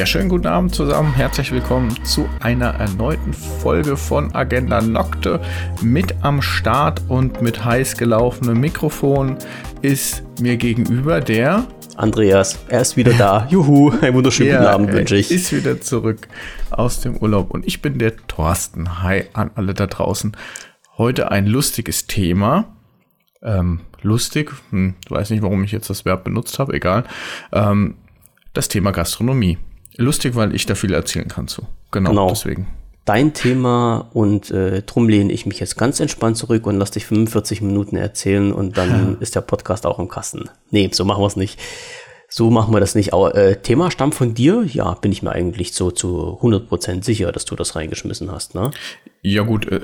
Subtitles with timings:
[0.00, 1.12] Ja, schönen guten Abend zusammen.
[1.14, 5.42] Herzlich willkommen zu einer erneuten Folge von Agenda Nocte.
[5.82, 9.36] Mit am Start und mit heiß gelaufenem Mikrofon
[9.82, 11.66] ist mir gegenüber der
[11.96, 12.64] Andreas.
[12.68, 13.46] Er ist wieder da.
[13.50, 15.30] Juhu, einen wunderschönen guten Abend wünsche ich.
[15.30, 16.28] ist wieder zurück
[16.70, 19.02] aus dem Urlaub und ich bin der Thorsten.
[19.02, 20.34] Hi an alle da draußen.
[20.96, 22.74] Heute ein lustiges Thema.
[23.42, 27.04] Ähm, lustig, hm, weiß nicht, warum ich jetzt das Verb benutzt habe, egal.
[27.52, 27.96] Ähm,
[28.54, 29.58] das Thema Gastronomie.
[29.96, 31.66] Lustig, weil ich da viel erzählen kann zu.
[31.90, 32.28] Genau, genau.
[32.28, 32.68] deswegen.
[33.04, 37.06] Dein Thema und äh, drum lehne ich mich jetzt ganz entspannt zurück und lass dich
[37.06, 40.48] 45 Minuten erzählen und dann ist der Podcast auch im Kasten.
[40.70, 41.58] Nee, so machen wir es nicht.
[42.28, 43.12] So machen wir das nicht.
[43.12, 44.62] Aber, äh, Thema stammt von dir?
[44.64, 48.70] Ja, bin ich mir eigentlich so zu 100% sicher, dass du das reingeschmissen hast, ne?
[49.22, 49.80] Ja gut, äh,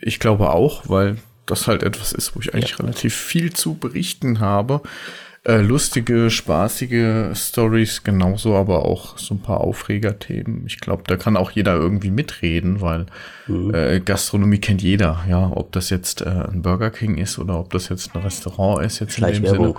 [0.00, 2.76] ich glaube auch, weil das halt etwas ist, wo ich eigentlich ja.
[2.76, 4.82] relativ viel zu berichten habe.
[5.48, 10.66] Äh, lustige, spaßige Stories, genauso aber auch so ein paar Aufregerthemen.
[10.66, 13.06] Ich glaube, da kann auch jeder irgendwie mitreden, weil
[13.46, 13.74] mhm.
[13.74, 17.72] äh, Gastronomie kennt jeder, ja, ob das jetzt äh, ein Burger King ist oder ob
[17.72, 19.74] das jetzt ein Restaurant ist, jetzt in dem Sinne.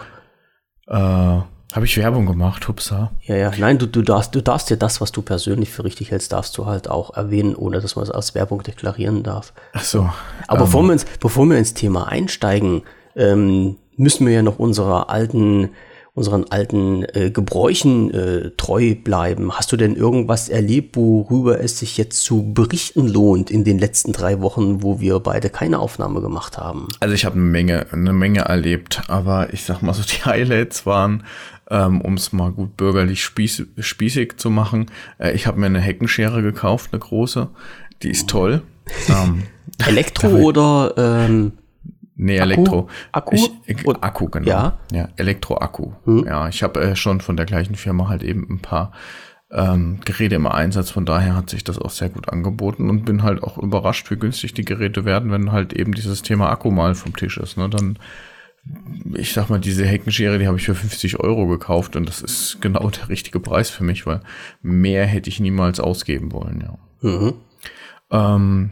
[0.87, 3.11] Äh, habe ich Werbung gemacht, Hupsa?
[3.21, 3.51] Ja, ja.
[3.55, 6.57] Nein, du, du, darfst, du darfst dir das, was du persönlich für richtig hältst, darfst
[6.57, 9.53] du halt auch erwähnen, ohne dass man es als Werbung deklarieren darf.
[9.73, 10.09] Ach so.
[10.47, 12.81] Aber ähm, bevor, wir ins, bevor wir ins Thema einsteigen,
[13.15, 15.69] ähm, müssen wir ja noch unserer alten
[16.19, 19.53] unseren alten äh, Gebräuchen äh, treu bleiben.
[19.53, 24.11] Hast du denn irgendwas erlebt, worüber es sich jetzt zu berichten lohnt in den letzten
[24.11, 26.89] drei Wochen, wo wir beide keine Aufnahme gemacht haben?
[26.99, 30.85] Also ich habe eine Menge, eine Menge erlebt, aber ich sag mal so, die Highlights
[30.85, 31.23] waren,
[31.69, 34.87] ähm, um es mal gut bürgerlich spieß, spießig zu machen.
[35.19, 37.47] Äh, ich habe mir eine Heckenschere gekauft, eine große.
[38.03, 38.61] Die ist toll.
[39.07, 39.43] Ähm,
[39.85, 41.51] Elektro oder ähm,
[42.21, 42.89] Nee, Elektro.
[43.13, 43.33] Akku?
[43.33, 44.49] Ich, ich, Akku, genau.
[44.49, 45.93] Ja, ja Elektroakku.
[46.03, 46.25] Hm.
[46.27, 48.91] Ja, ich habe äh, schon von der gleichen Firma halt eben ein paar
[49.49, 50.89] ähm, Geräte im Einsatz.
[50.89, 54.17] Von daher hat sich das auch sehr gut angeboten und bin halt auch überrascht, wie
[54.17, 57.57] günstig die Geräte werden, wenn halt eben dieses Thema Akku mal vom Tisch ist.
[57.57, 57.69] Ne?
[57.69, 57.97] Dann,
[59.13, 62.57] ich sag mal, diese Heckenschere, die habe ich für 50 Euro gekauft und das ist
[62.59, 64.19] genau der richtige Preis für mich, weil
[64.61, 67.09] mehr hätte ich niemals ausgeben wollen, ja.
[67.09, 67.33] Mhm.
[68.11, 68.71] Ähm,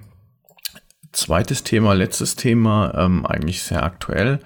[1.18, 4.40] Zweites Thema, letztes Thema, ähm, eigentlich sehr aktuell.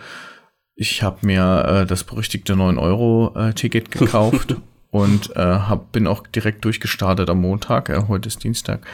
[0.74, 4.56] Ich habe mir äh, das berüchtigte 9-Euro-Ticket gekauft
[4.90, 7.90] und äh, hab, bin auch direkt durchgestartet am Montag.
[7.90, 8.88] Äh, heute ist Dienstag.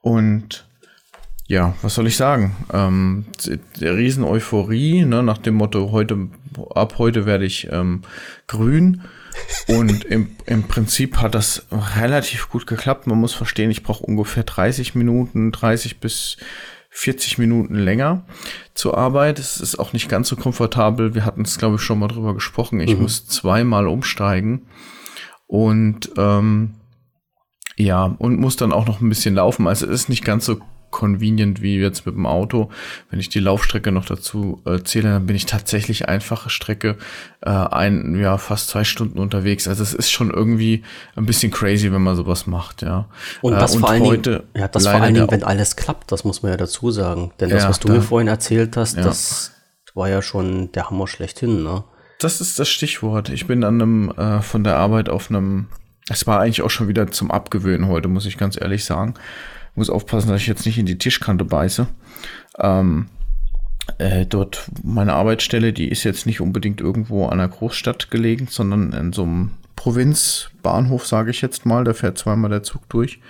[0.00, 0.68] Und
[1.48, 2.54] ja, was soll ich sagen?
[2.72, 3.26] Ähm,
[3.80, 6.28] der Riesen-Euphorie, ne, nach dem Motto, heute,
[6.72, 8.02] ab heute werde ich ähm,
[8.46, 9.02] grün.
[9.66, 13.08] Und im, im Prinzip hat das relativ gut geklappt.
[13.08, 16.36] Man muss verstehen, ich brauche ungefähr 30 Minuten, 30 bis
[16.98, 18.24] 40 Minuten länger
[18.74, 19.38] zur Arbeit.
[19.38, 21.14] Es ist auch nicht ganz so komfortabel.
[21.14, 22.80] Wir hatten es, glaube ich, schon mal drüber gesprochen.
[22.80, 23.02] Ich mhm.
[23.02, 24.66] muss zweimal umsteigen
[25.46, 26.74] und ähm,
[27.76, 29.68] ja, und muss dann auch noch ein bisschen laufen.
[29.68, 30.58] Also es ist nicht ganz so
[30.90, 32.70] convenient wie jetzt mit dem Auto.
[33.10, 36.96] Wenn ich die Laufstrecke noch dazu äh, zähle, dann bin ich tatsächlich einfache Strecke
[37.40, 39.68] äh, ein, ja, fast zwei Stunden unterwegs.
[39.68, 40.84] Also es ist schon irgendwie
[41.16, 43.06] ein bisschen crazy, wenn man sowas macht, ja.
[43.42, 46.24] Und das äh, vor allen Dingen, ja, das vor allen Dingen, wenn alles klappt, das
[46.24, 47.32] muss man ja dazu sagen.
[47.40, 49.02] Denn das, ja, was du da, mir vorhin erzählt hast, ja.
[49.02, 49.52] das
[49.94, 51.84] war ja schon der Hammer schlechthin, ne?
[52.20, 53.28] Das ist das Stichwort.
[53.28, 55.66] Ich bin an einem, äh, von der Arbeit auf einem,
[56.08, 59.14] es war eigentlich auch schon wieder zum Abgewöhnen heute, muss ich ganz ehrlich sagen
[59.78, 61.86] muss aufpassen, dass ich jetzt nicht in die Tischkante beiße.
[62.58, 63.06] Ähm,
[63.96, 68.92] äh, dort meine Arbeitsstelle, die ist jetzt nicht unbedingt irgendwo an einer Großstadt gelegen, sondern
[68.92, 71.84] in so einem Provinzbahnhof, sage ich jetzt mal.
[71.84, 73.20] Da fährt zweimal der Zug durch.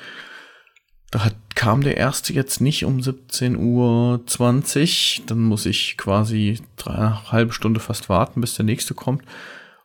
[1.11, 5.27] Da hat, kam der erste jetzt nicht um 17.20 Uhr.
[5.27, 9.23] Dann muss ich quasi drei, halbe Stunde fast warten, bis der nächste kommt.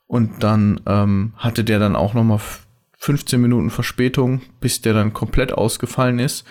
[0.08, 2.42] Und dann ähm, hatte der dann auch noch mal
[3.04, 6.46] 15 Minuten Verspätung, bis der dann komplett ausgefallen ist.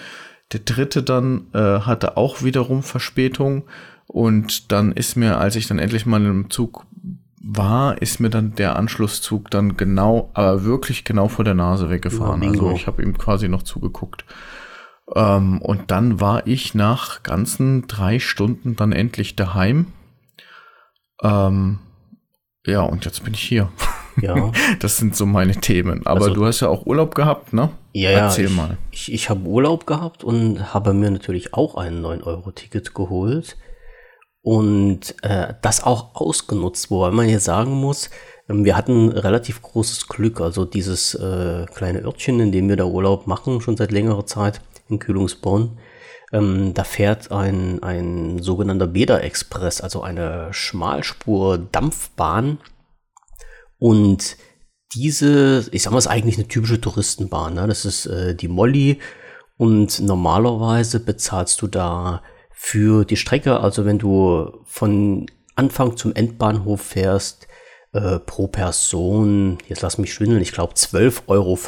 [0.53, 3.65] Der dritte dann äh, hatte auch wiederum Verspätung
[4.07, 6.85] und dann ist mir, als ich dann endlich mal im Zug
[7.43, 12.43] war, ist mir dann der Anschlusszug dann genau, aber wirklich genau vor der Nase weggefahren.
[12.43, 14.27] Also ich habe ihm quasi noch zugeguckt.
[15.15, 19.87] Ähm, und dann war ich nach ganzen drei Stunden dann endlich daheim.
[21.23, 21.79] Ähm,
[22.67, 23.73] ja, und jetzt bin ich hier.
[24.21, 24.53] Ja.
[24.81, 26.07] Das sind so meine Themen.
[26.07, 27.71] Aber also, du hast ja auch Urlaub gehabt, ne?
[27.93, 28.79] Ja, Erzähl ich, mal.
[28.91, 33.57] Ich, ich habe Urlaub gehabt und habe mir natürlich auch ein 9-Euro-Ticket geholt.
[34.43, 38.11] Und äh, das auch ausgenutzt, wobei man jetzt sagen muss,
[38.49, 40.41] ähm, wir hatten relativ großes Glück.
[40.41, 44.61] Also dieses äh, kleine Örtchen, in dem wir da Urlaub machen, schon seit längerer Zeit
[44.89, 45.79] in Kühlungsborn.
[46.33, 52.59] Ähm, da fährt ein, ein sogenannter Beda-Express, also eine Schmalspur-Dampfbahn
[53.83, 54.37] und
[54.95, 57.55] diese, ich sag mal, ist eigentlich eine typische Touristenbahn.
[57.55, 57.67] Ne?
[57.67, 59.01] Das ist äh, die Molly
[59.57, 65.27] und normalerweise bezahlst du da für die Strecke, also wenn du von
[65.57, 67.49] Anfang zum Endbahnhof fährst,
[67.93, 71.59] äh, pro Person, jetzt lass mich schwindeln, ich glaube 12,50 Euro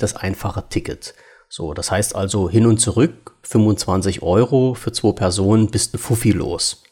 [0.00, 1.14] das einfache Ticket.
[1.48, 6.32] So, das heißt also hin und zurück 25 Euro für zwei Personen bist ein Fuffi
[6.32, 6.82] los.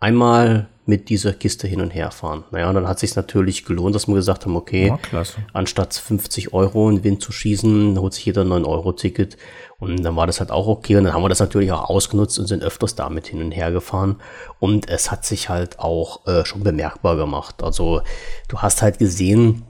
[0.00, 2.44] Einmal mit dieser Kiste hin und her fahren.
[2.50, 5.22] Naja, und dann hat sich natürlich gelohnt, dass wir gesagt haben, okay, ja,
[5.52, 9.36] anstatt 50 Euro in den Wind zu schießen, holt sich jeder ein 9-Euro-Ticket.
[9.78, 10.96] Und dann war das halt auch okay.
[10.96, 13.70] Und dann haben wir das natürlich auch ausgenutzt und sind öfters damit hin und her
[13.70, 14.16] gefahren.
[14.60, 17.62] Und es hat sich halt auch äh, schon bemerkbar gemacht.
[17.62, 18.00] Also
[18.48, 19.64] du hast halt gesehen,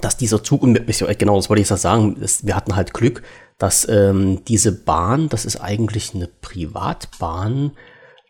[0.00, 0.74] dass dieser Zug, und
[1.18, 3.22] genau, das wollte ich jetzt sagen, ist, wir hatten halt Glück,
[3.58, 7.72] dass ähm, diese Bahn, das ist eigentlich eine Privatbahn,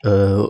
[0.02, 0.42] äh,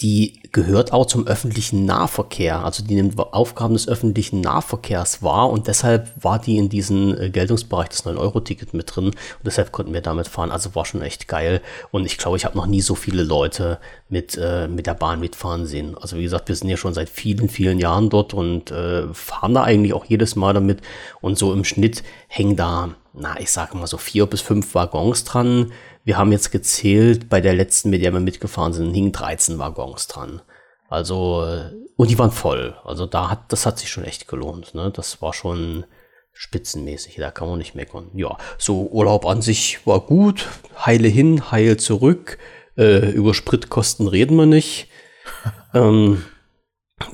[0.00, 2.64] die gehört auch zum öffentlichen Nahverkehr.
[2.64, 7.30] Also die nimmt Aufgaben des öffentlichen Nahverkehrs wahr und deshalb war die in diesem äh,
[7.30, 10.52] Geltungsbereich des 9-Euro-Ticket mit drin und deshalb konnten wir damit fahren.
[10.52, 11.60] Also war schon echt geil
[11.90, 13.78] und ich glaube, ich habe noch nie so viele Leute
[14.08, 15.96] mit, äh, mit der Bahn mitfahren sehen.
[16.00, 19.54] Also wie gesagt, wir sind ja schon seit vielen, vielen Jahren dort und äh, fahren
[19.54, 20.80] da eigentlich auch jedes Mal damit
[21.20, 25.24] und so im Schnitt hängen da, na, ich sage mal so vier bis fünf Waggons
[25.24, 25.72] dran
[26.08, 30.06] wir haben jetzt gezählt, bei der letzten, mit der wir mitgefahren sind, hingen 13 Waggons
[30.06, 30.40] dran.
[30.88, 32.74] Also, äh, und die waren voll.
[32.82, 34.74] Also da hat, das hat sich schon echt gelohnt.
[34.74, 34.90] Ne?
[34.90, 35.84] Das war schon
[36.32, 37.16] spitzenmäßig.
[37.16, 38.10] Da kann man nicht meckern.
[38.14, 40.48] Ja, so Urlaub an sich war gut.
[40.82, 42.38] Heile hin, heil zurück.
[42.78, 44.88] Äh, über Spritkosten reden wir nicht.
[45.74, 46.24] ähm,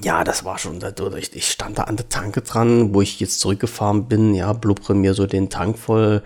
[0.02, 1.32] ja, das war schon dadurch.
[1.34, 4.36] Ich stand da an der Tanke dran, wo ich jetzt zurückgefahren bin.
[4.36, 6.22] Ja, blubbere mir so den Tank voll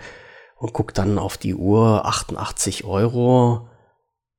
[0.59, 3.67] und guck dann auf die Uhr, 88 Euro.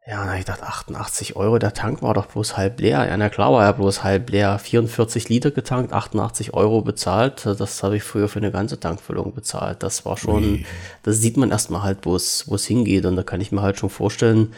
[0.06, 3.06] Ja, ich dachte, 88 Euro, der Tank war doch bloß halb leer.
[3.06, 4.58] Ja, na klar war er bloß halb leer.
[4.58, 7.46] 44 Liter getankt, 88 Euro bezahlt.
[7.46, 9.82] Das habe ich früher für eine ganze Tankfüllung bezahlt.
[9.82, 10.66] Das war schon, Ui.
[11.02, 13.06] das sieht man erstmal halt, wo es, wo es hingeht.
[13.06, 14.52] Und da kann ich mir halt schon vorstellen,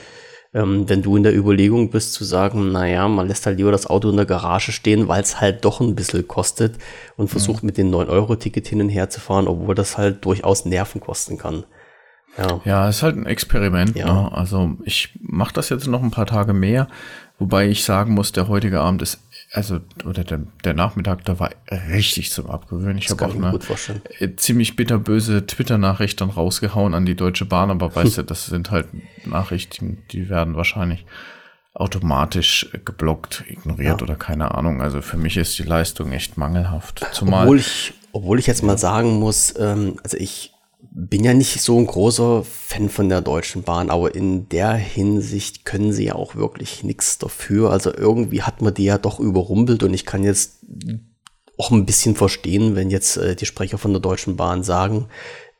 [0.54, 3.86] ähm, wenn du in der Überlegung bist zu sagen, naja, man lässt halt lieber das
[3.86, 6.76] Auto in der Garage stehen, weil es halt doch ein bisschen kostet
[7.16, 7.68] und versucht mhm.
[7.68, 11.64] mit den 9-Euro-Ticket hin und her zu fahren, obwohl das halt durchaus Nerven kosten kann.
[12.36, 13.96] Ja, ja ist halt ein Experiment.
[13.96, 14.12] Ja.
[14.12, 14.32] Ne?
[14.32, 16.88] Also ich mache das jetzt noch ein paar Tage mehr,
[17.38, 19.20] wobei ich sagen muss, der heutige Abend ist
[19.52, 22.96] also, oder der, der Nachmittag, da war richtig zum Abgewöhnen.
[22.96, 23.58] Ich habe auch eine
[24.18, 28.70] äh, ziemlich bitterböse Twitter-Nachricht dann rausgehauen an die Deutsche Bahn, aber weißt du, das sind
[28.70, 28.86] halt
[29.26, 31.04] Nachrichten, die werden wahrscheinlich
[31.74, 34.04] automatisch geblockt, ignoriert ja.
[34.04, 34.80] oder keine Ahnung.
[34.80, 37.04] Also für mich ist die Leistung echt mangelhaft.
[37.12, 40.51] Zumal obwohl ich, obwohl ich jetzt mal sagen muss, ähm, also ich
[40.94, 45.64] bin ja nicht so ein großer Fan von der Deutschen Bahn, aber in der Hinsicht
[45.64, 47.70] können sie ja auch wirklich nichts dafür.
[47.70, 50.58] Also irgendwie hat man die ja doch überrumpelt und ich kann jetzt
[51.58, 55.08] auch ein bisschen verstehen, wenn jetzt äh, die Sprecher von der Deutschen Bahn sagen,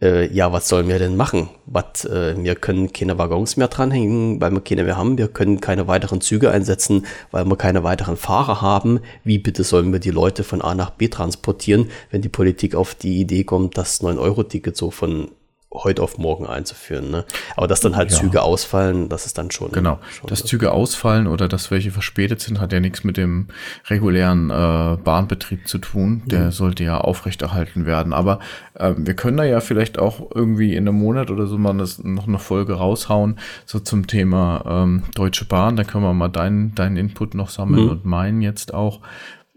[0.02, 1.48] äh, ja, was sollen wir denn machen?
[1.66, 5.16] Was, äh, wir können keine Waggons mehr dranhängen, weil wir keine mehr haben.
[5.16, 9.00] Wir können keine weiteren Züge einsetzen, weil wir keine weiteren Fahrer haben.
[9.22, 12.94] Wie bitte sollen wir die Leute von A nach B transportieren, wenn die Politik auf
[12.94, 15.28] die Idee kommt, das 9-Euro-Ticket so von
[15.74, 17.10] heute auf morgen einzuführen.
[17.10, 17.24] Ne?
[17.56, 18.18] Aber dass dann halt ja.
[18.18, 19.72] Züge ausfallen, das ist dann schon.
[19.72, 23.48] Genau, schon dass Züge ausfallen oder dass welche verspätet sind, hat ja nichts mit dem
[23.88, 26.22] regulären äh, Bahnbetrieb zu tun.
[26.26, 26.50] Der mhm.
[26.52, 28.12] sollte ja aufrechterhalten werden.
[28.12, 28.40] Aber
[28.74, 32.02] äh, wir können da ja vielleicht auch irgendwie in einem Monat oder so mal das,
[32.02, 35.76] noch eine Folge raushauen, so zum Thema ähm, Deutsche Bahn.
[35.76, 37.90] Da können wir mal deinen, deinen Input noch sammeln mhm.
[37.90, 39.00] und meinen jetzt auch.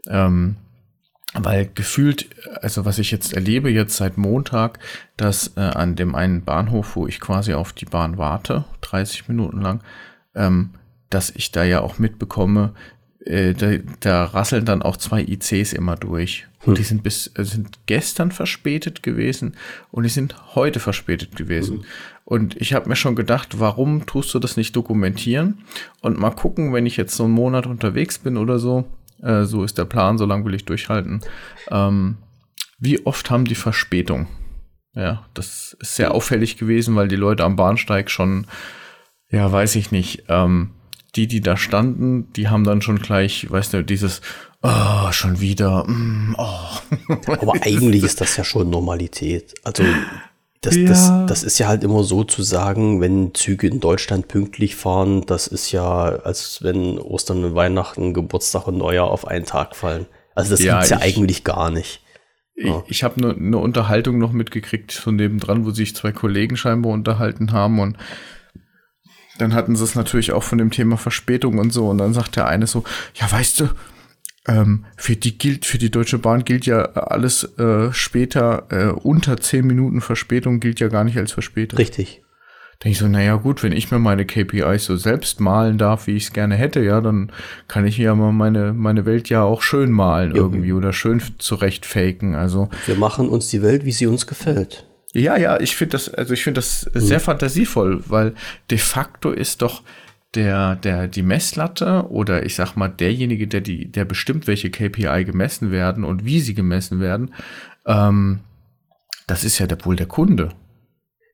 [0.07, 0.57] Ähm,
[1.37, 2.29] weil gefühlt,
[2.61, 4.79] also was ich jetzt erlebe jetzt seit Montag,
[5.17, 9.61] dass äh, an dem einen Bahnhof, wo ich quasi auf die Bahn warte, 30 Minuten
[9.61, 9.81] lang,
[10.33, 10.71] ähm,
[11.09, 12.73] dass ich da ja auch mitbekomme,
[13.25, 16.47] äh, da, da rasseln dann auch zwei ICs immer durch.
[16.61, 16.75] Hm.
[16.75, 19.55] Die sind bis äh, sind gestern verspätet gewesen
[19.91, 21.77] und die sind heute verspätet gewesen.
[21.77, 21.85] Hm.
[22.23, 25.59] Und ich habe mir schon gedacht, warum tust du das nicht dokumentieren
[26.01, 28.85] und mal gucken, wenn ich jetzt so einen Monat unterwegs bin oder so,
[29.21, 31.21] äh, so ist der Plan, so lange will ich durchhalten.
[31.69, 32.17] Ähm,
[32.79, 34.27] wie oft haben die Verspätung?
[34.93, 38.47] Ja, das ist sehr auffällig gewesen, weil die Leute am Bahnsteig schon,
[39.29, 40.71] ja, weiß ich nicht, ähm,
[41.15, 44.21] die, die da standen, die haben dann schon gleich, weißt du, dieses,
[44.61, 46.69] oh, schon wieder, mm, oh.
[47.27, 49.53] Aber eigentlich ist das ja schon Normalität.
[49.63, 49.83] Also
[50.61, 50.85] das, ja.
[50.87, 55.25] das, das ist ja halt immer so zu sagen, wenn Züge in Deutschland pünktlich fahren,
[55.25, 60.07] das ist ja, als wenn Ostern und Weihnachten, Geburtstag und Neujahr auf einen Tag fallen.
[60.33, 62.01] Also das ja, gibt's ja eigentlich gar nicht.
[62.55, 62.83] Ich, ja.
[62.87, 67.51] ich habe eine ne Unterhaltung noch mitgekriegt von dran, wo sich zwei Kollegen scheinbar unterhalten
[67.51, 67.97] haben und
[69.37, 72.37] dann hatten sie es natürlich auch von dem Thema Verspätung und so und dann sagt
[72.37, 72.85] der eine so,
[73.15, 73.69] ja weißt du,
[74.47, 79.37] ähm, für die gilt, für die Deutsche Bahn gilt ja alles äh, später, äh, unter
[79.37, 81.77] zehn Minuten Verspätung gilt ja gar nicht als Verspätung.
[81.77, 82.21] Richtig.
[82.83, 86.15] Denke ich so, naja gut, wenn ich mir meine KPIs so selbst malen darf, wie
[86.15, 87.31] ich es gerne hätte, ja, dann
[87.67, 90.37] kann ich ja mal meine, meine Welt ja auch schön malen ja.
[90.37, 92.35] irgendwie oder schön zurecht faken.
[92.35, 94.85] Also wir machen uns die Welt, wie sie uns gefällt.
[95.13, 96.99] Ja, ja, ich finde das, also ich finde das mhm.
[96.99, 98.33] sehr fantasievoll, weil
[98.69, 99.81] de facto ist doch
[100.35, 105.25] der, der, die Messlatte oder ich sag mal derjenige, der die, der bestimmt, welche KPI
[105.25, 107.33] gemessen werden und wie sie gemessen werden,
[107.85, 108.41] ähm,
[109.27, 110.49] das ist ja der, wohl der Kunde.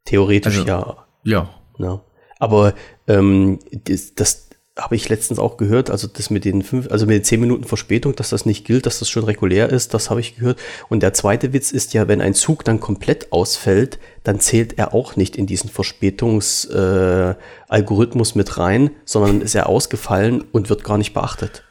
[0.06, 0.98] Theoretisch also, ja.
[1.24, 1.50] Ja.
[1.78, 2.02] ja.
[2.40, 2.74] Aber
[3.08, 4.50] ähm, das, das
[4.80, 7.66] habe ich letztens auch gehört, also das mit den fünf, also mit den zehn Minuten
[7.66, 10.58] Verspätung, dass das nicht gilt, dass das schon regulär ist, das habe ich gehört.
[10.88, 14.94] Und der zweite Witz ist ja, wenn ein Zug dann komplett ausfällt, dann zählt er
[14.94, 20.98] auch nicht in diesen Verspätungsalgorithmus äh, mit rein, sondern ist er ausgefallen und wird gar
[20.98, 21.66] nicht beachtet.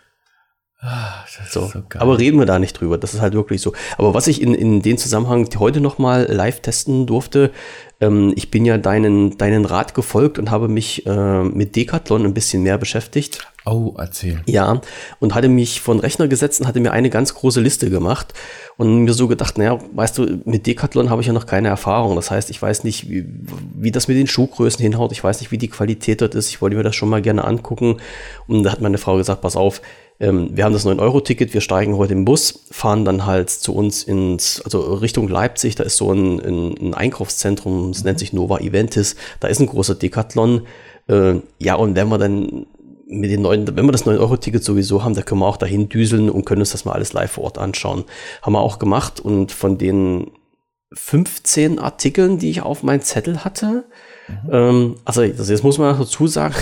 [0.82, 1.66] Ah, so.
[1.66, 2.96] so Aber reden wir da nicht drüber.
[2.96, 3.75] Das ist halt wirklich so.
[3.99, 7.50] Aber was ich in, in dem Zusammenhang heute nochmal live testen durfte,
[8.00, 12.32] ähm, ich bin ja deinen, deinen Rat gefolgt und habe mich äh, mit Decathlon ein
[12.32, 13.46] bisschen mehr beschäftigt.
[13.66, 14.40] Oh, erzähl.
[14.46, 14.80] Ja,
[15.18, 18.32] und hatte mich von Rechner gesetzt und hatte mir eine ganz große Liste gemacht
[18.78, 22.16] und mir so gedacht, naja, weißt du, mit Decathlon habe ich ja noch keine Erfahrung.
[22.16, 23.26] Das heißt, ich weiß nicht, wie,
[23.75, 25.12] wie das mit den Schuhgrößen hinhaut.
[25.12, 26.49] Ich weiß nicht, wie die Qualität dort ist.
[26.49, 27.99] Ich wollte mir das schon mal gerne angucken.
[28.46, 29.82] Und da hat meine Frau gesagt, pass auf,
[30.20, 34.04] ähm, wir haben das 9-Euro-Ticket, wir steigen heute im Bus, fahren dann halt zu uns
[34.04, 38.58] ins, also Richtung Leipzig, da ist so ein, ein, ein Einkaufszentrum, es nennt sich Nova
[38.58, 40.66] Eventis, da ist ein großer Decathlon.
[41.08, 42.66] Äh, ja, und wenn wir dann
[43.06, 46.28] mit den neuen, wenn wir das 9-Euro-Ticket sowieso haben, da können wir auch dahin düseln
[46.28, 48.04] und können uns das mal alles live vor Ort anschauen.
[48.42, 50.30] Haben wir auch gemacht und von den
[50.92, 53.84] 15 Artikeln, die ich auf meinem Zettel hatte,
[54.28, 54.50] mhm.
[54.52, 56.54] ähm, also, also jetzt muss man dazu sagen,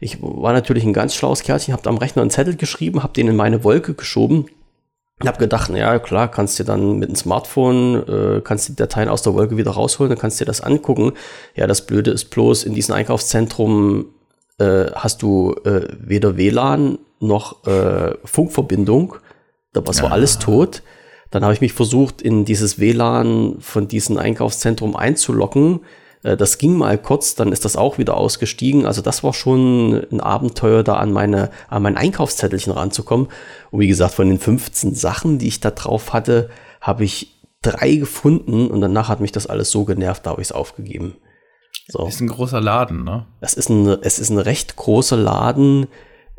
[0.00, 3.28] ich war natürlich ein ganz schlaues Kerlchen, habe am Rechner einen Zettel geschrieben, habe den
[3.28, 4.46] in meine Wolke geschoben
[5.20, 9.08] Ich habe gedacht, ja klar, kannst du dann mit dem Smartphone, äh, kannst die Dateien
[9.08, 11.12] aus der Wolke wieder rausholen, dann kannst du dir das angucken.
[11.56, 14.06] Ja, das Blöde ist bloß, in diesem Einkaufszentrum
[14.58, 19.16] äh, hast du äh, weder WLAN noch äh, Funkverbindung.
[19.72, 20.04] Da war ja.
[20.04, 20.82] alles tot.
[21.30, 25.80] Dann habe ich mich versucht, in dieses WLAN von diesem Einkaufszentrum einzuloggen.
[26.22, 28.86] Äh, das ging mal kurz, dann ist das auch wieder ausgestiegen.
[28.86, 33.28] Also das war schon ein Abenteuer, da an meine, an mein Einkaufszettelchen ranzukommen.
[33.70, 37.96] Und wie gesagt, von den 15 Sachen, die ich da drauf hatte, habe ich drei
[37.96, 41.16] gefunden und danach hat mich das alles so genervt, da habe ich es aufgegeben.
[41.88, 42.06] So.
[42.06, 43.26] Ist ein großer Laden, ne?
[43.40, 45.86] Das ist ein, es ist ein recht großer Laden,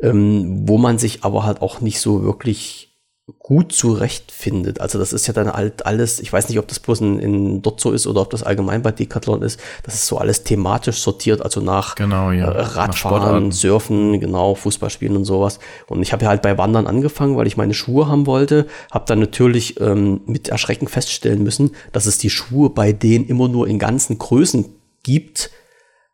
[0.00, 2.89] ähm, wo man sich aber halt auch nicht so wirklich
[3.38, 4.80] gut zurechtfindet.
[4.80, 7.62] Also das ist ja dann halt alles, ich weiß nicht, ob das bloß in, in
[7.62, 10.98] dort so ist oder ob das allgemein bei Decathlon ist, das ist so alles thematisch
[10.98, 12.50] sortiert, also nach genau, ja.
[12.50, 15.58] äh, Radfahren, nach Surfen, genau, Fußballspielen und sowas.
[15.86, 19.04] Und ich habe ja halt bei Wandern angefangen, weil ich meine Schuhe haben wollte, habe
[19.06, 23.68] dann natürlich ähm, mit Erschrecken feststellen müssen, dass es die Schuhe bei denen immer nur
[23.68, 24.66] in ganzen Größen
[25.02, 25.50] gibt.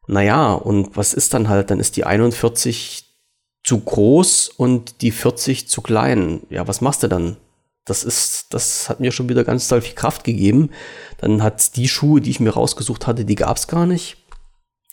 [0.06, 1.70] Naja, und was ist dann halt?
[1.70, 3.05] Dann ist die 41
[3.66, 6.40] zu groß und die 40 zu klein.
[6.50, 7.36] Ja, was machst du dann?
[7.84, 10.70] Das ist, das hat mir schon wieder ganz toll viel Kraft gegeben.
[11.18, 14.18] Dann hat die Schuhe, die ich mir rausgesucht hatte, die gab es gar nicht.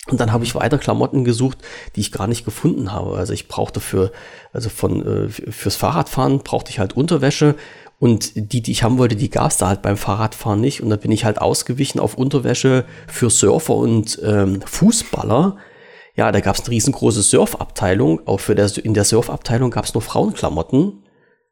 [0.09, 1.59] Und dann habe ich weiter Klamotten gesucht,
[1.95, 3.15] die ich gar nicht gefunden habe.
[3.15, 4.11] Also ich brauchte für,
[4.51, 7.55] also von äh, fürs Fahrradfahren brauchte ich halt Unterwäsche
[7.99, 10.81] und die, die ich haben wollte, die gab es da halt beim Fahrradfahren nicht.
[10.81, 15.57] Und da bin ich halt ausgewichen auf Unterwäsche für Surfer und ähm, Fußballer
[16.15, 18.27] ja, da gab es eine riesengroße Surfabteilung.
[18.27, 21.03] Auch für der, in der Surfabteilung gab es nur Frauenklamotten.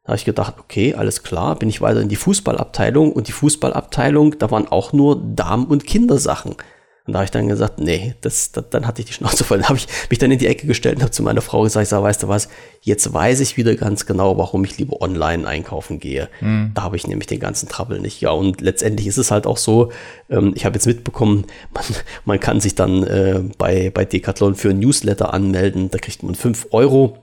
[0.04, 3.32] Da habe ich gedacht, okay, alles klar, bin ich weiter in die Fußballabteilung und die
[3.32, 6.56] Fußballabteilung, da waren auch nur Damen- und Kindersachen.
[7.04, 9.58] Und da habe ich dann gesagt, nee, das, das, dann hatte ich die Schnauze voll.
[9.58, 11.82] Dann habe ich mich dann in die Ecke gestellt und habe zu meiner Frau gesagt,
[11.82, 12.48] ich sag, weißt du was,
[12.80, 16.28] jetzt weiß ich wieder ganz genau, warum ich lieber online einkaufen gehe.
[16.40, 16.70] Mhm.
[16.74, 18.20] Da habe ich nämlich den ganzen Trouble nicht.
[18.20, 19.90] Ja, und letztendlich ist es halt auch so,
[20.30, 21.84] ähm, ich habe jetzt mitbekommen, man,
[22.24, 25.90] man kann sich dann äh, bei, bei Decathlon für ein Newsletter anmelden.
[25.90, 27.18] Da kriegt man 5 Euro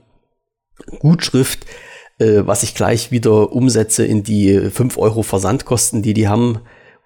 [0.98, 1.64] Gutschrift,
[2.18, 6.60] äh, was ich gleich wieder umsetze in die 5 Euro Versandkosten, die die haben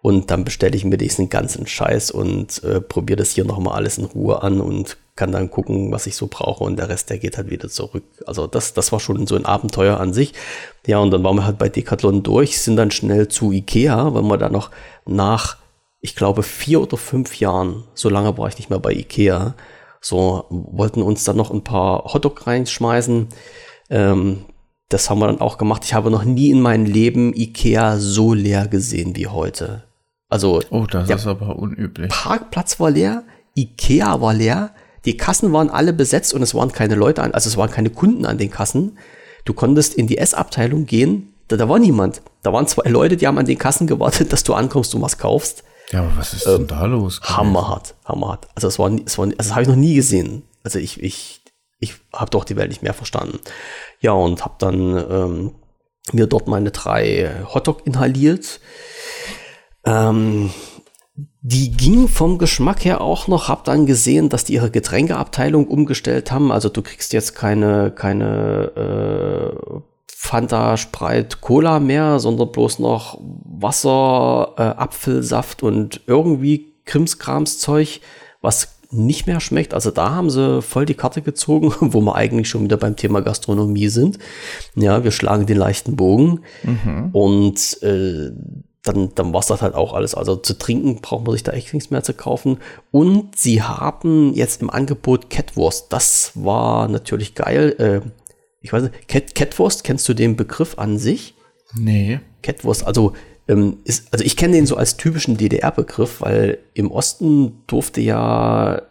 [0.04, 3.96] und dann bestelle ich mir diesen ganzen Scheiß und äh, probiere das hier nochmal alles
[3.96, 7.16] in Ruhe an und kann dann gucken, was ich so brauche und der Rest, der
[7.16, 8.04] geht halt wieder zurück.
[8.26, 10.34] Also das, das war schon so ein Abenteuer an sich.
[10.86, 14.24] Ja, und dann waren wir halt bei Decathlon durch, sind dann schnell zu Ikea, weil
[14.24, 14.70] wir da noch
[15.06, 15.56] nach,
[16.02, 19.54] ich glaube, vier oder fünf Jahren, so lange war ich nicht mehr bei Ikea,
[20.02, 23.28] so wollten uns dann noch ein paar Hotdog reinschmeißen.
[23.88, 24.44] Ähm,
[24.90, 25.82] das haben wir dann auch gemacht.
[25.86, 29.84] Ich habe noch nie in meinem Leben Ikea so leer gesehen wie heute.
[30.34, 32.08] Also, oh, das ist aber unüblich.
[32.08, 33.22] Parkplatz war leer,
[33.54, 34.74] Ikea war leer,
[35.04, 37.90] die Kassen waren alle besetzt und es waren keine Leute an, also es waren keine
[37.90, 38.98] Kunden an den Kassen.
[39.44, 42.20] Du konntest in die Essabteilung gehen, da, da war niemand.
[42.42, 45.18] Da waren zwei Leute, die haben an den Kassen gewartet, dass du ankommst und was
[45.18, 45.62] kaufst.
[45.92, 47.20] Ja, aber was ist ähm, denn da los?
[47.22, 48.48] Hammerhart, hammerhart.
[48.56, 50.42] Also es war, es war, also das habe ich noch nie gesehen.
[50.64, 51.42] Also ich, ich,
[51.78, 53.38] ich habe doch die Welt nicht mehr verstanden.
[54.00, 55.54] Ja, und habe dann ähm,
[56.10, 58.58] mir dort meine drei Hotdog inhaliert.
[59.84, 60.50] Ähm,
[61.46, 66.32] die ging vom Geschmack her auch noch, hab dann gesehen, dass die ihre Getränkeabteilung umgestellt
[66.32, 66.50] haben.
[66.50, 74.54] Also du kriegst jetzt keine, keine äh, Fanta, Sprite, Cola mehr, sondern bloß noch Wasser,
[74.56, 78.00] äh, Apfelsaft und irgendwie Krimskramszeug,
[78.40, 79.74] was nicht mehr schmeckt.
[79.74, 83.20] Also da haben sie voll die Karte gezogen, wo wir eigentlich schon wieder beim Thema
[83.20, 84.18] Gastronomie sind.
[84.76, 86.40] Ja, wir schlagen den leichten Bogen.
[86.62, 87.10] Mhm.
[87.12, 88.30] Und äh,
[88.84, 90.14] dann, dann war es das halt auch alles.
[90.14, 92.58] Also zu trinken braucht man sich da echt nichts mehr zu kaufen.
[92.92, 95.92] Und sie haben jetzt im Angebot Catwurst.
[95.92, 97.74] Das war natürlich geil.
[97.78, 98.08] Äh,
[98.60, 101.34] ich weiß nicht, Cat, Catwurst, kennst du den Begriff an sich?
[101.74, 102.20] Nee.
[102.42, 103.14] Catwurst, also
[103.48, 108.82] ähm, ist, also ich kenne den so als typischen DDR-Begriff, weil im Osten durfte ja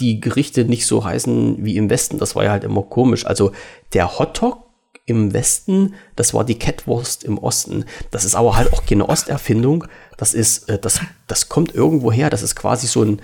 [0.00, 2.18] die Gerichte nicht so heißen wie im Westen.
[2.18, 3.24] Das war ja halt immer komisch.
[3.24, 3.52] Also
[3.94, 4.63] der Hotdog
[5.06, 7.84] im Westen, das war die Catwurst im Osten.
[8.10, 9.86] Das ist aber halt auch keine Osterfindung.
[10.16, 12.30] Das ist, äh, das, das kommt irgendwo her.
[12.30, 13.20] Das ist quasi so ein,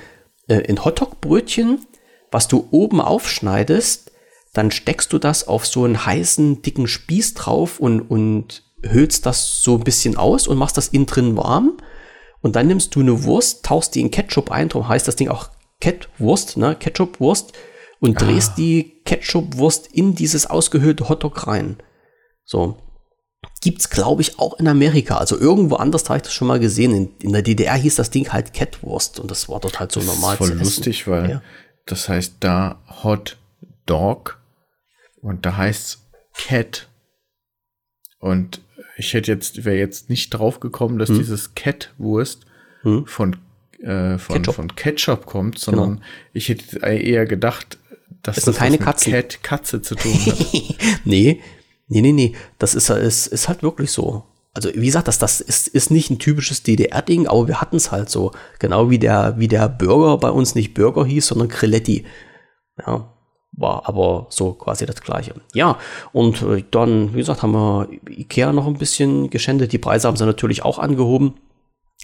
[0.49, 1.87] äh, ein Hotdog-Brötchen,
[2.31, 4.11] was du oben aufschneidest
[4.53, 9.63] dann steckst du das auf so einen heißen, dicken Spieß drauf und, und hüllst das
[9.63, 11.77] so ein bisschen aus und machst das innen drin warm.
[12.41, 15.29] Und dann nimmst du eine Wurst, tauchst die in Ketchup ein, darum heißt das Ding
[15.29, 16.75] auch Ketwurst, ne?
[16.75, 17.53] Ketchup-Wurst
[18.00, 18.25] und ah.
[18.25, 21.76] drehst die Ketchup-Wurst in dieses ausgehöhlte Hotdog rein.
[22.45, 22.76] So.
[23.62, 25.19] Gibt's, glaube ich, auch in Amerika.
[25.19, 26.95] Also irgendwo anders habe ich das schon mal gesehen.
[26.95, 30.00] In, in, der DDR hieß das Ding halt Catwurst und das war dort halt so
[30.00, 30.37] normal.
[30.37, 31.42] Das ist voll lustig, weil ja.
[31.87, 33.38] das heißt da Hot
[33.87, 34.40] Dog
[35.21, 35.99] und da heißt
[36.35, 36.88] Cat.
[38.19, 38.61] Und
[38.97, 41.18] ich hätte jetzt, wäre jetzt nicht drauf gekommen, dass hm.
[41.18, 42.46] dieses Cat-Wurst
[42.83, 43.07] hm.
[43.07, 43.37] von,
[43.81, 44.55] äh, von, Ketchup.
[44.55, 46.07] von Ketchup kommt, sondern genau.
[46.33, 47.79] ich hätte eher gedacht,
[48.22, 49.12] dass das, das keine Katzen.
[49.12, 50.46] Cat, Katze zu tun hat.
[51.04, 51.40] nee,
[51.88, 52.35] nee, nee, nee.
[52.59, 54.24] Das ist, ist, ist halt wirklich so.
[54.52, 57.92] Also, wie gesagt, das, das ist, ist nicht ein typisches DDR-Ding, aber wir hatten es
[57.92, 58.33] halt so.
[58.59, 62.04] Genau wie der, wie der Burger bei uns nicht Burger hieß, sondern Creletti.
[62.85, 63.12] Ja,
[63.52, 65.35] war aber so quasi das gleiche.
[65.54, 65.78] Ja,
[66.12, 69.72] und äh, dann, wie gesagt, haben wir Ikea noch ein bisschen geschändet.
[69.72, 71.35] Die Preise haben sie natürlich auch angehoben.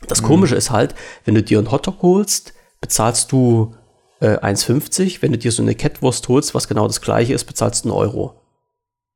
[0.07, 0.27] Das mhm.
[0.27, 3.75] Komische ist halt, wenn du dir einen Hotdog holst, bezahlst du
[4.21, 5.23] äh, 1,50.
[5.23, 7.99] Wenn du dir so eine Kettwurst holst, was genau das gleiche ist, bezahlst du einen
[7.99, 8.41] Euro.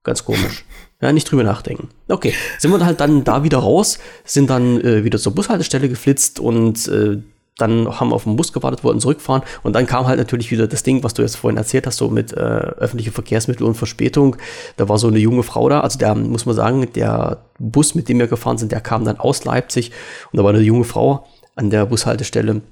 [0.02, 0.64] Ganz komisch.
[1.02, 1.88] Ja, nicht drüber nachdenken.
[2.08, 6.40] Okay, sind wir halt dann da wieder raus, sind dann äh, wieder zur Bushaltestelle geflitzt
[6.40, 7.22] und äh,
[7.56, 10.66] dann haben wir auf den Bus gewartet, wollten zurückfahren und dann kam halt natürlich wieder
[10.66, 14.36] das Ding, was du jetzt vorhin erzählt hast, so mit äh, öffentlichen Verkehrsmitteln und Verspätung.
[14.76, 18.08] Da war so eine junge Frau da, also der muss man sagen, der Bus, mit
[18.08, 19.92] dem wir gefahren sind, der kam dann aus Leipzig
[20.32, 22.62] und da war eine junge Frau an der Bushaltestelle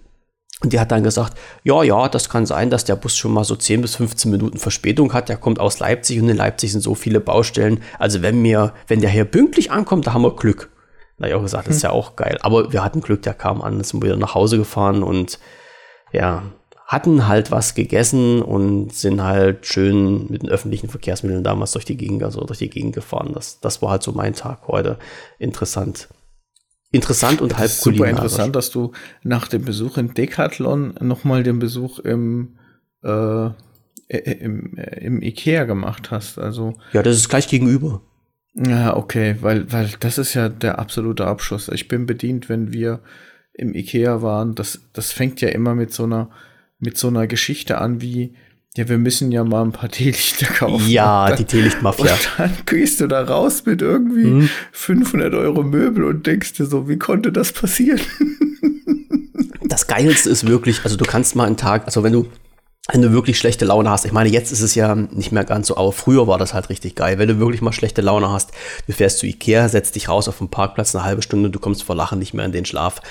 [0.61, 3.45] und die hat dann gesagt, ja, ja, das kann sein, dass der Bus schon mal
[3.45, 5.29] so 10 bis 15 Minuten Verspätung hat.
[5.29, 7.81] Der kommt aus Leipzig und in Leipzig sind so viele Baustellen.
[7.99, 10.71] Also wenn mir, wenn der hier pünktlich ankommt, da haben wir Glück.
[11.25, 12.39] Ich auch gesagt, das ist ja auch geil.
[12.43, 15.39] Aber wir hatten Glück, der kam an, sind wieder nach Hause gefahren und
[16.13, 16.43] ja,
[16.87, 21.97] hatten halt was gegessen und sind halt schön mit den öffentlichen Verkehrsmitteln damals durch die
[21.97, 23.33] Gegend, also durch die Gegend gefahren.
[23.35, 24.99] Das, das war halt so mein Tag heute.
[25.39, 26.09] Interessant.
[26.91, 31.99] Interessant und halb Super interessant, dass du nach dem Besuch in Decathlon nochmal den Besuch
[31.99, 32.57] im,
[33.03, 33.51] äh,
[34.09, 36.39] im, im Ikea gemacht hast.
[36.39, 38.01] Also ja, das ist gleich gegenüber.
[38.55, 41.69] Ja, okay, weil, weil das ist ja der absolute Abschluss.
[41.69, 43.01] Ich bin bedient, wenn wir
[43.53, 44.55] im Ikea waren.
[44.55, 46.31] Das, das fängt ja immer mit so einer,
[46.79, 48.35] mit so einer Geschichte an wie,
[48.77, 50.89] ja, wir müssen ja mal ein paar Teelichter kaufen.
[50.89, 52.13] Ja, dann, die Teelichtmafia.
[52.13, 54.51] Und dann gehst du da raus mit irgendwie mhm.
[54.73, 58.01] 500 Euro Möbel und denkst dir so, wie konnte das passieren?
[59.65, 62.29] das Geilste ist wirklich, also du kannst mal einen Tag, also wenn du
[62.91, 64.07] wenn du wirklich schlechte Laune hast.
[64.07, 66.71] Ich meine, jetzt ist es ja nicht mehr ganz so, aber früher war das halt
[66.71, 67.19] richtig geil.
[67.19, 68.53] Wenn du wirklich mal schlechte Laune hast,
[68.87, 71.83] du fährst zu Ikea, setzt dich raus auf den Parkplatz eine halbe Stunde, du kommst
[71.83, 73.03] vor Lachen nicht mehr in den Schlaf.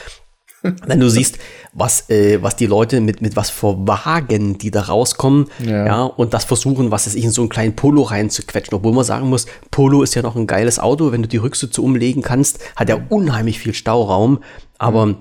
[0.86, 1.38] Wenn du siehst,
[1.74, 5.86] was, äh, was die Leute mit, mit was vor Wagen, die da rauskommen, ja.
[5.86, 8.74] ja, und das versuchen, was ist ich in so einen kleinen Polo reinzuquetschen.
[8.76, 11.12] Obwohl man sagen muss, Polo ist ja noch ein geiles Auto.
[11.12, 14.40] Wenn du die Rücksitze umlegen kannst, hat er unheimlich viel Stauraum.
[14.78, 15.16] Aber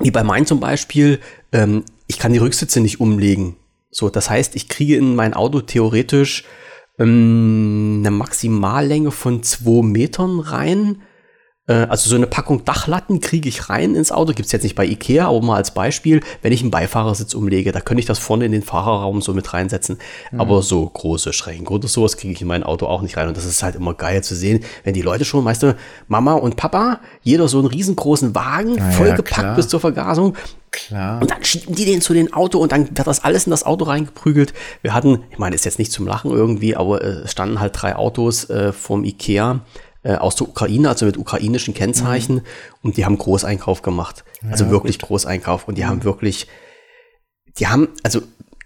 [0.00, 1.20] wie bei meinem zum Beispiel,
[1.52, 3.56] ähm, ich kann die Rücksitze nicht umlegen.
[3.90, 6.44] So, das heißt, ich kriege in mein Auto theoretisch
[6.98, 11.02] ähm, eine Maximallänge von zwei Metern rein.
[11.72, 14.32] Äh, also so eine Packung Dachlatten kriege ich rein ins Auto.
[14.32, 17.72] Gibt es jetzt nicht bei Ikea, aber mal als Beispiel, wenn ich einen Beifahrersitz umlege,
[17.72, 19.98] da könnte ich das vorne in den Fahrerraum so mit reinsetzen.
[20.30, 20.40] Mhm.
[20.40, 23.28] Aber so große Schränke oder sowas kriege ich in mein Auto auch nicht rein.
[23.28, 25.76] Und das ist halt immer geil zu sehen, wenn die Leute schon, weißt du,
[26.08, 30.36] Mama und Papa, jeder so einen riesengroßen Wagen, ja, vollgepackt ja, bis zur Vergasung.
[30.70, 31.20] Klar.
[31.20, 33.64] Und dann schieben die den zu den Auto und dann wird das alles in das
[33.64, 34.54] Auto reingeprügelt.
[34.80, 37.74] Wir hatten, ich meine, ist jetzt nicht zum Lachen irgendwie, aber äh, es standen halt
[37.76, 39.60] drei Autos äh, vom Ikea
[40.02, 42.36] äh, aus der Ukraine, also mit ukrainischen Kennzeichen.
[42.36, 42.42] Mhm.
[42.82, 44.24] Und die haben Großeinkauf gemacht.
[44.50, 45.08] Also ja, wirklich gut.
[45.08, 45.68] Großeinkauf.
[45.68, 45.88] Und die mhm.
[45.88, 46.48] haben wirklich,
[47.58, 48.22] die haben, also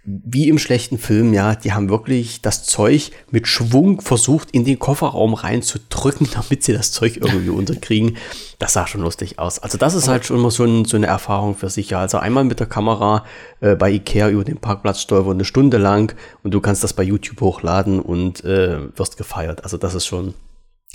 [0.07, 4.79] wie im schlechten Film, ja, die haben wirklich das Zeug mit Schwung versucht, in den
[4.79, 8.16] Kofferraum reinzudrücken, damit sie das Zeug irgendwie unterkriegen.
[8.61, 9.59] Das sah schon lustig aus.
[9.59, 11.90] Also das ist Aber halt schon immer so, ein, so, eine Erfahrung für sich.
[11.90, 12.01] Ja.
[12.01, 13.25] Also einmal mit der Kamera
[13.61, 17.03] äh, bei Ikea über den Parkplatz stolpern, eine Stunde lang und du kannst das bei
[17.03, 19.64] YouTube hochladen und äh, wirst gefeiert.
[19.64, 20.35] Also das ist schon,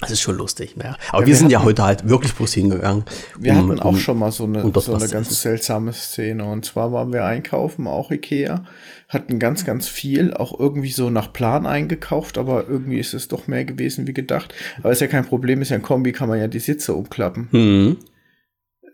[0.01, 0.97] das ist schon lustig, ja.
[1.09, 3.05] Aber ja, wir, wir, sind hatten, ja heute halt wirklich bloß hingegangen.
[3.37, 6.43] Wir um, hatten auch um, schon mal so eine, so eine ganz seltsame Szene.
[6.43, 8.65] Und zwar waren wir einkaufen, auch Ikea,
[9.07, 13.47] hatten ganz, ganz viel, auch irgendwie so nach Plan eingekauft, aber irgendwie ist es doch
[13.47, 14.53] mehr gewesen wie gedacht.
[14.79, 17.47] Aber ist ja kein Problem, ist ja ein Kombi, kann man ja die Sitze umklappen.
[17.51, 17.97] Mhm.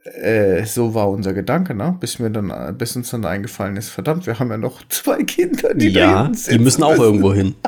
[0.04, 1.98] Äh, so war unser Gedanke, ne?
[2.00, 5.74] Bis mir dann, bis uns dann eingefallen ist, verdammt, wir haben ja noch zwei Kinder,
[5.74, 7.56] die ja, die müssen auch irgendwo hin.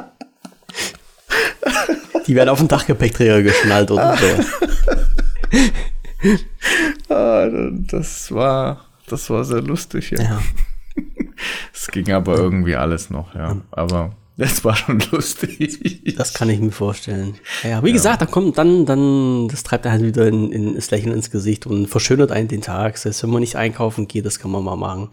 [2.30, 4.28] Die werden auf den Dachgepäckträger geschnallt oder so.
[7.14, 10.22] ah, das war, das war sehr lustig, ja.
[10.22, 10.42] ja.
[11.74, 13.58] Es ging aber irgendwie alles noch, ja.
[13.72, 16.14] Aber es war schon lustig.
[16.16, 17.34] Das kann ich mir vorstellen.
[17.64, 17.94] Ja, wie ja.
[17.94, 21.32] gesagt, da kommt dann, dann, das treibt er halt wieder in, in, das Lächeln ins
[21.32, 22.94] Gesicht und verschönert einen den Tag.
[22.94, 25.10] Das heißt, wenn man nicht einkaufen geht, das kann man mal machen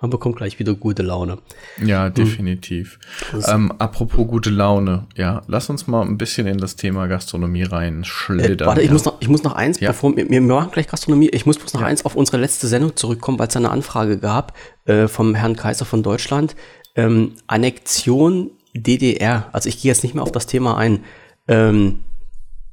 [0.00, 1.38] man bekommt gleich wieder gute Laune.
[1.84, 2.14] Ja, hm.
[2.14, 2.98] definitiv.
[3.30, 3.42] Hm.
[3.46, 8.66] Ähm, apropos gute Laune, ja, lass uns mal ein bisschen in das Thema Gastronomie reinschlittern.
[8.66, 9.90] Äh, warte, ich, muss noch, ich muss noch eins, ja.
[9.90, 11.86] bevor wir, wir machen gleich Gastronomie, ich muss bloß noch ja.
[11.86, 14.54] eins auf unsere letzte Sendung zurückkommen, weil es eine Anfrage gab
[14.86, 16.56] äh, vom Herrn Kaiser von Deutschland.
[16.96, 21.04] Ähm, Annexion DDR, also ich gehe jetzt nicht mehr auf das Thema ein.
[21.46, 22.00] Ähm,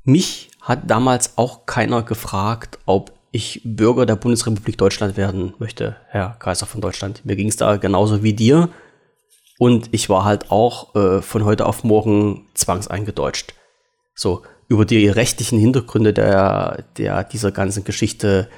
[0.04, 6.36] mich hat damals auch keiner gefragt, ob ich Bürger der Bundesrepublik Deutschland werden möchte, Herr
[6.40, 7.26] Kaiser von Deutschland.
[7.26, 8.70] Mir ging es da genauso wie dir.
[9.60, 13.54] Und ich war halt auch äh, von heute auf morgen zwangseingedeutscht.
[14.14, 18.50] So, über die rechtlichen Hintergründe der, der, dieser ganzen Geschichte,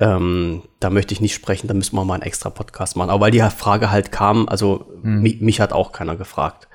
[0.00, 3.10] ähm, da möchte ich nicht sprechen, da müssen wir mal einen extra Podcast machen.
[3.10, 5.22] Aber weil die Frage halt kam, also hm.
[5.22, 6.68] mich, mich hat auch keiner gefragt.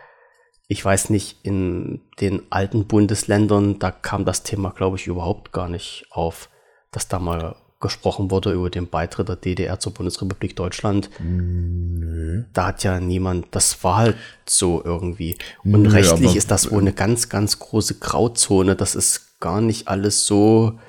[0.70, 5.70] Ich weiß nicht, in den alten Bundesländern, da kam das Thema, glaube ich, überhaupt gar
[5.70, 6.50] nicht auf
[6.92, 11.10] dass da mal gesprochen wurde über den Beitritt der DDR zur Bundesrepublik Deutschland.
[11.20, 12.44] Nö.
[12.54, 15.38] Da hat ja niemand, das war halt so irgendwie.
[15.64, 18.76] Und Nö, rechtlich ist das wohl eine ganz, ganz große Grauzone.
[18.76, 20.80] Das ist gar nicht alles so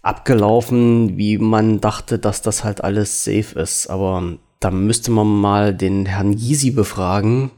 [0.00, 3.88] abgelaufen, wie man dachte, dass das halt alles safe ist.
[3.88, 7.50] Aber da müsste man mal den Herrn Gysi befragen,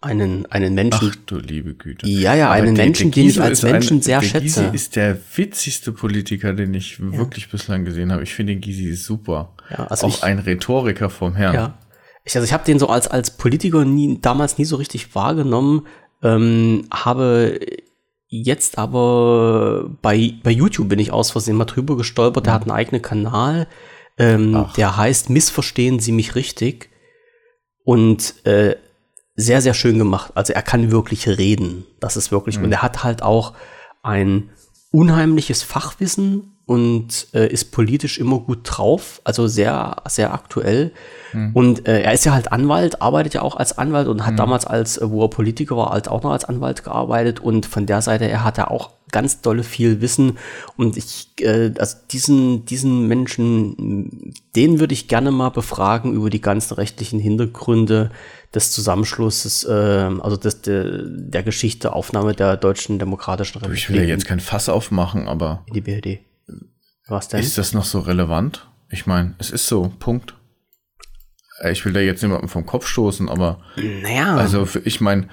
[0.00, 1.10] einen, einen Menschen.
[1.12, 2.06] Ach du liebe Güte.
[2.06, 4.64] Ja, ja, einen der, Menschen, der den ich als Menschen ein, sehr der schätze.
[4.64, 7.16] Gysi ist der witzigste Politiker, den ich ja.
[7.16, 8.22] wirklich bislang gesehen habe.
[8.22, 9.54] Ich finde den Gysi super.
[9.70, 11.54] Ja, also Auch ich, ein Rhetoriker vom Herrn.
[11.54, 11.78] Ja.
[12.24, 15.86] Ich, also ich habe den so als, als Politiker nie, damals nie so richtig wahrgenommen,
[16.22, 17.60] ähm, habe
[18.28, 22.46] jetzt aber bei, bei YouTube bin ich aus Versehen mal drüber gestolpert.
[22.46, 22.56] Der mhm.
[22.56, 23.68] hat einen eigenen Kanal,
[24.18, 26.90] ähm, der heißt Missverstehen Sie mich richtig.
[27.84, 28.76] Und äh,
[29.36, 30.32] sehr, sehr schön gemacht.
[30.34, 31.84] Also er kann wirklich reden.
[32.00, 32.64] Das ist wirklich, mhm.
[32.64, 33.54] und er hat halt auch
[34.02, 34.50] ein
[34.90, 40.92] unheimliches Fachwissen und äh, ist politisch immer gut drauf, also sehr, sehr aktuell.
[41.32, 41.50] Mhm.
[41.52, 44.38] Und äh, er ist ja halt Anwalt, arbeitet ja auch als Anwalt und hat mhm.
[44.38, 47.40] damals, als äh, wo er Politiker war, halt auch noch als Anwalt gearbeitet.
[47.40, 50.38] Und von der Seite her hat er auch ganz dolle viel Wissen.
[50.76, 56.40] Und ich, äh, also diesen, diesen Menschen, den würde ich gerne mal befragen über die
[56.40, 58.10] ganzen rechtlichen Hintergründe
[58.52, 63.78] des Zusammenschlusses, äh, also des, der, der Geschichte, Aufnahme der Deutschen Demokratischen Republik.
[63.78, 65.64] Ich will ja jetzt kein Fass aufmachen, aber.
[65.72, 66.18] Die BRD.
[67.06, 67.38] Was denn?
[67.38, 68.66] Ist das noch so relevant?
[68.90, 70.34] Ich meine, es ist so, Punkt.
[71.60, 73.60] Äh, ich will da jetzt niemanden vom Kopf stoßen, aber.
[73.76, 74.34] Naja.
[74.34, 75.28] Also, ich meine,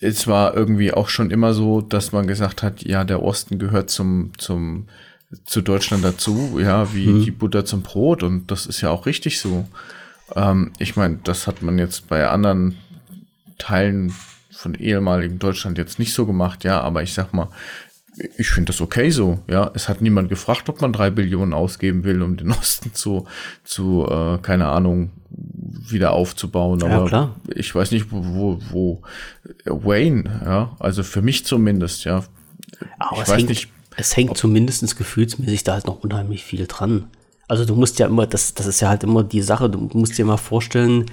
[0.00, 3.90] es war irgendwie auch schon immer so, dass man gesagt hat, ja, der Osten gehört
[3.90, 4.86] zum, zum,
[5.44, 7.24] zu Deutschland dazu, ja, wie hm.
[7.24, 9.66] die Butter zum Brot und das ist ja auch richtig so.
[10.34, 12.76] Ähm, ich meine, das hat man jetzt bei anderen
[13.58, 14.14] Teilen
[14.50, 17.48] von ehemaligen Deutschland jetzt nicht so gemacht, ja, aber ich sag mal,
[18.36, 19.70] ich finde das okay so, ja.
[19.74, 23.26] Es hat niemand gefragt, ob man drei Billionen ausgeben will, um den Osten zu,
[23.64, 25.10] zu äh, keine Ahnung,
[25.70, 26.82] wieder aufzubauen.
[26.82, 27.36] Aber ja, klar.
[27.54, 29.02] ich weiß nicht, wo, wo
[29.64, 32.24] Wayne, ja, also für mich zumindest, ja.
[32.98, 33.68] Aber ich weiß hängt, nicht.
[33.96, 37.08] Es hängt zumindest gefühlsmäßig da halt noch unheimlich viel dran.
[37.48, 40.16] Also du musst ja immer, das, das ist ja halt immer die Sache, du musst
[40.16, 41.06] dir mal vorstellen,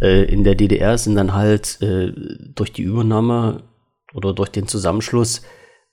[0.00, 2.12] äh, in der DDR sind dann halt äh,
[2.54, 3.64] durch die Übernahme
[4.14, 5.42] oder durch den Zusammenschluss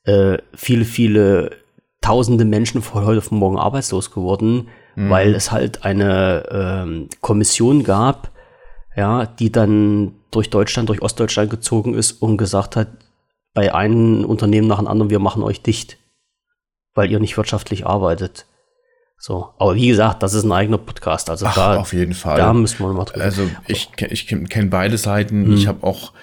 [0.04, 1.52] äh, viele, viele
[2.02, 5.10] tausende Menschen von heute auf morgen arbeitslos geworden, mhm.
[5.10, 8.32] weil es halt eine ähm, Kommission gab,
[8.96, 12.90] ja, die dann durch Deutschland, durch Ostdeutschland gezogen ist und gesagt hat,
[13.54, 15.98] bei einem Unternehmen nach dem anderen, wir machen euch dicht,
[16.94, 18.46] weil ihr nicht wirtschaftlich arbeitet.
[19.20, 21.30] So, aber wie gesagt, das ist ein eigener Podcast.
[21.30, 22.38] Also Ach, da, auf jeden Fall.
[22.38, 23.24] Da müssen wir mal drüber.
[23.24, 25.48] Also ich, ich kenne beide Seiten.
[25.48, 25.54] Mhm.
[25.54, 26.14] Ich habe auch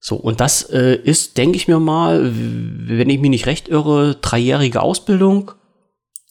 [0.00, 4.16] So, und das äh, ist, denke ich mir mal, wenn ich mich nicht recht irre,
[4.16, 5.52] dreijährige Ausbildung.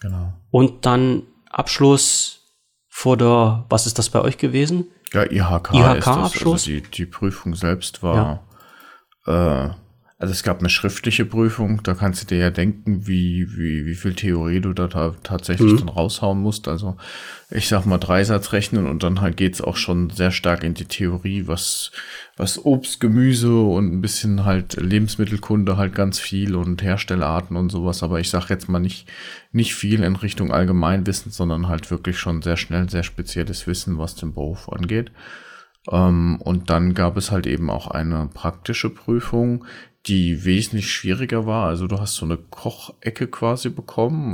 [0.02, 0.34] Genau.
[0.52, 2.41] Und dann Abschluss
[2.89, 4.88] vor der, was ist das bei euch gewesen?
[5.13, 5.73] Ja, IHK.
[5.73, 6.67] IHK-Abschluss.
[6.67, 8.43] Also die, die Prüfung selbst war ja
[9.29, 9.69] äh,
[10.21, 13.95] also es gab eine schriftliche Prüfung, da kannst du dir ja denken, wie, wie, wie
[13.95, 15.77] viel Theorie du da ta tatsächlich mhm.
[15.77, 16.67] dann raushauen musst.
[16.67, 16.97] Also
[17.49, 20.83] ich sag mal Dreisatz rechnen und dann halt geht's auch schon sehr stark in die
[20.83, 21.91] Theorie, was,
[22.35, 28.03] was Obst, Gemüse und ein bisschen halt Lebensmittelkunde halt ganz viel und Herstellerarten und sowas.
[28.03, 29.07] Aber ich sag jetzt mal nicht,
[29.53, 34.15] nicht viel in Richtung Allgemeinwissen, sondern halt wirklich schon sehr schnell sehr spezielles Wissen, was
[34.15, 35.11] den Beruf angeht.
[35.89, 39.65] Ähm, und dann gab es halt eben auch eine praktische Prüfung,
[40.07, 41.67] die wesentlich schwieriger war.
[41.67, 44.33] Also du hast so eine Kochecke quasi bekommen.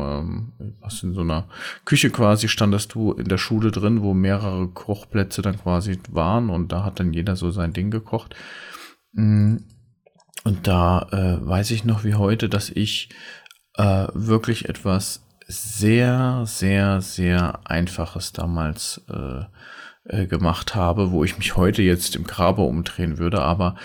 [0.60, 1.48] Ähm, hast in so einer
[1.86, 6.72] Küche quasi standest du in der Schule drin, wo mehrere Kochplätze dann quasi waren und
[6.72, 8.36] da hat dann jeder so sein Ding gekocht.
[9.14, 9.58] Mm,
[10.44, 13.10] und da äh, weiß ich noch wie heute, dass ich
[13.76, 19.44] äh, wirklich etwas sehr, sehr, sehr Einfaches damals äh,
[20.06, 23.42] äh, gemacht habe, wo ich mich heute jetzt im Grabe umdrehen würde.
[23.42, 23.76] Aber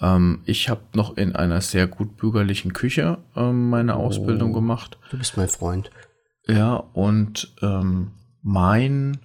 [0.00, 4.98] ähm, ich habe noch in einer sehr gut bürgerlichen Küche ähm, meine oh, Ausbildung gemacht.
[5.10, 5.90] Du bist mein Freund.
[6.46, 8.12] Ja, und ähm,
[8.42, 9.18] mein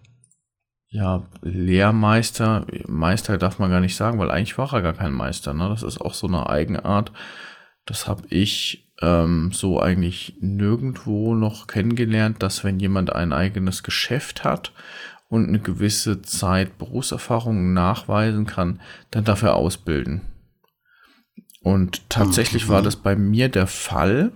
[0.89, 5.53] ja, Lehrmeister, Meister darf man gar nicht sagen, weil eigentlich war er gar kein Meister.
[5.53, 5.69] Ne?
[5.69, 7.13] Das ist auch so eine Eigenart.
[7.85, 14.43] Das habe ich ähm, so eigentlich nirgendwo noch kennengelernt, dass wenn jemand ein eigenes Geschäft
[14.43, 14.73] hat
[15.31, 20.21] und eine gewisse Zeit Berufserfahrung nachweisen kann, dann darf er ausbilden.
[21.63, 24.33] Und tatsächlich war das bei mir der Fall.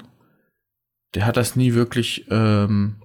[1.14, 2.96] Der hat das nie wirklich ähm,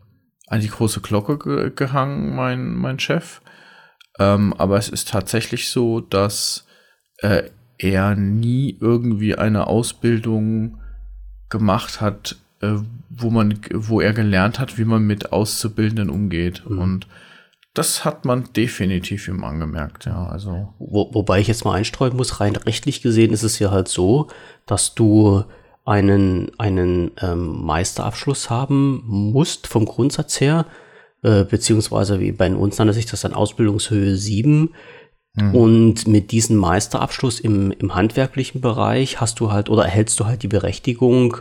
[0.46, 3.40] an die große Glocke ge gehangen, mein, mein Chef.
[4.20, 6.68] Ähm, aber es ist tatsächlich so, dass
[7.18, 10.81] äh, er nie irgendwie eine Ausbildung
[11.48, 12.76] gemacht hat, äh,
[13.09, 16.62] wo man, wo er gelernt hat, wie man mit Auszubildenden umgeht.
[16.68, 16.79] Mhm.
[16.79, 17.07] Und
[17.74, 20.26] das hat man definitiv ihm angemerkt, ja.
[20.26, 20.74] Also.
[20.78, 24.28] Wo, wobei ich jetzt mal einstreuen muss, rein rechtlich gesehen ist es ja halt so,
[24.66, 25.44] dass du
[25.85, 30.66] einen, einen ähm, Meisterabschluss haben musst vom Grundsatz her,
[31.22, 34.74] äh, beziehungsweise wie bei uns nannte sich das dann Ausbildungshöhe 7.
[35.35, 35.54] Mhm.
[35.54, 40.42] Und mit diesem Meisterabschluss im, im handwerklichen Bereich hast du halt oder erhältst du halt
[40.42, 41.38] die Berechtigung,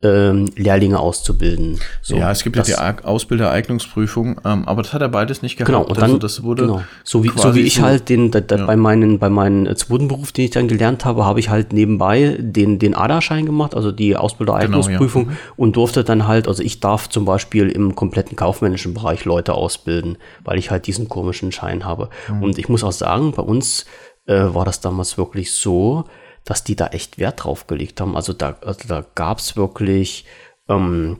[0.00, 1.80] ähm, Lehrlinge auszubilden.
[2.02, 5.66] So, ja, es gibt ja die Ausbildereignungsprüfung, ähm, aber das hat er beides nicht gehabt.
[5.66, 6.82] Genau, und dann, also das wurde genau.
[7.02, 8.66] so wie so wie ich so, halt den da, da ja.
[8.66, 11.72] bei meinen bei meinen äh, zweiten Beruf, den ich dann gelernt habe, habe ich halt
[11.72, 15.52] nebenbei den den ADA-Schein gemacht, also die Ausbildereignungsprüfung genau, ja.
[15.56, 20.16] und durfte dann halt, also ich darf zum Beispiel im kompletten kaufmännischen Bereich Leute ausbilden,
[20.44, 22.08] weil ich halt diesen komischen Schein habe.
[22.28, 22.42] Mhm.
[22.44, 23.84] Und ich muss auch sagen, bei uns
[24.26, 26.04] äh, war das damals wirklich so,
[26.48, 28.16] dass die da echt Wert drauf gelegt haben.
[28.16, 30.24] Also da, also da gab es wirklich
[30.66, 31.18] ähm,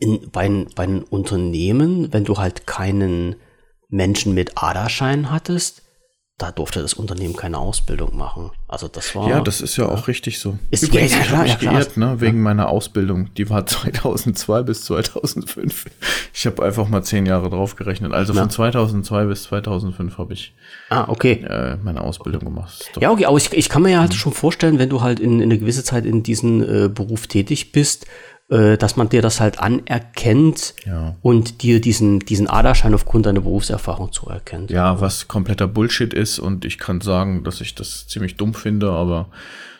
[0.00, 3.36] in, bei, bei einem Unternehmen, wenn du halt keinen
[3.88, 5.81] Menschen mit Aderschein hattest,
[6.42, 8.50] da durfte das Unternehmen keine Ausbildung machen.
[8.66, 9.28] Also das war.
[9.28, 9.92] Ja, das ist ja, ja.
[9.92, 10.58] auch richtig so.
[10.70, 13.32] Ist Übrigens, ja, ja, klar, ich ja, geirrt, ne, wegen meiner Ausbildung.
[13.34, 15.84] Die war 2002 bis 2005.
[16.34, 18.12] Ich habe einfach mal zehn Jahre drauf gerechnet.
[18.12, 20.52] Also von 2002 bis 2005 habe ich
[20.90, 21.44] ah, okay.
[21.48, 22.90] Äh, meine Ausbildung gemacht.
[23.00, 24.16] Ja, okay, aber ich, ich kann mir ja halt mhm.
[24.16, 27.70] schon vorstellen, wenn du halt in, in eine gewisse Zeit in diesem äh, Beruf tätig
[27.70, 28.06] bist,
[28.50, 31.16] äh, dass man dir das halt anerkennt ja.
[31.22, 34.70] und dir diesen, diesen Aderschein aufgrund deiner Berufserfahrung zuerkennt.
[34.70, 38.90] Ja, was kompletter Bullshit ist und ich kann sagen, dass ich das ziemlich dumm finde,
[38.90, 39.28] aber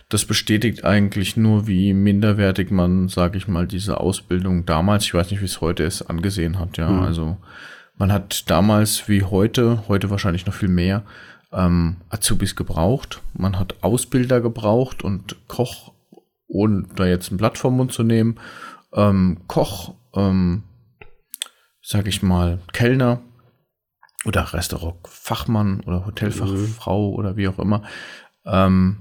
[0.08, 5.30] das bestätigt eigentlich nur, wie minderwertig man, sage ich mal, diese Ausbildung damals, ich weiß
[5.30, 6.76] nicht, wie es heute ist, angesehen hat.
[6.76, 7.02] Ja, mhm.
[7.02, 7.36] also
[7.96, 11.02] man hat damals wie heute, heute wahrscheinlich noch viel mehr,
[11.52, 13.20] ähm, Azubis gebraucht.
[13.32, 15.91] Man hat Ausbilder gebraucht und Koch
[16.52, 18.38] ohne da jetzt ein Blatt vom Mund zu nehmen,
[18.92, 20.62] ähm, Koch, ähm,
[21.82, 23.20] sag ich mal, Kellner
[24.24, 27.16] oder Restaurantfachmann oder Hotelfachfrau mhm.
[27.16, 27.82] oder wie auch immer.
[28.44, 28.98] Ähm,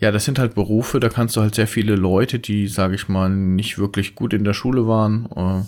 [0.00, 3.08] ja, das sind halt Berufe, da kannst du halt sehr viele Leute, die, sag ich
[3.08, 5.64] mal, nicht wirklich gut in der Schule waren äh,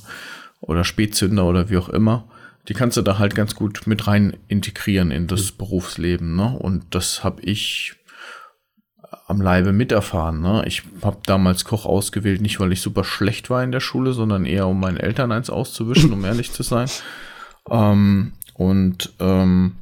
[0.61, 2.29] oder Spätzünder oder wie auch immer,
[2.69, 5.57] die kannst du da halt ganz gut mit rein integrieren in das mhm.
[5.59, 6.37] Berufsleben.
[6.37, 6.57] Ne?
[6.57, 7.97] Und das habe ich
[9.31, 10.41] am Leibe miterfahren.
[10.41, 10.65] Ne?
[10.67, 14.45] Ich habe damals Koch ausgewählt, nicht weil ich super schlecht war in der Schule, sondern
[14.45, 16.89] eher um meinen Eltern eins auszuwischen, um ehrlich zu sein.
[17.69, 19.77] Ähm, und ähm,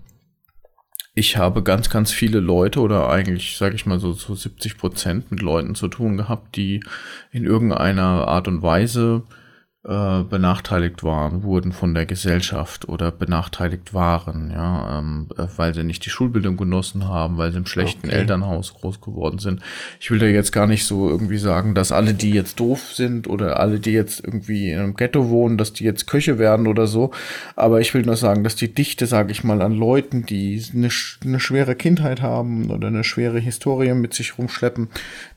[1.14, 5.30] ich habe ganz, ganz viele Leute oder eigentlich, sage ich mal so, so 70 Prozent
[5.30, 6.82] mit Leuten zu tun gehabt, die
[7.30, 9.22] in irgendeiner Art und Weise
[9.88, 15.83] äh, benachteiligt waren, wurden von der Gesellschaft oder benachteiligt waren, ja, ähm, äh, weil sie
[15.83, 18.16] nicht die Schulbildung genossen haben, weil sie im schlechten okay.
[18.16, 19.62] Elternhaus groß geworden sind.
[19.98, 23.29] Ich will da jetzt gar nicht so irgendwie sagen, dass alle, die jetzt doof sind
[23.29, 26.87] oder alle, die jetzt irgendwie in einem Ghetto wohnen, dass die jetzt Köche werden oder
[26.87, 27.12] so.
[27.57, 30.90] Aber ich will nur sagen, dass die Dichte, sage ich mal, an Leuten, die eine,
[31.24, 34.88] eine schwere Kindheit haben oder eine schwere Historie mit sich rumschleppen,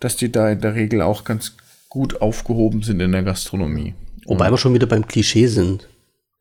[0.02, 1.56] dass die da in der Regel auch ganz
[1.88, 3.94] gut aufgehoben sind in der Gastronomie.
[4.32, 5.90] Wobei wir schon wieder beim Klischee sind.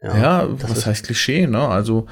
[0.01, 1.59] Ja, ja was heißt Klischee, ne?
[1.59, 2.07] Also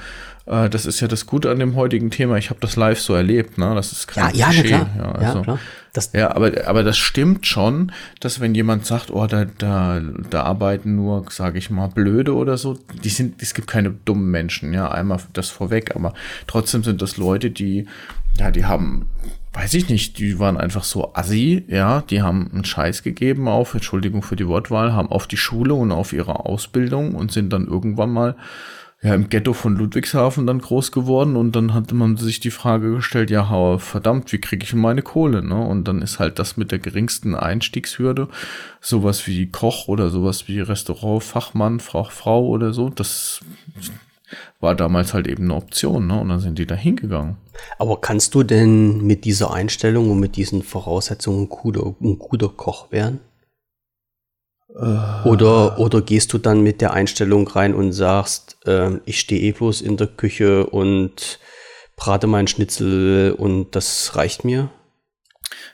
[0.46, 2.36] äh, das ist ja das Gute an dem heutigen Thema.
[2.36, 3.76] Ich habe das live so erlebt, ne?
[3.76, 4.70] Das ist kein ja, Klischee.
[4.70, 4.90] Ja, klar.
[4.96, 5.58] Ja, also, ja, klar.
[5.92, 10.42] Das ja, aber, aber das stimmt schon, dass wenn jemand sagt, oh, da, da, da
[10.42, 14.72] arbeiten nur, sage ich mal, Blöde oder so, die sind, es gibt keine dummen Menschen,
[14.72, 16.12] ja, einmal das vorweg, aber
[16.48, 17.86] trotzdem sind das Leute, die,
[18.36, 19.06] ja, die haben
[19.58, 23.74] weiß ich nicht, die waren einfach so assi, ja, die haben einen Scheiß gegeben auf,
[23.74, 27.66] Entschuldigung für die Wortwahl, haben auf die Schule und auf ihre Ausbildung und sind dann
[27.66, 28.36] irgendwann mal
[29.02, 32.94] ja, im Ghetto von Ludwigshafen dann groß geworden und dann hatte man sich die Frage
[32.94, 35.56] gestellt, ja, verdammt, wie kriege ich meine Kohle, ne?
[35.56, 38.28] Und dann ist halt das mit der geringsten Einstiegshürde,
[38.80, 43.40] sowas wie Koch oder sowas wie Restaurantfachmann, Frau, Frau oder so, das
[44.60, 46.20] war damals halt eben eine Option, ne?
[46.20, 47.36] Und dann sind die da hingegangen.
[47.78, 52.48] Aber kannst du denn mit dieser Einstellung und mit diesen Voraussetzungen ein guter, ein guter
[52.48, 53.20] Koch werden?
[54.74, 55.28] Äh.
[55.28, 59.52] Oder, oder gehst du dann mit der Einstellung rein und sagst, äh, ich stehe eh
[59.52, 61.38] bloß in der Küche und
[61.96, 64.70] brate meinen Schnitzel und das reicht mir?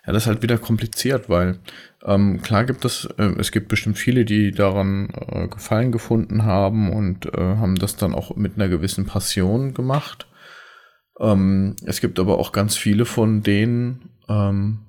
[0.07, 1.59] Ja, das ist halt wieder kompliziert, weil
[2.05, 6.93] ähm, klar gibt es, äh, es gibt bestimmt viele, die daran äh, Gefallen gefunden haben
[6.93, 10.27] und äh, haben das dann auch mit einer gewissen Passion gemacht.
[11.19, 14.81] Ähm, es gibt aber auch ganz viele von denen, ähm,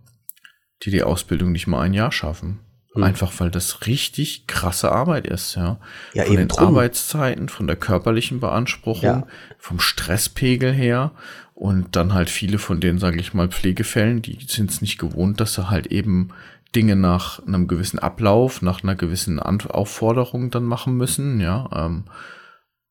[0.83, 2.59] die die Ausbildung nicht mal ein Jahr schaffen.
[2.93, 3.03] Hm.
[3.03, 5.79] Einfach weil das richtig krasse Arbeit ist, ja.
[6.13, 6.67] ja von den drum.
[6.67, 9.27] Arbeitszeiten, von der körperlichen Beanspruchung, ja.
[9.57, 11.11] vom Stresspegel her
[11.53, 15.39] und dann halt viele von denen, sage ich mal, Pflegefällen, die sind es nicht gewohnt,
[15.39, 16.31] dass sie halt eben
[16.75, 21.69] Dinge nach einem gewissen Ablauf, nach einer gewissen Aufforderung dann machen müssen, ja.
[21.73, 22.05] Ähm,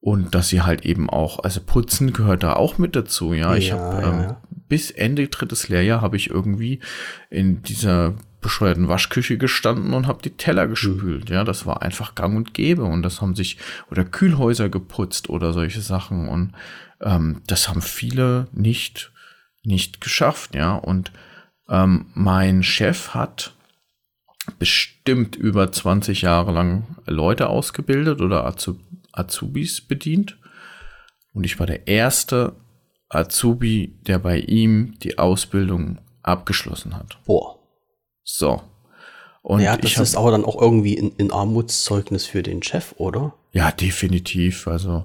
[0.01, 3.55] und dass sie halt eben auch, also putzen gehört da auch mit dazu, ja.
[3.57, 4.43] Ich ja, habe ähm, ja.
[4.69, 6.81] bis Ende drittes Lehrjahr habe ich irgendwie
[7.31, 11.31] in dieser bescheuerten Waschküche gestanden und habe die Teller gespült.
[11.31, 11.35] Mhm.
[11.35, 12.85] Ja, das war einfach gang und gäbe.
[12.85, 13.57] Und das haben sich,
[13.91, 16.29] oder Kühlhäuser geputzt oder solche Sachen.
[16.29, 16.53] Und
[17.01, 19.13] ähm, das haben viele nicht,
[19.63, 20.75] nicht geschafft, ja.
[20.75, 21.13] Und
[21.71, 23.55] ähm, mein Chef hat
[24.59, 28.45] bestimmt über 20 Jahre lang Leute ausgebildet oder
[29.13, 30.39] Azubis bedient.
[31.33, 32.55] Und ich war der erste
[33.09, 37.19] Azubi, der bei ihm die Ausbildung abgeschlossen hat.
[37.25, 37.59] Boah.
[38.23, 38.63] So.
[39.43, 43.35] Und ja, das ist aber dann auch irgendwie ein, ein, Armutszeugnis für den Chef, oder?
[43.53, 44.67] Ja, definitiv.
[44.67, 45.05] Also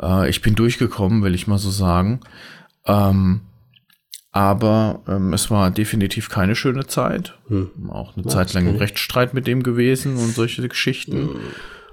[0.00, 2.20] äh, ich bin durchgekommen, will ich mal so sagen.
[2.86, 3.40] Ähm,
[4.32, 7.38] aber ähm, es war definitiv keine schöne Zeit.
[7.48, 7.70] Hm.
[7.90, 11.28] Auch eine ja, Zeit lang ein Rechtsstreit mit dem gewesen und solche Geschichten.
[11.28, 11.36] Hm.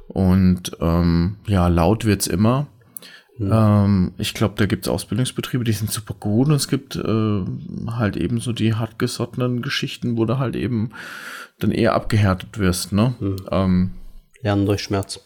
[0.07, 2.67] Und ähm, ja, laut wird's immer.
[3.37, 3.51] Mhm.
[3.53, 7.41] Ähm, ich glaube, da gibt's Ausbildungsbetriebe, die sind super gut und es gibt äh,
[7.91, 10.91] halt eben so die hartgesottenen Geschichten, wo du halt eben
[11.59, 13.15] dann eher abgehärtet wirst, ne?
[13.19, 13.35] Mhm.
[13.51, 13.91] Ähm,
[14.41, 15.21] Lernen durch Schmerz.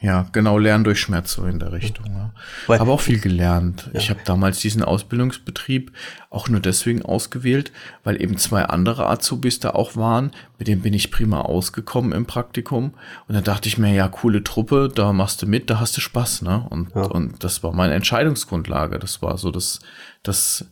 [0.00, 2.04] Ja, genau, Lernen durch Schmerz so in der Richtung.
[2.06, 2.30] Ja.
[2.66, 3.88] Weil, habe auch viel gelernt.
[3.92, 4.00] Ja.
[4.00, 5.90] Ich habe damals diesen Ausbildungsbetrieb
[6.28, 7.72] auch nur deswegen ausgewählt,
[8.04, 10.32] weil eben zwei andere Azubis da auch waren.
[10.58, 12.92] Mit denen bin ich prima ausgekommen im Praktikum.
[13.26, 16.02] Und dann dachte ich mir, ja, coole Truppe, da machst du mit, da hast du
[16.02, 16.66] Spaß, ne?
[16.68, 17.02] Und, ja.
[17.02, 18.98] und das war meine Entscheidungsgrundlage.
[18.98, 19.80] Das war so das,
[20.22, 20.66] das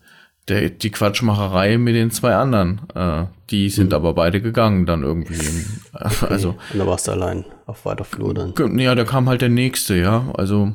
[0.48, 2.82] der, die Quatschmacherei mit den zwei anderen.
[2.94, 3.94] Äh, die sind mhm.
[3.94, 5.34] aber beide gegangen dann irgendwie.
[5.34, 6.26] Äh, okay.
[6.28, 8.54] Also, Und da warst du allein auf weiter Flur dann.
[8.78, 10.32] Ja, da kam halt der nächste, ja.
[10.36, 10.72] Also.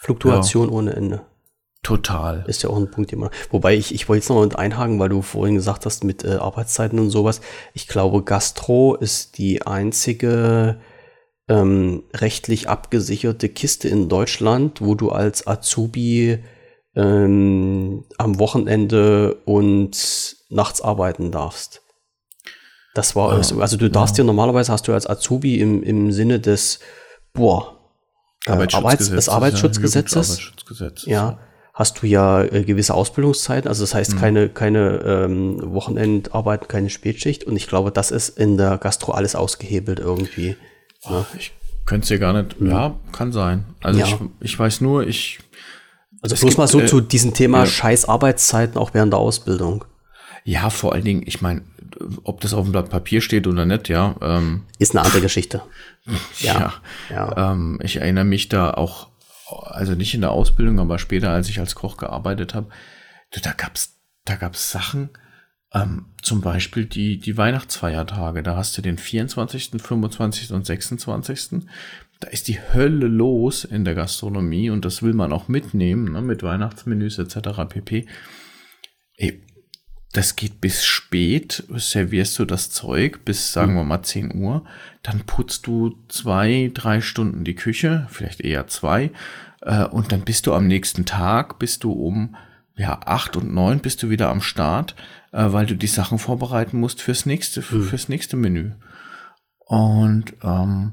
[0.00, 0.74] Fluktuation ja.
[0.74, 1.22] ohne Ende.
[1.82, 2.44] Total.
[2.46, 3.30] Ist ja auch ein Punkt, immer.
[3.50, 6.34] Wobei ich, ich wollte jetzt noch mit einhaken, weil du vorhin gesagt hast mit äh,
[6.34, 7.40] Arbeitszeiten und sowas.
[7.72, 10.78] Ich glaube, Gastro ist die einzige
[11.48, 16.40] ähm, rechtlich abgesicherte Kiste in Deutschland, wo du als Azubi
[17.00, 21.82] ähm, am Wochenende und nachts arbeiten darfst.
[22.94, 24.24] Das war ja, also, du darfst ja.
[24.24, 26.80] dir normalerweise hast du als Azubi im, im Sinne des
[27.32, 27.78] boah,
[28.46, 31.06] äh, Arbeits, des Arbeitsschutzgesetzes, Arbeitsschutzgesetz.
[31.06, 31.38] ja,
[31.72, 34.18] hast du ja äh, gewisse Ausbildungszeiten, also das heißt mhm.
[34.18, 39.36] keine, keine ähm, Wochenendarbeiten, keine Spätschicht und ich glaube, das ist in der Gastro alles
[39.36, 40.56] ausgehebelt irgendwie.
[41.04, 41.26] Oh, ne?
[41.38, 41.52] Ich
[41.86, 42.70] könnte es dir gar nicht, mhm.
[42.70, 43.64] ja, kann sein.
[43.82, 44.06] Also ja.
[44.06, 45.38] ich, ich weiß nur, ich
[46.22, 47.66] also bloß gibt, mal so äh, zu diesem Thema ja.
[47.66, 49.84] scheiß Arbeitszeiten auch während der Ausbildung.
[50.44, 51.62] Ja, vor allen Dingen, ich meine,
[52.24, 54.16] ob das auf dem Blatt Papier steht oder nicht, ja.
[54.20, 55.62] Ähm, ist eine andere Geschichte.
[56.40, 56.74] ja.
[57.10, 57.52] ja.
[57.52, 59.08] Ähm, ich erinnere mich da auch,
[59.48, 62.68] also nicht in der Ausbildung, aber später, als ich als Koch gearbeitet habe,
[63.42, 65.10] da gab's, da gab's Sachen,
[65.72, 68.42] ähm, zum Beispiel die, die Weihnachtsfeiertage.
[68.42, 70.52] Da hast du den 24., 25.
[70.52, 71.62] und 26
[72.20, 76.20] da ist die Hölle los in der Gastronomie und das will man auch mitnehmen, ne,
[76.20, 77.64] mit Weihnachtsmenüs etc.
[77.68, 78.06] pp.
[79.16, 79.42] Ey,
[80.12, 84.64] das geht bis spät, servierst du das Zeug bis, sagen wir mal, 10 Uhr,
[85.02, 89.12] dann putzt du zwei, drei Stunden die Küche, vielleicht eher zwei,
[89.62, 92.36] äh, und dann bist du am nächsten Tag, bist du um
[92.76, 94.94] ja, acht und neun bist du wieder am Start,
[95.32, 97.84] äh, weil du die Sachen vorbereiten musst fürs nächste, für, hm.
[97.84, 98.72] fürs nächste Menü.
[99.66, 100.92] Und ähm,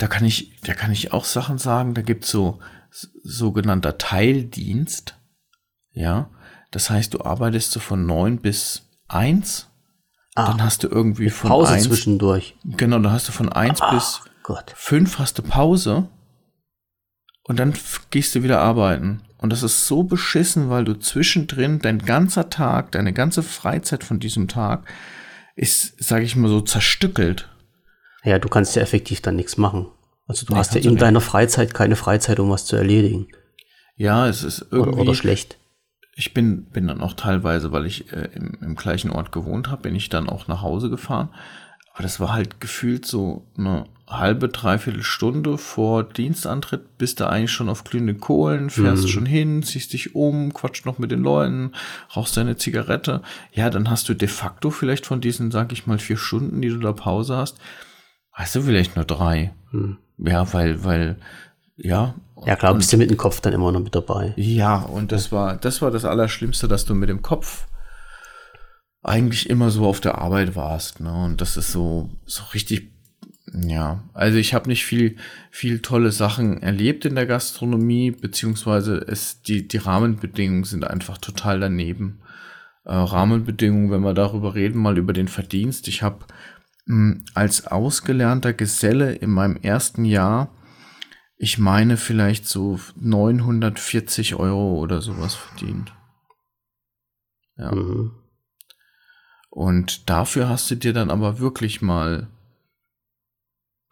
[0.00, 1.92] da kann ich, da kann ich auch Sachen sagen.
[1.92, 2.58] Da gibt's so
[3.22, 5.14] sogenannter Teildienst.
[5.92, 6.30] Ja,
[6.70, 9.68] das heißt, du arbeitest so von neun bis eins.
[10.34, 12.56] Ah, dann hast du irgendwie von Pause eins, zwischendurch.
[12.64, 14.72] Genau, dann hast du von eins ah, bis Gott.
[14.74, 16.08] fünf hast du Pause.
[17.42, 17.74] Und dann
[18.10, 19.22] gehst du wieder arbeiten.
[19.36, 24.18] Und das ist so beschissen, weil du zwischendrin dein ganzer Tag, deine ganze Freizeit von
[24.18, 24.88] diesem Tag
[25.56, 27.49] ist, sage ich mal so, zerstückelt.
[28.24, 29.86] Ja, du kannst ja effektiv dann nichts machen.
[30.26, 33.28] Also du nee, hast ja in deiner Freizeit keine Freizeit, um was zu erledigen.
[33.96, 35.00] Ja, es ist irgendwie.
[35.00, 35.56] Oder, schlecht.
[36.14, 39.82] Ich bin, bin dann auch teilweise, weil ich äh, im, im gleichen Ort gewohnt habe,
[39.82, 41.30] bin ich dann auch nach Hause gefahren.
[41.92, 47.52] Aber das war halt gefühlt so eine halbe, dreiviertel Stunde vor Dienstantritt bist du eigentlich
[47.52, 49.08] schon auf glühenden Kohlen, fährst mhm.
[49.08, 51.72] schon hin, ziehst dich um, quatscht noch mit den Leuten,
[52.14, 53.22] rauchst deine Zigarette.
[53.52, 56.68] Ja, dann hast du de facto vielleicht von diesen, sag ich mal, vier Stunden, die
[56.68, 57.58] du da Pause hast,
[58.40, 59.52] Hast du vielleicht nur drei?
[59.70, 59.98] Hm.
[60.16, 61.16] Ja, weil, weil,
[61.76, 62.14] ja.
[62.46, 64.32] Ja, klar, bist du mit dem Kopf dann immer noch mit dabei.
[64.36, 67.66] Ja, und das war, das war das Allerschlimmste, dass du mit dem Kopf
[69.02, 71.12] eigentlich immer so auf der Arbeit warst, ne?
[71.12, 72.90] Und das ist so, so richtig,
[73.52, 74.04] ja.
[74.14, 75.16] Also ich habe nicht viel,
[75.50, 81.60] viel tolle Sachen erlebt in der Gastronomie, beziehungsweise es, die, die Rahmenbedingungen sind einfach total
[81.60, 82.20] daneben.
[82.86, 85.88] Äh, Rahmenbedingungen, wenn wir darüber reden, mal über den Verdienst.
[85.88, 86.24] Ich habe
[87.34, 90.50] als ausgelernter Geselle in meinem ersten Jahr,
[91.36, 95.92] ich meine vielleicht so 940 Euro oder sowas verdient.
[97.56, 97.72] Ja.
[97.72, 98.12] Mhm.
[99.50, 102.28] Und dafür hast du dir dann aber wirklich mal,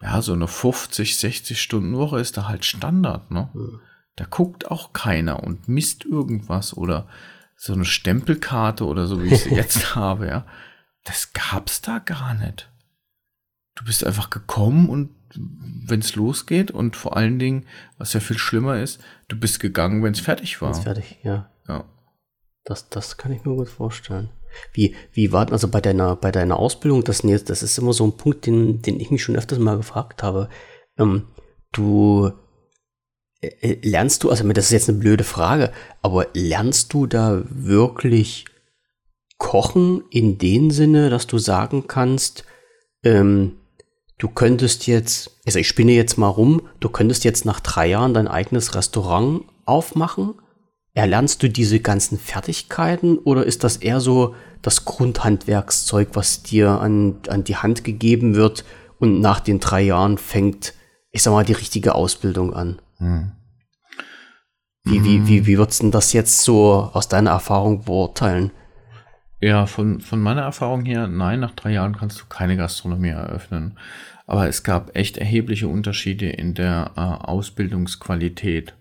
[0.01, 3.51] ja, so eine 50, 60 Stunden Woche ist da halt Standard, ne?
[3.55, 3.80] Mhm.
[4.16, 7.09] Da guckt auch keiner und misst irgendwas oder
[7.57, 10.46] so eine Stempelkarte oder so, wie ich sie jetzt habe, ja.
[11.05, 12.68] Das gab's da gar nicht
[13.79, 17.64] du bist einfach gekommen und wenn es losgeht und vor allen Dingen,
[17.97, 20.70] was ja viel schlimmer ist, du bist gegangen, wenn es fertig war.
[20.70, 21.51] Wenn's fertig, ja.
[21.68, 21.85] Ja.
[22.64, 24.31] Das, das kann ich mir gut vorstellen.
[24.72, 28.16] Wie, wie war also bei deiner, bei deiner Ausbildung, das, das ist immer so ein
[28.16, 30.49] Punkt, den, den ich mich schon öfters mal gefragt habe.
[30.99, 31.26] Ähm,
[31.72, 32.33] du
[33.41, 35.70] äh, äh lernst du, also das ist jetzt eine blöde Frage,
[36.03, 38.47] aber lernst du da wirklich
[39.37, 42.45] kochen in dem Sinne, dass du sagen kannst,
[43.05, 43.59] ähm,
[44.19, 48.14] du könntest jetzt, also ich spinne jetzt mal rum, du könntest jetzt nach drei Jahren
[48.14, 50.35] dein eigenes Restaurant aufmachen.
[50.93, 57.21] Erlernst du diese ganzen Fertigkeiten oder ist das eher so das Grundhandwerkszeug, was dir an,
[57.29, 58.64] an die Hand gegeben wird
[58.99, 60.75] und nach den drei Jahren fängt,
[61.12, 62.83] ich sag mal, die richtige Ausbildung an?
[62.97, 63.33] Hm.
[64.83, 68.51] Wie, wie, wie, wie würdest du das jetzt so aus deiner Erfahrung beurteilen?
[69.41, 73.78] Ja, von, von meiner Erfahrung her, nein, nach drei Jahren kannst du keine Gastronomie eröffnen.
[74.26, 78.74] Aber es gab echt erhebliche Unterschiede in der äh, Ausbildungsqualität.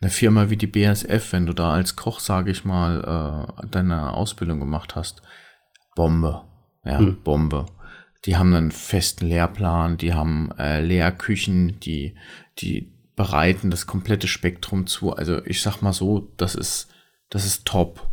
[0.00, 4.12] Eine Firma wie die BSF, wenn du da als Koch, sage ich mal, äh, deine
[4.12, 5.22] Ausbildung gemacht hast,
[5.94, 6.42] Bombe.
[6.84, 7.22] Ja, hm.
[7.22, 7.66] Bombe.
[8.24, 12.16] Die haben einen festen Lehrplan, die haben äh, Lehrküchen, die,
[12.58, 15.12] die bereiten das komplette Spektrum zu.
[15.12, 16.92] Also ich sag mal so, das ist,
[17.30, 18.11] das ist top.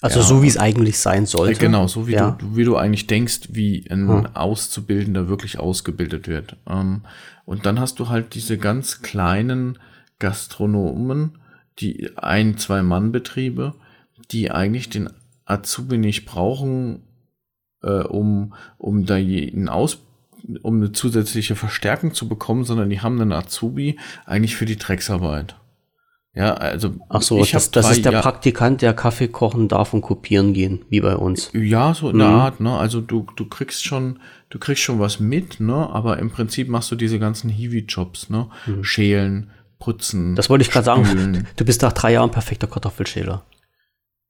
[0.00, 0.26] Also ja.
[0.26, 1.58] so wie es eigentlich sein sollte.
[1.58, 2.32] Genau, so wie, ja.
[2.32, 4.26] du, wie du eigentlich denkst, wie ein hm.
[4.34, 6.56] Auszubildender wirklich ausgebildet wird.
[6.68, 7.02] Ähm,
[7.44, 9.78] und dann hast du halt diese ganz kleinen
[10.18, 11.38] Gastronomen,
[11.80, 13.74] die ein, zwei Mann-Betriebe,
[14.30, 15.10] die eigentlich den
[15.46, 17.02] Azubi nicht brauchen,
[17.82, 19.98] äh, um, um da jeden Aus,
[20.62, 25.56] um eine zusätzliche Verstärkung zu bekommen, sondern die haben einen Azubi eigentlich für die Drecksarbeit.
[26.38, 26.94] Ja, also.
[27.08, 30.54] Ach so, ich das, das ist der Jahr Praktikant, der Kaffee kochen darf und kopieren
[30.54, 31.50] gehen, wie bei uns.
[31.52, 32.34] Ja, so in der mhm.
[32.34, 32.78] Art, ne?
[32.78, 35.74] Also du, du kriegst schon, du kriegst schon was mit, ne?
[35.74, 38.46] Aber im Prinzip machst du diese ganzen Hiwi-Jobs, ne?
[38.66, 38.84] Mhm.
[38.84, 40.36] Schälen, putzen.
[40.36, 41.44] Das wollte ich gerade sagen.
[41.56, 43.44] Du bist nach drei Jahren perfekter Kartoffelschäler.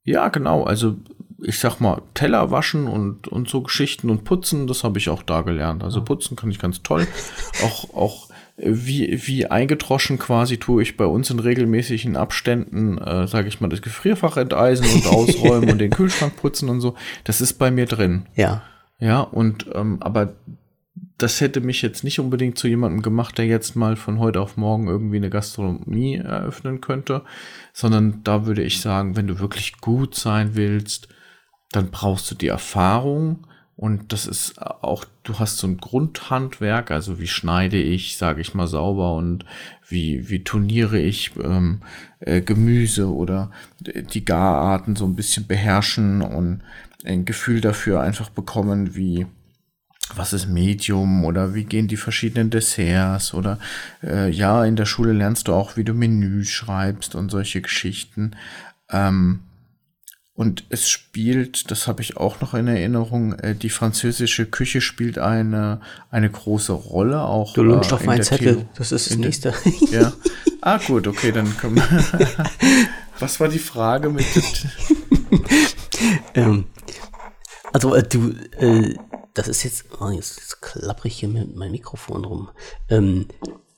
[0.05, 0.65] Ja, genau.
[0.65, 0.97] Also
[1.43, 5.23] ich sag mal, Teller waschen und, und so Geschichten und putzen, das habe ich auch
[5.23, 5.85] da gelernt.
[5.85, 7.07] Also putzen kann ich ganz toll.
[7.63, 8.29] auch, auch
[8.59, 13.69] wie, wie eingetroschen quasi tue ich bei uns in regelmäßigen Abständen, äh, sage ich mal,
[13.69, 16.95] das Gefrierfach enteisen und ausräumen und den Kühlschrank putzen und so.
[17.25, 18.27] Das ist bei mir drin.
[18.35, 18.63] Ja.
[19.01, 20.35] Ja, und ähm, aber
[21.19, 24.57] das hätte mich jetzt nicht unbedingt zu jemandem gemacht, der jetzt mal von heute auf
[24.57, 27.23] morgen irgendwie eine Gastronomie eröffnen könnte,
[27.73, 31.09] sondern da würde ich sagen, wenn du wirklich gut sein willst,
[31.71, 33.47] dann brauchst du die Erfahrung,
[33.79, 38.53] und das ist auch, du hast so ein Grundhandwerk, also wie schneide ich, sage ich
[38.53, 39.45] mal, sauber und
[39.89, 41.83] wie, wie turniere ich ähm,
[42.19, 46.63] äh, Gemüse oder die Gararten so ein bisschen beherrschen und
[47.05, 49.29] ein Gefühl dafür einfach bekommen, wie,
[50.17, 53.61] was ist Medium oder wie gehen die verschiedenen Desserts oder
[54.03, 58.33] äh, ja, in der Schule lernst du auch, wie du Menü schreibst und solche Geschichten.
[58.91, 59.39] Ähm,
[60.39, 65.19] und es spielt, das habe ich auch noch in Erinnerung, äh, die französische Küche spielt
[65.19, 65.81] eine,
[66.13, 67.55] eine große Rolle auch.
[67.55, 69.53] Du lunchst äh, auf meinen Zettel, Theo das ist das nächste.
[69.91, 70.13] ja.
[70.61, 71.79] Ah, gut, okay, dann kommen
[73.19, 74.27] Was war die Frage mit.
[76.35, 76.67] ähm,
[77.73, 78.95] also, äh, du, äh,
[79.35, 82.49] das ist jetzt, oh, jetzt, jetzt klappere ich hier mit meinem Mikrofon rum.
[82.89, 83.27] Ähm,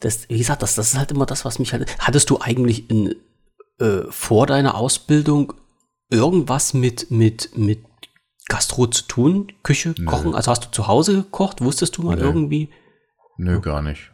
[0.00, 1.88] das, wie gesagt, das, das ist halt immer das, was mich halt.
[2.00, 3.14] Hattest du eigentlich in,
[3.78, 5.54] äh, vor deiner Ausbildung
[6.10, 7.80] irgendwas mit, mit, mit
[8.48, 9.52] Gastro zu tun?
[9.62, 10.04] Küche, Nö.
[10.04, 10.34] Kochen?
[10.34, 11.62] Also hast du zu Hause gekocht?
[11.62, 12.22] Wusstest du mal Nö.
[12.22, 12.68] irgendwie?
[13.36, 14.10] Nö, gar nicht.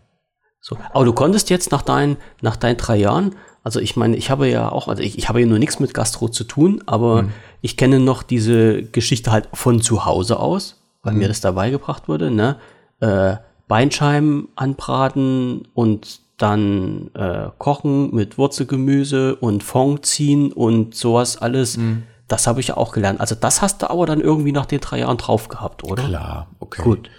[0.61, 0.77] So.
[0.93, 4.49] Aber du konntest jetzt nach deinen, nach deinen drei Jahren, also ich meine, ich habe
[4.49, 7.33] ja auch, also ich, ich habe ja nur nichts mit Gastro zu tun, aber hm.
[7.63, 11.21] ich kenne noch diese Geschichte halt von zu Hause aus, weil hm.
[11.21, 12.59] mir das dabei gebracht wurde, ne?
[13.01, 13.37] Äh,
[13.69, 21.77] Beinscheiben anbraten und dann äh, kochen mit Wurzelgemüse und Fond ziehen und sowas alles.
[21.77, 22.03] Mhm.
[22.29, 23.21] Das habe ich ja auch gelernt.
[23.21, 26.05] Also das hast du aber dann irgendwie nach den drei Jahren drauf gehabt, oder?
[26.05, 26.83] Klar, okay.
[26.83, 27.11] Gut.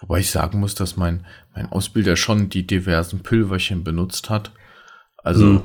[0.00, 4.52] Wobei ich sagen muss, dass mein, mein Ausbilder schon die diversen Pülverchen benutzt hat.
[5.16, 5.62] Also, mhm.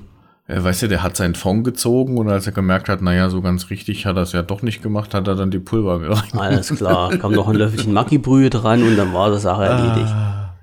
[0.48, 3.42] er weiß ja, der hat seinen Fond gezogen und als er gemerkt hat, naja, so
[3.42, 6.36] ganz richtig hat er es ja doch nicht gemacht, hat er dann die Pulver gereicht.
[6.36, 10.14] Alles klar, kam noch ein Löffelchen Macki-Brühe dran und dann war die Sache erledigt.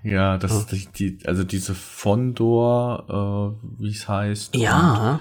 [0.08, 0.86] Ja, das ist die,
[1.18, 4.56] die, also diese Fondor, äh, wie es heißt.
[4.56, 5.20] Ja.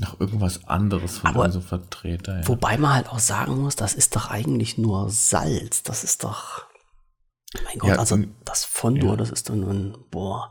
[0.00, 2.40] Noch irgendwas anderes von Aber, so Vertreter.
[2.40, 2.48] Ja.
[2.48, 5.82] Wobei man halt auch sagen muss, das ist doch eigentlich nur Salz.
[5.82, 6.66] Das ist doch.
[7.64, 9.16] Mein Gott, ja, also das Fondor, ja.
[9.16, 10.50] das ist doch nur ein, boah.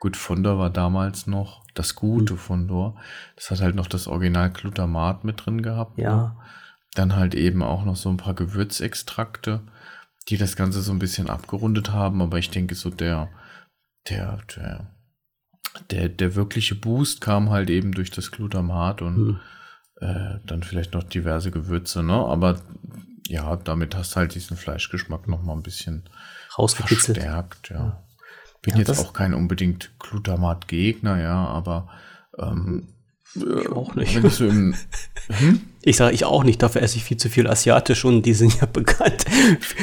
[0.00, 2.36] Gut, Fondor war damals noch das gute.
[2.36, 2.96] Fondor.
[3.36, 5.98] Das hat halt noch das Original Glutamat mit drin gehabt.
[5.98, 6.16] Ja.
[6.16, 6.36] Ne?
[6.94, 9.62] Dann halt eben auch noch so ein paar Gewürzextrakte
[10.28, 13.28] die das Ganze so ein bisschen abgerundet haben, aber ich denke, so der,
[14.08, 14.90] der, der,
[15.90, 19.40] der, der wirkliche Boost kam halt eben durch das Glutamat und hm.
[19.96, 22.14] äh, dann vielleicht noch diverse Gewürze, ne?
[22.14, 22.60] Aber
[23.26, 26.08] ja, damit hast du halt diesen Fleischgeschmack noch mal ein bisschen
[26.56, 28.04] verstärkt, ja.
[28.62, 31.88] Bin ja, jetzt auch kein unbedingt Glutamat-Gegner, ja, aber
[32.38, 32.88] ähm,
[33.34, 34.22] ich auch nicht.
[34.22, 34.74] Wenn so im,
[35.28, 35.60] hm?
[35.82, 38.60] Ich sage ich auch nicht, dafür esse ich viel zu viel asiatisch und die sind
[38.60, 39.24] ja bekannt.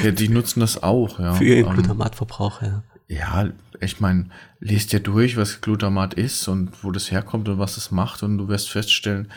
[0.03, 1.33] Ja, die nutzen das auch, ja.
[1.33, 2.83] Für ihren ähm, Glutamatverbrauch, ja.
[3.07, 4.29] Ja, ich meine,
[4.59, 8.37] lest dir durch, was Glutamat ist und wo das herkommt und was es macht und
[8.37, 9.31] du wirst feststellen,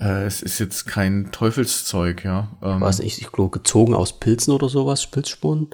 [0.00, 2.48] äh, es ist jetzt kein Teufelszeug, ja.
[2.62, 5.68] Ähm, was ich, ich glaube, gezogen aus Pilzen oder sowas, Pilzspuren?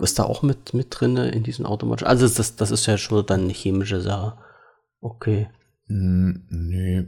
[0.00, 2.08] Ist da auch mit, mit drin in diesen automatischen?
[2.08, 4.38] Also das, das ist ja schon dann eine chemische Sache.
[5.00, 5.48] Okay.
[5.86, 7.06] Nee,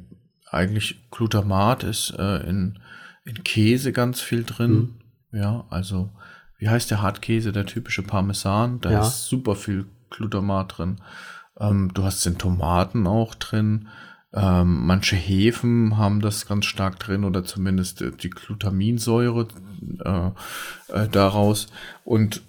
[0.51, 2.79] eigentlich Glutamat ist äh, in,
[3.25, 4.95] in Käse ganz viel drin.
[5.31, 5.41] Hm.
[5.41, 6.11] Ja, also
[6.59, 8.81] wie heißt der Hartkäse, der typische Parmesan?
[8.81, 9.01] Da ja.
[9.01, 10.97] ist super viel Glutamat drin.
[11.59, 13.89] Ähm, du hast den Tomaten auch drin.
[14.33, 19.49] Ähm, manche Hefen haben das ganz stark drin oder zumindest die Glutaminsäure
[20.05, 20.31] äh,
[20.93, 21.69] äh, daraus.
[22.05, 22.43] Und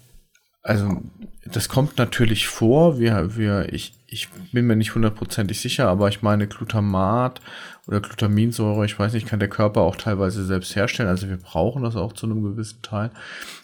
[0.64, 1.02] also
[1.46, 3.00] das kommt natürlich vor.
[3.00, 7.42] Wir, wir, ich, ich bin mir nicht hundertprozentig sicher, aber ich meine Glutamat
[7.88, 11.10] oder Glutaminsäure, ich weiß nicht, kann der Körper auch teilweise selbst herstellen.
[11.10, 13.12] Also wir brauchen das auch zu einem gewissen Teil.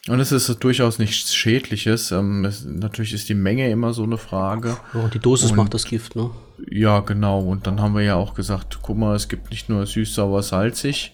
[0.07, 2.11] Und es ist durchaus nichts Schädliches.
[2.11, 4.77] Ähm, es, natürlich ist die Menge immer so eine Frage.
[4.93, 6.29] Ja, die Dosis und, macht das Gift, ne?
[6.69, 7.39] Ja, genau.
[7.39, 10.43] Und dann haben wir ja auch gesagt, guck mal, es gibt nicht nur süß, sauer,
[10.43, 11.13] salzig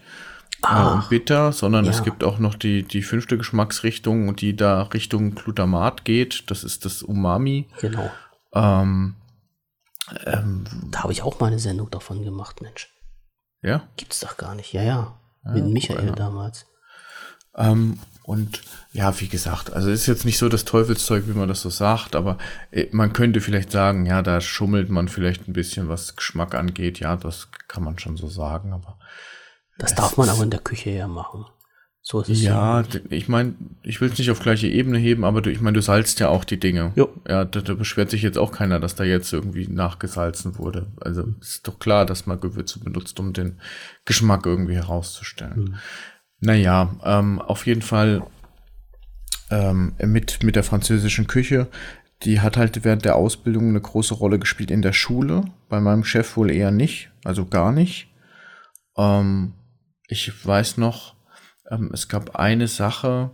[0.64, 1.92] ah, und bitter, sondern ja.
[1.92, 6.50] es gibt auch noch die, die fünfte Geschmacksrichtung, die da Richtung Glutamat geht.
[6.50, 7.68] Das ist das Umami.
[7.80, 8.10] Genau.
[8.54, 9.16] Ähm,
[10.26, 12.94] ähm, da habe ich auch mal eine Sendung davon gemacht, Mensch.
[13.62, 13.88] Ja?
[13.98, 14.74] Gibt's doch gar nicht.
[14.74, 15.20] Ja, ja.
[15.46, 16.66] ja Mit Michael damals.
[17.56, 18.62] Ähm, und
[18.94, 22.16] ja, wie gesagt, also ist jetzt nicht so das Teufelszeug, wie man das so sagt,
[22.16, 22.38] aber
[22.72, 27.00] äh, man könnte vielleicht sagen, ja, da schummelt man vielleicht ein bisschen, was Geschmack angeht.
[27.00, 29.00] Ja, das kann man schon so sagen, aber.
[29.80, 31.46] Das darf man aber in der Küche ja machen.
[32.02, 32.88] So ist es ja, ja.
[33.10, 35.82] ich meine, ich will es nicht auf gleiche Ebene heben, aber du, ich meine, du
[35.82, 36.92] salzt ja auch die Dinge.
[36.96, 37.14] Jo.
[37.28, 40.88] Ja, da, da, beschwert sich jetzt auch keiner, dass da jetzt irgendwie nachgesalzen wurde.
[41.02, 43.60] Also ist doch klar, dass man Gewürze benutzt, um den
[44.06, 45.60] Geschmack irgendwie herauszustellen.
[45.60, 45.76] Mhm.
[46.40, 48.24] Naja, ähm, auf jeden Fall
[49.52, 51.68] ähm, mit, mit der französischen Küche.
[52.24, 55.46] Die hat halt während der Ausbildung eine große Rolle gespielt in der Schule.
[55.70, 58.14] Bei meinem Chef wohl eher nicht, also gar nicht.
[58.98, 59.54] Ähm,
[60.08, 61.16] ich weiß noch,
[61.70, 63.32] ähm, es gab eine Sache,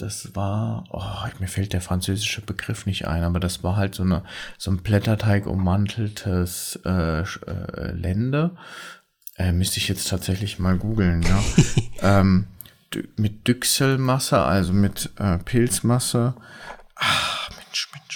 [0.00, 4.02] das war, oh, mir fällt der französische Begriff nicht ein, aber das war halt so,
[4.02, 4.24] eine,
[4.56, 8.56] so ein Blätterteig ummanteltes äh, äh, Lende.
[9.36, 11.42] Äh, müsste ich jetzt tatsächlich mal googeln, ja.
[12.18, 12.46] ähm,
[13.16, 16.34] mit Düchselmasse, also mit äh, Pilzmasse.
[16.96, 18.09] Ach, Mensch, Mensch, Mensch.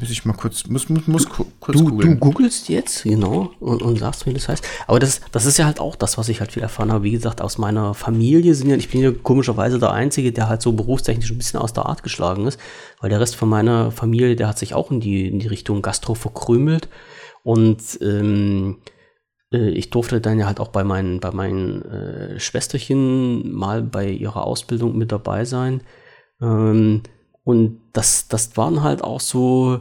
[0.00, 2.12] Muss ich mal kurz, muss, muss, muss kurz du, googeln.
[2.12, 4.66] Du googelst jetzt, genau, und, und, sagst, wie das heißt.
[4.86, 7.04] Aber das, das ist ja halt auch das, was ich halt viel erfahren habe.
[7.04, 10.62] Wie gesagt, aus meiner Familie sind ja, ich bin ja komischerweise der Einzige, der halt
[10.62, 12.58] so berufstechnisch ein bisschen aus der Art geschlagen ist,
[13.00, 15.82] weil der Rest von meiner Familie, der hat sich auch in die, in die Richtung
[15.82, 16.88] Gastro verkrümelt.
[17.42, 18.78] Und ähm,
[19.52, 24.08] äh, ich durfte dann ja halt auch bei meinen, bei meinen äh, Schwesterchen mal bei
[24.08, 25.82] ihrer Ausbildung mit dabei sein.
[26.40, 27.02] Ähm,
[27.44, 29.80] und das, das waren halt auch so,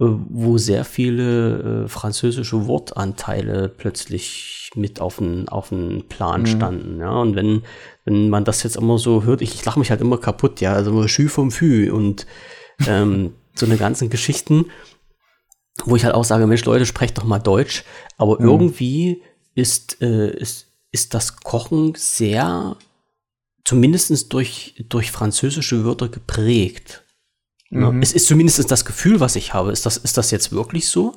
[0.00, 6.46] wo sehr viele äh, französische Wortanteile plötzlich mit auf den, auf den Plan mhm.
[6.46, 7.00] standen.
[7.00, 7.62] Ja, und wenn,
[8.06, 10.72] wenn man das jetzt immer so hört, ich, ich lache mich halt immer kaputt, ja,
[10.72, 12.26] also Schü vom Fü und
[12.86, 14.66] ähm, so eine ganzen Geschichten,
[15.84, 17.84] wo ich halt auch sage, Mensch, Leute, sprecht doch mal Deutsch.
[18.16, 18.48] Aber mhm.
[18.48, 19.22] irgendwie
[19.54, 22.76] ist, äh, ist, ist das Kochen sehr,
[23.64, 27.04] zumindest durch, durch französische Wörter geprägt.
[27.70, 28.02] Mhm.
[28.02, 29.72] Es ist zumindest das Gefühl, was ich habe.
[29.72, 31.16] Ist das, ist das jetzt wirklich so?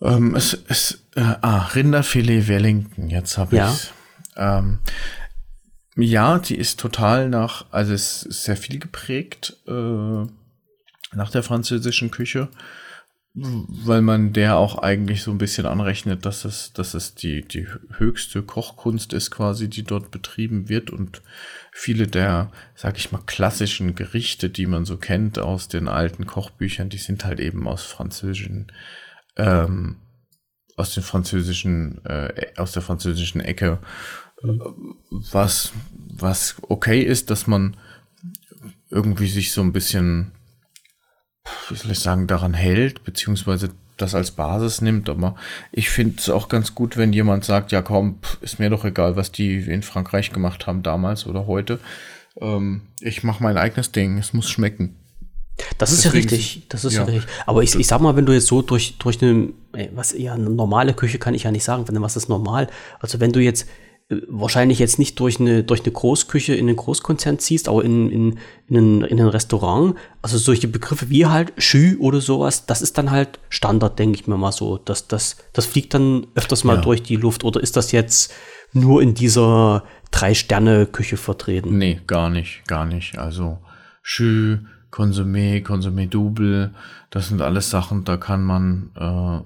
[0.00, 3.72] Ähm, es ist, äh, ah, Rinderfilet Wellington, jetzt habe ja.
[3.72, 3.92] ich
[4.36, 4.78] ähm,
[5.96, 10.26] ja, die ist total nach, also es ist sehr viel geprägt äh,
[11.12, 12.48] nach der französischen Küche,
[13.32, 17.66] weil man der auch eigentlich so ein bisschen anrechnet, dass es, dass es die, die
[17.96, 21.22] höchste Kochkunst ist quasi, die dort betrieben wird und
[21.78, 26.88] viele der, sag ich mal, klassischen Gerichte, die man so kennt aus den alten Kochbüchern,
[26.88, 28.72] die sind halt eben aus französischen,
[29.36, 29.96] ähm,
[30.76, 33.78] aus den französischen, äh, aus der französischen Ecke,
[34.42, 34.96] mhm.
[35.10, 37.76] was, was okay ist, dass man
[38.88, 40.32] irgendwie sich so ein bisschen,
[41.68, 45.08] wie soll ich sagen, daran hält, beziehungsweise das als Basis nimmt.
[45.08, 45.36] Aber
[45.72, 49.16] ich finde es auch ganz gut, wenn jemand sagt, ja komm, ist mir doch egal,
[49.16, 51.78] was die in Frankreich gemacht haben damals oder heute.
[52.40, 54.96] Ähm, ich mache mein eigenes Ding, es muss schmecken.
[55.78, 57.32] Das ist Deswegen, ja richtig, das ist ja, ja richtig.
[57.46, 59.48] Aber ich, ich sag mal, wenn du jetzt so durch, durch eine,
[59.94, 62.68] was ja, eine normale Küche kann ich ja nicht sagen, was ist normal?
[63.00, 63.66] Also wenn du jetzt
[64.28, 68.38] wahrscheinlich jetzt nicht durch eine, durch eine Großküche in einen Großkonzern ziehst, aber in, in,
[68.68, 69.96] in, ein, in ein Restaurant.
[70.22, 74.26] Also solche Begriffe wie halt Schü oder sowas, das ist dann halt Standard, denke ich
[74.28, 74.78] mir mal so.
[74.78, 76.82] Das, das, das fliegt dann öfters mal ja.
[76.82, 77.42] durch die Luft.
[77.42, 78.32] Oder ist das jetzt
[78.72, 81.76] nur in dieser Drei-Sterne-Küche vertreten.
[81.78, 83.18] Nee, gar nicht, gar nicht.
[83.18, 83.58] Also
[84.04, 84.58] Jus,
[84.90, 86.72] Konsumé, Konsumé Double,
[87.10, 89.40] das sind alles Sachen, da kann man äh,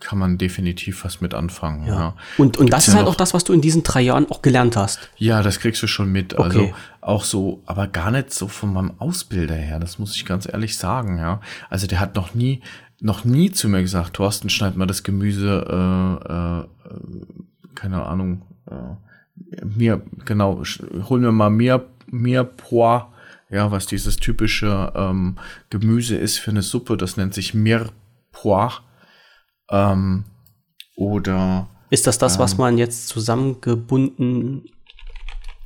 [0.00, 1.86] kann man definitiv was mit anfangen.
[1.86, 1.94] Ja.
[1.94, 2.16] ja.
[2.38, 4.76] Und, und das ist halt auch das, was du in diesen drei Jahren auch gelernt
[4.76, 5.10] hast.
[5.16, 6.34] Ja, das kriegst du schon mit.
[6.34, 6.42] Okay.
[6.42, 6.72] Also
[7.02, 10.76] auch so, aber gar nicht so von meinem Ausbilder her, das muss ich ganz ehrlich
[10.76, 11.40] sagen, ja.
[11.68, 12.62] Also der hat noch nie,
[13.00, 19.64] noch nie zu mir gesagt, Thorsten, schneid mal das Gemüse, äh, äh, keine Ahnung, äh,
[19.64, 20.62] mir, genau,
[21.08, 23.02] hol mir mal mehr, mehr Pois,
[23.50, 25.36] ja, was dieses typische ähm,
[25.70, 28.82] Gemüse ist für eine Suppe, das nennt sich Mirepoix
[29.70, 30.24] ähm,
[30.96, 31.68] oder.
[31.90, 34.64] Ist das das, ähm, was man jetzt zusammengebunden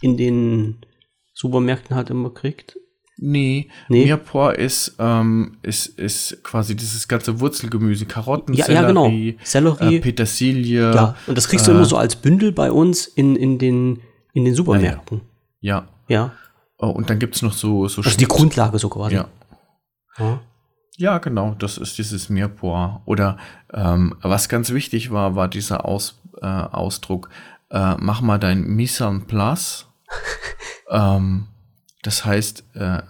[0.01, 0.87] in den
[1.35, 2.77] Supermärkten halt immer kriegt?
[3.17, 4.05] Nee, nee.
[4.05, 9.39] Mirepoix ist, ähm, ist, ist quasi dieses ganze Wurzelgemüse, Karotten, ja, Sellerie, ja, genau.
[9.45, 10.95] Sellerie, äh, Petersilie.
[10.95, 14.01] Ja, und das kriegst du immer so als Bündel bei uns in, in, den,
[14.33, 15.21] in den Supermärkten.
[15.61, 15.89] Ja.
[16.09, 16.33] Ja.
[16.79, 19.15] Oh, und dann gibt es noch so, so Also die Grundlage so quasi.
[19.15, 19.29] Ja.
[20.19, 20.41] ja.
[20.97, 23.01] Ja, genau, das ist dieses Mirepoix.
[23.05, 23.37] Oder
[23.73, 27.31] ähm, was ganz wichtig war, war dieser Aus, äh, Ausdruck,
[27.71, 29.87] äh, mach mal dein Mise en place.
[30.91, 31.49] ähm,
[32.03, 33.03] das heißt, äh,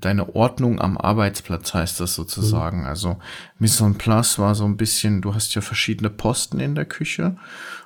[0.00, 2.80] deine Ordnung am Arbeitsplatz heißt das sozusagen.
[2.80, 2.86] Mhm.
[2.86, 3.16] Also
[3.58, 7.36] Mise en place war so ein bisschen, du hast ja verschiedene Posten in der Küche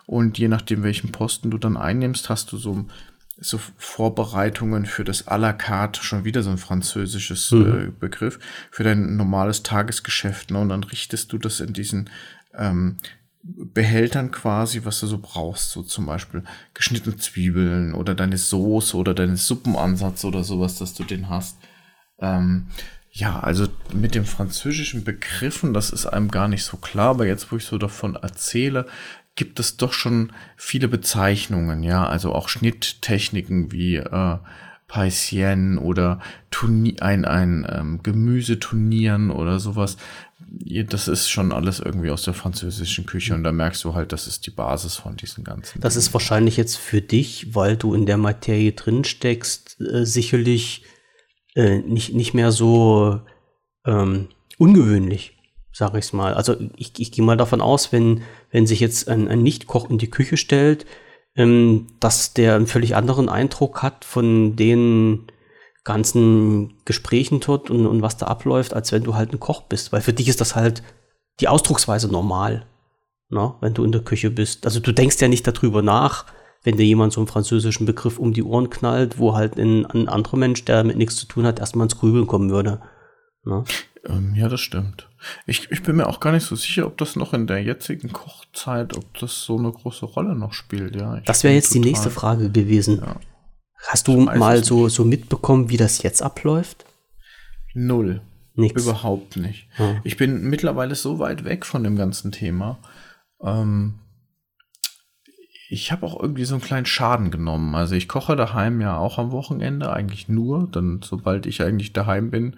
[0.07, 2.85] und je nachdem, welchen Posten du dann einnimmst, hast du so
[3.39, 7.89] so Vorbereitungen für das à la carte, schon wieder so ein französisches mhm.
[7.89, 8.39] äh, Begriff,
[8.71, 10.51] für dein normales Tagesgeschäft.
[10.51, 10.59] Ne?
[10.59, 12.11] Und dann richtest du das in diesen
[12.55, 12.97] ähm,
[13.43, 16.43] Behältern quasi, was du so brauchst, so zum Beispiel
[16.75, 21.59] geschnittene Zwiebeln oder deine Soße oder deinen Suppenansatz oder sowas, dass du den hast.
[22.19, 22.69] Ähm,
[23.13, 27.53] ja, also mit den französischen Begriffen, das ist einem gar nicht so klar, aber jetzt,
[27.53, 28.87] wo ich so davon erzähle,
[29.37, 34.39] gibt es doch schon viele Bezeichnungen, ja, also auch Schnitttechniken wie äh,
[34.89, 36.21] Paisien oder
[36.51, 39.97] Turni ein, ein ähm, Gemüseturnieren oder sowas.
[40.89, 44.27] Das ist schon alles irgendwie aus der französischen Küche und da merkst du halt, das
[44.27, 45.81] ist die Basis von diesen ganzen.
[45.81, 50.85] Das ist wahrscheinlich jetzt für dich, weil du in der Materie drin steckst, äh, sicherlich
[51.55, 53.21] äh, nicht, nicht mehr so
[53.85, 55.37] ähm, ungewöhnlich
[55.77, 56.33] sage ich mal.
[56.33, 59.99] Also ich, ich gehe mal davon aus, wenn, wenn sich jetzt ein, ein Nichtkoch in
[59.99, 60.87] die Küche stellt,
[61.37, 65.27] ähm, dass der einen völlig anderen Eindruck hat von den
[65.85, 69.93] ganzen Gesprächen dort und, und was da abläuft, als wenn du halt ein Koch bist.
[69.93, 70.83] Weil für dich ist das halt
[71.41, 72.67] die Ausdrucksweise normal,
[73.29, 74.65] ne, wenn du in der Küche bist.
[74.65, 76.27] Also du denkst ja nicht darüber nach,
[76.65, 80.09] wenn dir jemand so einen französischen Begriff um die Ohren knallt, wo halt ein, ein
[80.09, 82.81] anderer Mensch, der mit nichts zu tun hat, erstmal ins Grübeln kommen würde.
[83.47, 83.65] Ne?
[84.05, 85.09] Ähm, ja, das stimmt.
[85.47, 88.13] Ich, ich bin mir auch gar nicht so sicher, ob das noch in der jetzigen
[88.13, 90.97] Kochzeit, ob das so eine große Rolle noch spielt.
[90.97, 92.99] Ja, das wäre jetzt total, die nächste Frage gewesen.
[92.99, 93.17] Ja.
[93.89, 96.85] Hast du mal so, so mitbekommen, wie das jetzt abläuft?
[97.75, 98.21] Null.
[98.55, 98.83] Nichts.
[98.83, 99.69] Überhaupt nicht.
[99.77, 100.01] Hm.
[100.03, 102.79] Ich bin mittlerweile so weit weg von dem ganzen Thema.
[103.43, 104.01] Ähm,
[105.69, 107.75] ich habe auch irgendwie so einen kleinen Schaden genommen.
[107.75, 110.69] Also ich koche daheim ja auch am Wochenende, eigentlich nur.
[110.73, 112.57] Dann, sobald ich eigentlich daheim bin,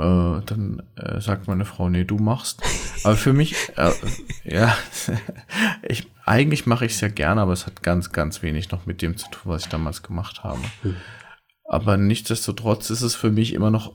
[0.00, 2.62] äh, dann äh, sagt meine Frau, nee, du machst.
[3.04, 3.92] Aber für mich, äh,
[4.44, 4.76] ja,
[5.82, 9.02] ich, eigentlich mache ich es ja gerne, aber es hat ganz, ganz wenig noch mit
[9.02, 10.60] dem zu tun, was ich damals gemacht habe.
[10.82, 10.96] Hm.
[11.64, 13.92] Aber nichtsdestotrotz ist es für mich immer noch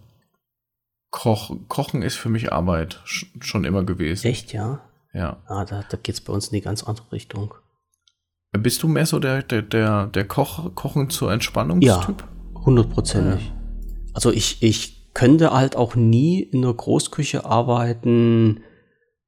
[1.11, 4.27] Koch, Kochen ist für mich Arbeit schon immer gewesen.
[4.27, 4.81] Echt, ja?
[5.13, 5.37] Ja.
[5.47, 7.53] Ah, da, da geht es bei uns in die ganz andere Richtung.
[8.51, 12.21] Bist du mehr so der, der, der, der Koch, Kochen zur Entspannungstyp?
[12.21, 13.51] Ja, hundertprozentig.
[14.13, 18.61] Also ich, ich könnte halt auch nie in der Großküche arbeiten,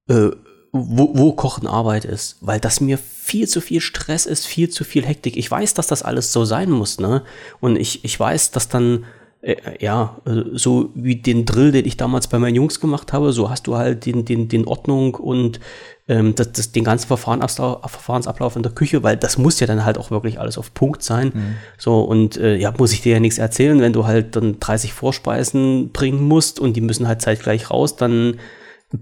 [0.08, 0.30] äh,
[0.72, 4.84] wo, wo Kochen Arbeit ist, weil das mir viel zu viel Stress ist, viel zu
[4.84, 5.38] viel Hektik.
[5.38, 7.24] Ich weiß, dass das alles so sein muss, ne?
[7.62, 9.06] Und ich, ich weiß, dass dann,
[9.42, 13.32] äh, ja, äh, so wie den Drill, den ich damals bei meinen Jungs gemacht habe,
[13.32, 15.62] so hast du halt den, den, den Ordnung und
[16.08, 19.86] ähm, das, das, den ganzen Verfahrensablauf, Verfahrensablauf in der Küche, weil das muss ja dann
[19.86, 21.32] halt auch wirklich alles auf Punkt sein.
[21.34, 21.56] Mhm.
[21.78, 24.94] So, und äh, ja, muss ich dir ja nichts erzählen, wenn du halt dann 30
[24.94, 28.40] Vorspeisen bringen musst und die müssen halt zeitgleich raus, dann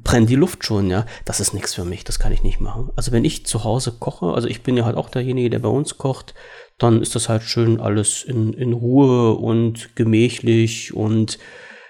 [0.04, 1.06] brennt die Luft schon, ja.
[1.26, 2.90] Das ist nichts für mich, das kann ich nicht machen.
[2.96, 5.70] Also wenn ich zu Hause koche, also ich bin ja halt auch derjenige, der bei
[5.70, 6.34] uns kocht,
[6.80, 11.38] dann ist das halt schön alles in, in Ruhe und gemächlich und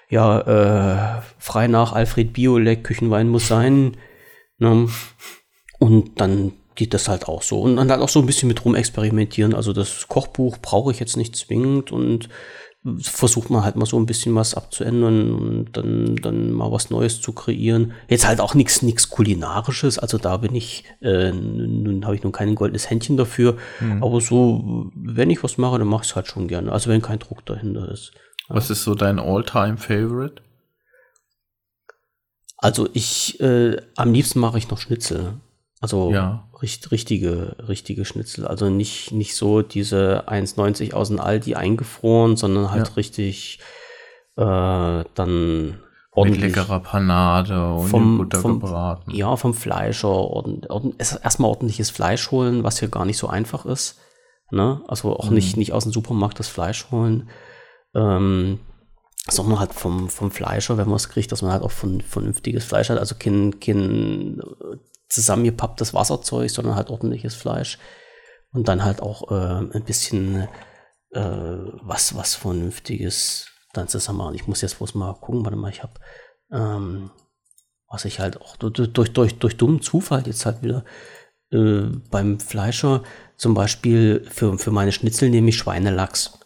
[0.09, 3.97] ja, äh, frei nach Alfred Biolek, Küchenwein muss sein.
[4.57, 4.87] Ne?
[5.79, 7.61] Und dann geht das halt auch so.
[7.61, 9.53] Und dann halt auch so ein bisschen mit rum experimentieren.
[9.53, 12.29] Also das Kochbuch brauche ich jetzt nicht zwingend und
[12.99, 17.19] versucht man halt mal so ein bisschen was abzuändern und dann, dann mal was Neues
[17.19, 17.93] zu kreieren.
[18.09, 22.31] Jetzt halt auch nichts nichts kulinarisches, also da bin ich, äh, nun habe ich nun
[22.31, 24.03] kein goldenes Händchen dafür, mhm.
[24.03, 27.01] aber so, wenn ich was mache, dann mache ich es halt schon gerne, also wenn
[27.01, 28.11] kein Druck dahinter ist.
[28.49, 30.43] Was ist so dein All-Time-Favorite?
[32.57, 35.33] Also ich, äh, am liebsten mache ich noch Schnitzel.
[35.81, 36.47] Also ja.
[36.61, 38.47] richt, richtige, richtige Schnitzel.
[38.47, 42.93] Also nicht, nicht so diese 1,90 aus dem Aldi eingefroren, sondern halt ja.
[42.93, 43.59] richtig
[44.37, 45.79] äh, dann
[46.11, 46.41] ordentlich.
[46.41, 49.11] Mit leckerer Panade und vom, Butter vom, gebraten.
[49.11, 50.09] Ja, vom Fleischer.
[50.09, 53.99] Ordn, ordn, erstmal ordentliches Fleisch holen, was hier gar nicht so einfach ist.
[54.51, 54.81] Ne?
[54.87, 55.35] Also auch mhm.
[55.35, 57.29] nicht, nicht aus dem Supermarkt das Fleisch holen.
[57.93, 58.59] Ähm,
[59.30, 62.63] sondern halt vom, vom Fleischer, wenn man es kriegt, dass man halt auch von, vernünftiges
[62.63, 64.41] Fleisch hat, also kein, kein
[65.09, 67.80] zusammengepapptes Wasserzeug, sondern halt ordentliches Fleisch.
[68.51, 70.47] Und dann halt auch äh, ein bisschen
[71.11, 71.19] äh,
[71.82, 74.36] was, was Vernünftiges dann zusammen machen.
[74.36, 75.93] Ich muss jetzt bloß mal gucken, warte mal, ich habe,
[76.51, 77.11] ähm,
[77.88, 80.86] was ich halt auch durch, durch, durch, durch dummen Zufall jetzt halt wieder
[81.51, 83.03] äh, beim Fleischer
[83.38, 86.39] zum Beispiel für, für meine Schnitzel nehme ich Schweinelachs.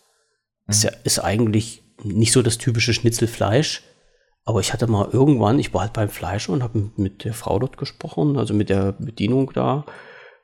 [0.65, 0.71] Mhm.
[0.71, 3.83] Ist ja ist eigentlich nicht so das typische Schnitzelfleisch,
[4.45, 7.59] aber ich hatte mal irgendwann, ich war halt beim Fleischer und habe mit der Frau
[7.59, 9.85] dort gesprochen, also mit der Bedienung da.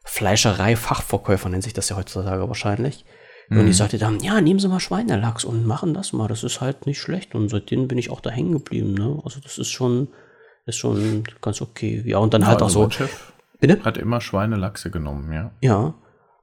[0.04, 3.06] Fleischerei-Fachverkäufer nennt sich das ja heutzutage wahrscheinlich.
[3.50, 3.60] Mhm.
[3.60, 6.28] Und die sagte dann, ja, nehmen Sie mal Schweinelachs und machen das mal.
[6.28, 7.34] Das ist halt nicht schlecht.
[7.34, 8.94] Und seitdem bin ich auch da hängen geblieben.
[8.94, 9.20] Ne?
[9.24, 10.10] Also das ist schon,
[10.68, 12.04] ist schon ganz okay.
[12.06, 12.90] Ja, und dann ja, halt auch so.
[12.90, 13.84] Chef Bitte?
[13.84, 15.52] Hat immer Schweinelachse genommen, ja.
[15.62, 15.94] Ja.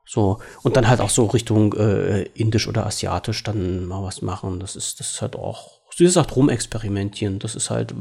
[0.05, 0.38] So.
[0.62, 4.61] Und dann halt auch so Richtung äh, indisch oder asiatisch dann mal was machen.
[4.61, 7.38] Das ist, das ist halt auch wie gesagt, rumexperimentieren.
[7.38, 7.94] Das ist halt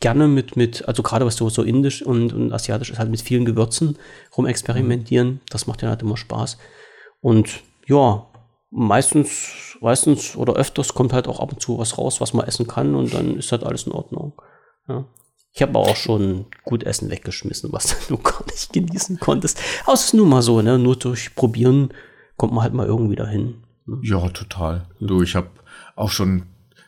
[0.00, 3.22] gerne mit, mit, also gerade was so, so indisch und, und asiatisch ist halt mit
[3.22, 3.98] vielen Gewürzen
[4.36, 5.28] rumexperimentieren.
[5.28, 5.40] Mhm.
[5.48, 6.58] Das macht ja halt immer Spaß.
[7.20, 8.26] Und ja,
[8.70, 12.66] meistens, meistens oder öfters kommt halt auch ab und zu was raus, was man essen
[12.66, 14.32] kann und dann ist halt alles in Ordnung.
[14.88, 15.04] Ja.
[15.56, 19.60] Ich habe auch schon gut Essen weggeschmissen, was du gar nicht genießen konntest.
[19.84, 20.78] Aber es ist nun mal so, ne?
[20.78, 21.94] Nur durch Probieren
[22.36, 23.62] kommt man halt mal irgendwie dahin.
[23.86, 23.98] Ne?
[24.02, 24.88] Ja, total.
[24.98, 25.50] Du, ich habe
[25.94, 26.46] auch schon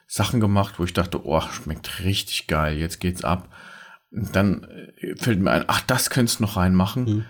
[0.08, 3.48] Sachen gemacht, wo ich dachte, oh, schmeckt richtig geil, jetzt geht's ab.
[4.10, 4.64] Und dann
[4.98, 7.04] äh, fällt mir ein, ach, das könntest du noch reinmachen.
[7.04, 7.24] Mhm.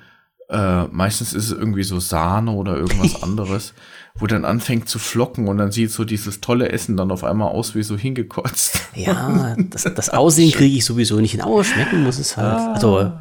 [0.48, 3.74] Äh, meistens ist es irgendwie so Sahne oder irgendwas anderes,
[4.18, 7.48] wo dann anfängt zu flocken und dann sieht so dieses tolle Essen dann auf einmal
[7.48, 8.80] aus wie so hingekotzt.
[8.94, 12.58] Ja, das, das Aussehen kriege ich sowieso nicht hin, aber schmecken muss es halt.
[12.58, 12.72] Ah.
[12.72, 13.12] Also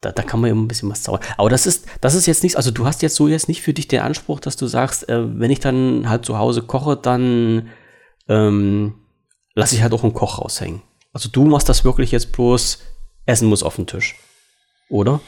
[0.00, 1.22] da, da kann man immer ein bisschen was zaubern.
[1.36, 3.74] Aber das ist, das ist jetzt nichts, also du hast jetzt so jetzt nicht für
[3.74, 7.68] dich den Anspruch, dass du sagst, äh, wenn ich dann halt zu Hause koche, dann
[8.28, 8.94] ähm,
[9.54, 10.82] lasse ich halt auch einen Koch raushängen.
[11.12, 12.78] Also du machst das wirklich jetzt bloß,
[13.26, 14.14] Essen muss auf den Tisch.
[14.88, 15.20] Oder?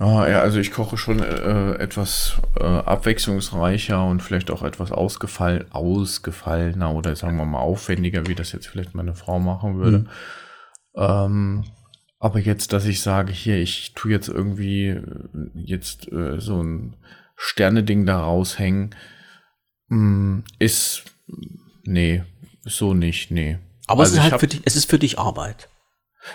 [0.00, 5.66] Ah, ja, also ich koche schon äh, etwas äh, abwechslungsreicher und vielleicht auch etwas ausgefall,
[5.68, 9.98] ausgefallener oder sagen wir mal aufwendiger, wie das jetzt vielleicht meine Frau machen würde.
[9.98, 10.08] Mhm.
[10.94, 11.64] Ähm,
[12.18, 15.02] aber jetzt, dass ich sage, hier, ich tue jetzt irgendwie äh,
[15.54, 16.96] jetzt äh, so ein
[17.36, 18.94] Sterneding da raushängen,
[19.88, 21.04] mh, mm, ist,
[21.84, 22.24] nee,
[22.62, 23.58] so nicht, nee.
[23.86, 25.68] Aber also es ist halt hab, für dich, es ist für dich Arbeit.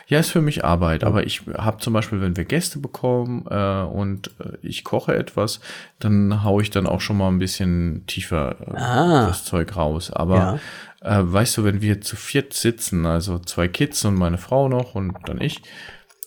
[0.08, 3.82] Ja, ist für mich Arbeit, aber ich habe zum Beispiel, wenn wir Gäste bekommen äh,
[3.82, 5.60] und äh, ich koche etwas,
[6.00, 9.28] dann haue ich dann auch schon mal ein bisschen tiefer äh, ah.
[9.28, 10.12] das Zeug raus.
[10.12, 10.60] Aber
[11.04, 11.20] ja.
[11.20, 14.96] äh, weißt du, wenn wir zu viert sitzen, also zwei Kids und meine Frau noch
[14.96, 15.62] und dann ich,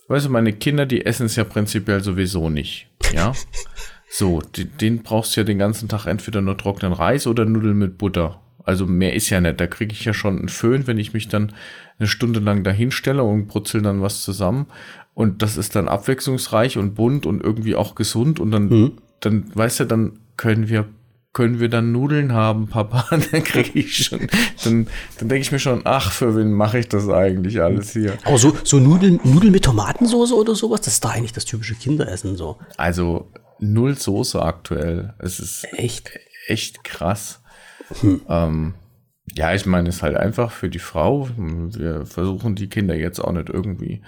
[0.08, 2.88] weißt du, meine Kinder, die essen es ja prinzipiell sowieso nicht.
[3.12, 3.32] Ja.
[4.08, 7.78] so, den, den brauchst du ja den ganzen Tag entweder nur trockenen Reis oder Nudeln
[7.78, 8.40] mit Butter.
[8.68, 9.58] Also mehr ist ja nicht.
[9.58, 11.54] Da kriege ich ja schon einen Föhn, wenn ich mich dann
[11.98, 14.66] eine Stunde lang dahin stelle und brutzel dann was zusammen.
[15.14, 18.38] Und das ist dann abwechslungsreich und bunt und irgendwie auch gesund.
[18.40, 18.92] Und dann, mhm.
[19.20, 20.86] dann, weißt du, dann können wir
[21.32, 23.06] können wir dann Nudeln haben, Papa?
[23.10, 24.28] dann kriege ich schon,
[24.64, 24.86] dann,
[25.18, 28.18] dann denke ich mir schon, ach, für wen mache ich das eigentlich alles hier?
[28.24, 31.74] Aber so, so Nudeln, Nudeln mit Tomatensauce oder sowas, das ist da eigentlich das typische
[31.74, 32.58] Kinderessen so.
[32.76, 35.14] Also null Soße aktuell.
[35.20, 36.10] Es ist echt,
[36.48, 37.40] echt krass.
[38.00, 38.20] Hm.
[38.28, 38.74] Ähm,
[39.34, 41.28] ja, ich meine, es ist halt einfach für die Frau.
[41.36, 44.02] Wir versuchen die Kinder jetzt auch nicht irgendwie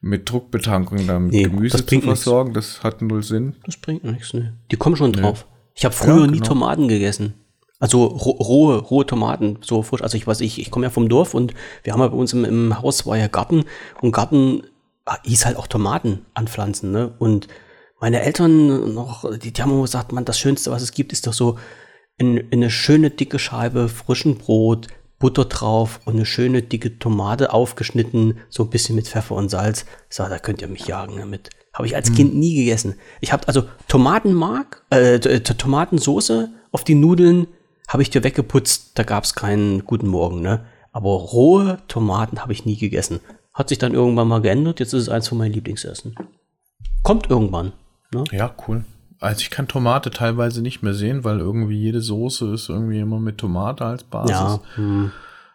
[0.00, 2.52] mit Druckbetankung damit nee, Gemüse zu versorgen.
[2.52, 2.74] Nix.
[2.74, 3.54] Das hat null Sinn.
[3.64, 4.54] Das bringt nichts, ne.
[4.70, 5.46] Die kommen schon drauf.
[5.48, 5.70] Nee.
[5.74, 6.32] Ich habe früher ja, genau.
[6.32, 7.34] nie Tomaten gegessen.
[7.78, 10.02] Also rohe, rohe Tomaten, so frisch.
[10.02, 12.32] Also ich weiß, ich, ich komme ja vom Dorf und wir haben ja bei uns
[12.32, 13.64] im, im Haus war ja Garten
[14.00, 14.62] und Garten
[15.04, 17.12] ah, hieß halt auch Tomaten anpflanzen, ne?
[17.18, 17.48] Und
[18.00, 21.26] meine Eltern noch, die, die haben immer gesagt, man, das Schönste, was es gibt, ist
[21.26, 21.58] doch so
[22.18, 24.88] in, in eine schöne dicke Scheibe frischen Brot,
[25.18, 29.86] Butter drauf und eine schöne dicke Tomate aufgeschnitten, so ein bisschen mit Pfeffer und Salz.
[30.08, 31.50] So, da könnt ihr mich jagen damit.
[31.72, 32.16] Habe ich als hm.
[32.16, 32.96] Kind nie gegessen.
[33.20, 37.46] Ich habe also Tomatenmark, äh, Tomatensoße auf die Nudeln
[37.88, 40.64] habe ich dir weggeputzt, da gab es keinen guten Morgen, ne?
[40.92, 43.20] Aber rohe Tomaten habe ich nie gegessen.
[43.52, 46.14] Hat sich dann irgendwann mal geändert, jetzt ist es eins von meinen Lieblingsessen.
[47.02, 47.72] Kommt irgendwann.
[48.12, 48.24] Ne?
[48.32, 48.84] Ja, cool.
[49.22, 53.20] Also ich kann Tomate teilweise nicht mehr sehen, weil irgendwie jede Soße ist irgendwie immer
[53.20, 54.32] mit Tomate als Basis.
[54.32, 54.60] Ja.
[54.74, 55.12] Hm.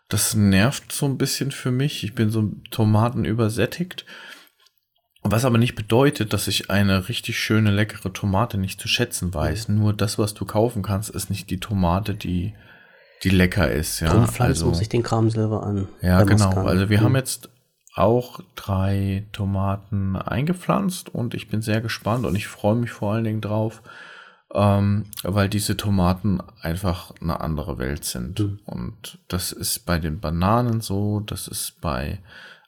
[0.07, 2.05] Das nervt so ein bisschen für mich.
[2.05, 4.05] Ich bin so Tomaten übersättigt.
[5.21, 9.67] Was aber nicht bedeutet, dass ich eine richtig schöne, leckere Tomate nicht zu schätzen weiß.
[9.67, 12.53] Nur das, was du kaufen kannst, ist nicht die Tomate, die,
[13.23, 13.99] die lecker ist.
[13.99, 15.89] Ja, Drum also, muss ich den Kram selber an.
[16.01, 16.53] Ja, genau.
[16.65, 17.05] Also wir hm.
[17.05, 17.49] haben jetzt
[17.97, 23.23] auch drei Tomaten eingepflanzt und ich bin sehr gespannt und ich freue mich vor allen
[23.23, 23.81] Dingen drauf,
[24.53, 28.39] ähm, weil diese Tomaten einfach eine andere Welt sind.
[28.39, 28.59] Mhm.
[28.65, 32.19] Und das ist bei den Bananen so, das ist bei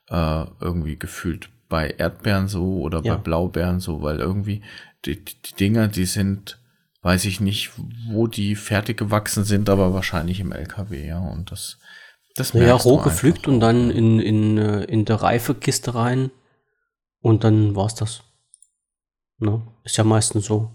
[0.10, 3.16] äh, irgendwie gefühlt bei Erdbeeren so oder ja.
[3.16, 4.64] bei Blaubeeren so, weil irgendwie
[5.06, 6.60] die, die Dinger, die sind,
[7.04, 7.72] weiß ich nicht,
[8.08, 11.20] wo die fertig gewachsen sind, aber wahrscheinlich im LKW, ja.
[11.20, 11.78] Und das,
[12.36, 16.32] das Ja, roh gepflückt und dann in, in, äh, in der Reifekiste rein
[17.22, 18.24] und dann war's das.
[19.40, 19.62] Ne?
[19.84, 20.72] Ist ja meistens so.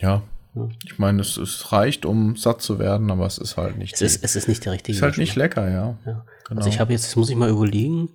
[0.00, 0.22] Ja.
[0.54, 0.68] ja.
[0.84, 3.94] Ich meine, es, es reicht, um satt zu werden, aber es ist halt nicht.
[3.94, 4.92] Es, ist, es ist nicht der richtige.
[4.92, 5.98] Es ist halt nicht lecker, ja.
[6.06, 6.24] ja.
[6.48, 6.58] Genau.
[6.58, 8.10] Also ich habe jetzt, jetzt muss ich mal überlegen,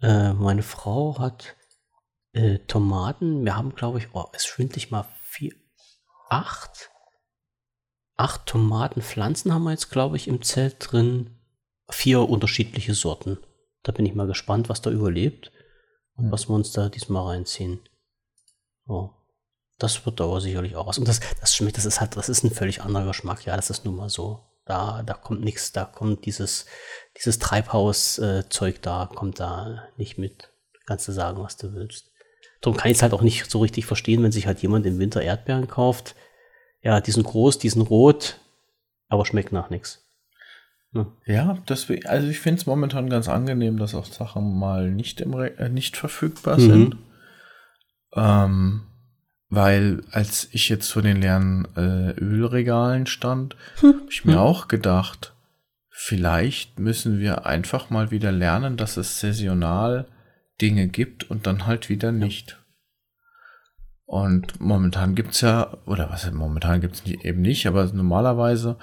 [0.00, 1.56] äh, meine Frau hat
[2.32, 3.44] äh, Tomaten.
[3.44, 5.52] Wir haben, glaube ich, oh, es schwindlig mal vier,
[6.28, 6.90] acht,
[8.16, 11.37] acht Tomatenpflanzen haben wir jetzt, glaube ich, im Zelt drin.
[11.90, 13.38] Vier unterschiedliche Sorten.
[13.82, 15.50] Da bin ich mal gespannt, was da überlebt
[16.16, 16.32] und ja.
[16.32, 17.80] was wir uns da diesmal reinziehen.
[18.86, 19.10] Oh.
[19.78, 20.98] Das wird aber sicherlich auch was.
[20.98, 23.44] Und das, das schmeckt, das ist halt, das ist ein völlig anderer Geschmack.
[23.46, 24.44] Ja, das ist nun mal so.
[24.66, 26.66] Da, da kommt nichts, da kommt dieses,
[27.16, 30.50] dieses Treibhauszeug da, kommt da nicht mit.
[30.84, 32.10] Kannst du sagen, was du willst.
[32.60, 34.98] Darum kann ich es halt auch nicht so richtig verstehen, wenn sich halt jemand im
[34.98, 36.16] Winter Erdbeeren kauft.
[36.82, 38.40] Ja, die sind groß, die sind rot,
[39.08, 40.07] aber schmeckt nach nichts.
[41.26, 45.20] Ja, ja deswegen, also ich finde es momentan ganz angenehm, dass auch Sachen mal nicht,
[45.20, 46.70] im Re äh, nicht verfügbar mhm.
[46.70, 46.96] sind.
[48.14, 48.82] Ähm,
[49.50, 53.94] weil als ich jetzt vor den leeren äh, Ölregalen stand, hm.
[53.94, 54.38] habe ich mir hm.
[54.38, 55.34] auch gedacht,
[55.88, 60.06] vielleicht müssen wir einfach mal wieder lernen, dass es saisonal
[60.60, 62.58] Dinge gibt und dann halt wieder nicht.
[64.04, 68.78] Und momentan gibt's ja, oder was momentan gibt's eben nicht, aber normalerweise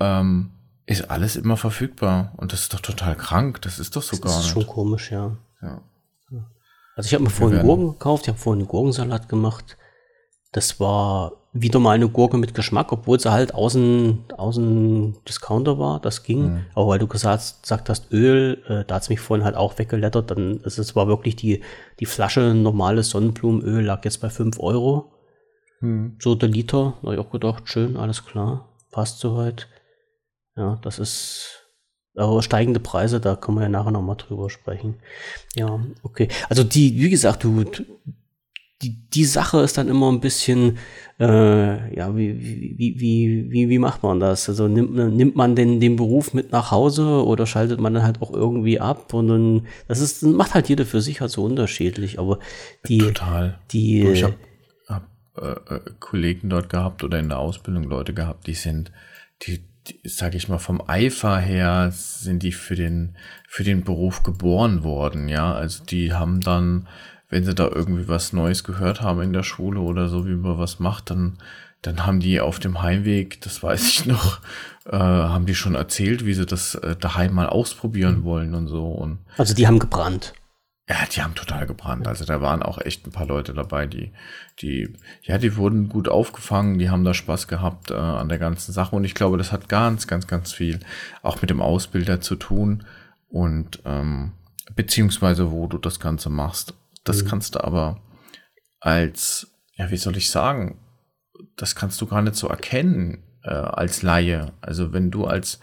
[0.00, 0.55] ähm,
[0.86, 2.32] ist alles immer verfügbar.
[2.36, 3.60] Und das ist doch total krank.
[3.62, 4.38] Das ist doch so das gar nicht.
[4.38, 5.36] Das ist schon komisch, ja.
[5.62, 5.82] ja.
[6.96, 9.76] Also ich habe mir vorhin Gurken gekauft, ich habe vorhin einen Gurkensalat gemacht.
[10.52, 16.00] Das war wieder mal eine Gurke mit Geschmack, obwohl sie halt außen, außen Discounter war.
[16.00, 16.54] Das ging.
[16.54, 16.60] Mhm.
[16.74, 19.78] Aber weil du gesagt, gesagt hast, Öl, äh, da hat es mich vorhin halt auch
[19.78, 20.30] weggelettert.
[20.30, 21.62] Dann ist es war wirklich die,
[22.00, 25.12] die Flasche normales Sonnenblumenöl lag jetzt bei 5 Euro.
[25.80, 26.16] Mhm.
[26.18, 26.94] So der Liter.
[27.02, 28.70] Da habe ich auch gedacht, schön, alles klar.
[28.90, 29.68] Passt soweit.
[30.56, 31.62] Ja, das ist.
[32.14, 34.94] Aber steigende Preise, da können wir ja nachher nochmal drüber sprechen.
[35.54, 36.28] Ja, okay.
[36.48, 37.62] Also die, wie gesagt, du,
[38.82, 40.78] die, die Sache ist dann immer ein bisschen,
[41.18, 44.48] äh, ja, wie, wie, wie, wie, wie macht man das?
[44.48, 48.20] Also nimmt, nimmt man den, den Beruf mit nach Hause oder schaltet man dann halt
[48.20, 49.14] auch irgendwie ab?
[49.14, 52.38] Und dann, das ist, macht halt jeder für sich halt so unterschiedlich, aber
[52.86, 53.58] die, Total.
[53.72, 54.34] die, ich habe
[54.88, 58.92] hab, äh, äh, Kollegen dort gehabt oder in der Ausbildung Leute gehabt, die sind,
[59.42, 63.16] die, die sag ich mal, vom Eifer her sind die für den,
[63.48, 66.86] für den Beruf geboren worden, ja, also die haben dann
[67.28, 70.58] wenn sie da irgendwie was Neues gehört haben in der Schule oder so, wie man
[70.58, 71.38] was macht, dann,
[71.82, 74.40] dann haben die auf dem Heimweg, das weiß ich noch,
[74.86, 78.86] äh, haben die schon erzählt, wie sie das äh, daheim mal ausprobieren wollen und so.
[78.86, 80.34] Und also die haben gebrannt.
[80.88, 82.06] Ja, die haben total gebrannt.
[82.06, 84.12] Also da waren auch echt ein paar Leute dabei, die,
[84.60, 88.72] die, ja, die wurden gut aufgefangen, die haben da Spaß gehabt äh, an der ganzen
[88.72, 88.94] Sache.
[88.94, 90.78] Und ich glaube, das hat ganz, ganz, ganz viel
[91.22, 92.84] auch mit dem Ausbilder zu tun
[93.28, 94.32] und ähm,
[94.76, 96.74] beziehungsweise wo du das Ganze machst.
[97.02, 97.28] Das mhm.
[97.28, 98.00] kannst du aber
[98.78, 100.78] als, ja, wie soll ich sagen,
[101.56, 104.52] das kannst du gar nicht so erkennen äh, als Laie.
[104.60, 105.58] Also wenn du als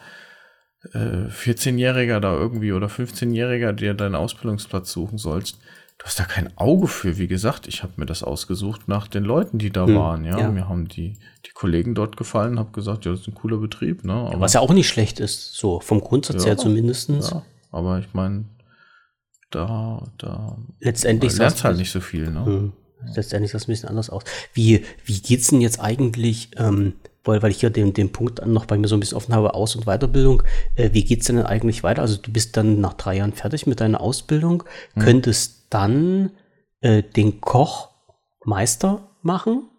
[0.94, 5.58] äh, 14-Jähriger da irgendwie oder 15-Jähriger dir deinen Ausbildungsplatz suchen sollst,
[5.98, 7.18] du hast da kein Auge für.
[7.18, 10.26] Wie gesagt, ich habe mir das ausgesucht nach den Leuten, die da hm, waren.
[10.26, 10.40] Ja?
[10.40, 13.58] ja, mir haben die, die Kollegen dort gefallen, habe gesagt, ja, das ist ein cooler
[13.58, 14.04] Betrieb.
[14.04, 14.14] Ne?
[14.14, 17.10] Aber, Was ja auch nicht schlecht ist, so vom Grundsatz ja, her zumindest.
[17.10, 18.46] Ja, aber ich meine,
[19.50, 22.30] da, da letztendlich lernt halt nicht so viel.
[22.30, 22.46] Ne?
[22.46, 22.74] Hm.
[23.16, 24.24] Letztendlich sah es ein bisschen anders aus.
[24.54, 26.94] Wie, wie geht's denn jetzt eigentlich, ähm,
[27.24, 29.54] weil, weil ich hier den, den Punkt noch bei mir so ein bisschen offen habe,
[29.54, 30.44] Aus- und Weiterbildung,
[30.76, 32.02] äh, wie geht's denn eigentlich weiter?
[32.02, 34.64] Also du bist dann nach drei Jahren fertig mit deiner Ausbildung,
[34.94, 35.04] hm.
[35.04, 36.32] könntest dann
[36.82, 39.70] äh, den Kochmeister machen?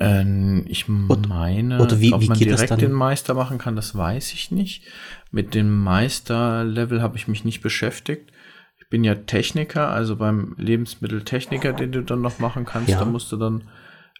[0.00, 3.96] Ähm, ich meine, oder wie, ob wie man geht direkt den Meister machen kann, das
[3.96, 4.82] weiß ich nicht.
[5.30, 8.32] Mit dem Meister-Level habe ich mich nicht beschäftigt.
[8.78, 12.98] Ich bin ja Techniker, also beim Lebensmitteltechniker, den du dann noch machen kannst, Ja.
[12.98, 13.68] da musst du dann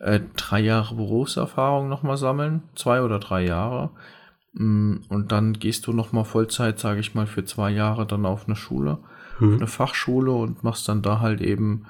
[0.01, 3.91] äh, drei Jahre Berufserfahrung nochmal sammeln, zwei oder drei Jahre.
[4.53, 8.47] Mm, Und dann gehst du nochmal Vollzeit, sage ich mal, für zwei Jahre dann auf
[8.47, 8.99] eine Schule,
[9.41, 9.55] Mhm.
[9.57, 11.87] eine Fachschule und machst dann da halt eben,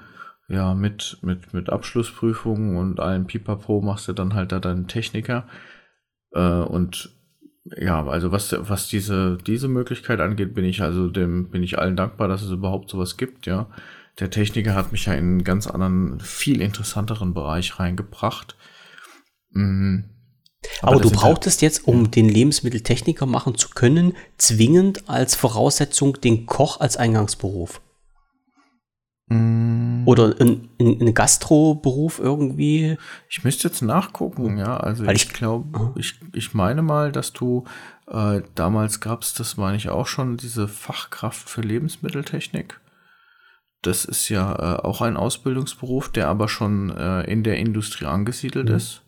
[0.47, 5.47] ja, mit, mit, mit Abschlussprüfungen und allem Pipapo machst du dann halt da deinen Techniker.
[6.33, 7.09] Äh, und
[7.77, 11.95] ja, also was, was diese, diese Möglichkeit angeht, bin ich also dem, bin ich allen
[11.95, 13.67] dankbar, dass es überhaupt sowas gibt, ja.
[14.19, 18.55] Der Techniker hat mich ja in einen ganz anderen, viel interessanteren Bereich reingebracht.
[19.51, 20.05] Mhm.
[20.81, 26.45] Aber, das du brauchtest jetzt, um den Lebensmitteltechniker machen zu können, zwingend als Voraussetzung den
[26.47, 27.81] Koch als Eingangsberuf.
[29.27, 32.97] Mm, Oder ein, ein, ein Gastroberuf irgendwie.
[33.29, 34.77] Ich müsste jetzt nachgucken, ja.
[34.77, 37.65] Also Weil ich ich- glaube, ich, ich meine mal, dass du
[38.07, 42.79] äh, damals gab es, das meine ich auch schon, diese Fachkraft für Lebensmitteltechnik.
[43.85, 48.69] Das ist ja äh, auch ein Ausbildungsberuf, der aber schon äh, in der Industrie angesiedelt
[48.69, 49.01] ist.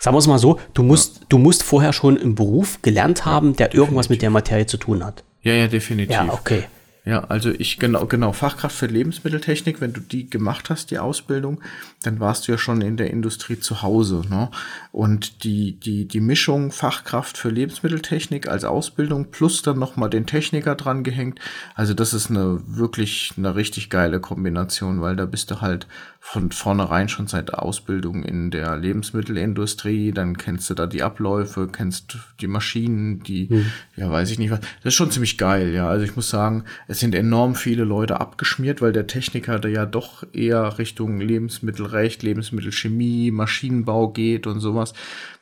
[0.00, 3.54] Sagen wir es mal so, du musst, du musst vorher schon einen Beruf gelernt haben,
[3.54, 5.24] der irgendwas mit der Materie zu tun hat.
[5.42, 6.14] Ja, ja, definitiv.
[6.14, 6.64] Ja, okay.
[7.06, 11.60] Ja, also ich genau, genau, Fachkraft für Lebensmitteltechnik, wenn du die gemacht hast, die Ausbildung,
[12.02, 14.50] dann warst du ja schon in der Industrie zu Hause, ne?
[14.90, 20.76] Und die, die, die Mischung Fachkraft für Lebensmitteltechnik als Ausbildung plus dann nochmal den Techniker
[20.76, 21.40] dran gehängt,
[21.74, 25.86] also das ist eine wirklich eine richtig geile Kombination, weil da bist du halt
[26.26, 31.68] von vornherein schon seit der Ausbildung in der Lebensmittelindustrie, dann kennst du da die Abläufe,
[31.70, 34.60] kennst die Maschinen, die, ja, weiß ich nicht was.
[34.60, 35.86] Das ist schon ziemlich geil, ja.
[35.86, 36.64] Also ich muss sagen,
[36.94, 42.22] es sind enorm viele Leute abgeschmiert, weil der Techniker da ja doch eher Richtung Lebensmittelrecht,
[42.22, 44.92] Lebensmittelchemie, Maschinenbau geht und sowas.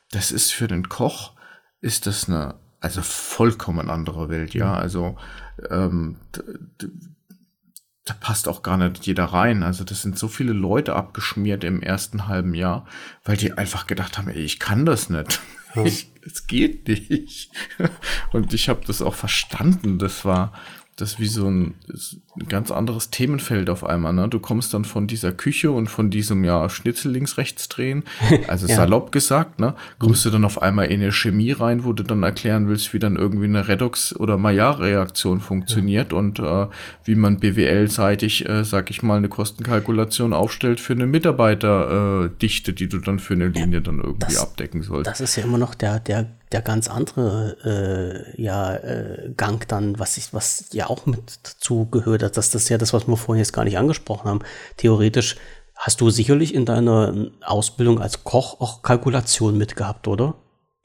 [0.09, 1.33] Das ist für den Koch,
[1.79, 4.73] ist das eine, also vollkommen andere Welt, ja.
[4.73, 5.15] Also,
[5.69, 6.17] ähm,
[8.05, 9.61] da passt auch gar nicht jeder rein.
[9.61, 12.87] Also das sind so viele Leute abgeschmiert im ersten halben Jahr,
[13.25, 15.39] weil die einfach gedacht haben, ey, ich kann das nicht.
[15.85, 17.51] Ich, es geht nicht.
[18.31, 19.99] Und ich habe das auch verstanden.
[19.99, 20.51] Das war
[20.95, 24.11] das wie so ein, ist ein ganz anderes Themenfeld auf einmal.
[24.13, 24.27] Ne?
[24.27, 28.03] Du kommst dann von dieser Küche und von diesem ja Schnitzel links rechts drehen,
[28.47, 28.75] also Ja.
[28.77, 29.75] salopp gesagt, ne?
[29.99, 32.99] kommst du dann auf einmal in eine Chemie rein, wo du dann erklären willst, wie
[32.99, 36.67] dann irgendwie eine Redox- oder Maillard-Reaktion funktioniert und äh,
[37.03, 42.89] wie man BWL-seitig, äh, sag ich mal, eine Kostenkalkulation aufstellt für eine Mitarbeiterdichte, äh, die
[42.89, 45.07] du dann für eine Linie dann irgendwie das- abdecken sollst.
[45.09, 49.99] Das ist ja immer noch der, der, der ganz andere äh, ja, äh, Gang dann,
[49.99, 53.17] was ich, was ja auch mit dazu gehört Das, das ist ja das, was wir
[53.17, 54.39] vorhin jetzt gar nicht angesprochen haben.
[54.77, 55.37] Theoretisch
[55.75, 60.35] hast du sicherlich in deiner Ausbildung als Koch auch Kalkulation mitgehabt, oder?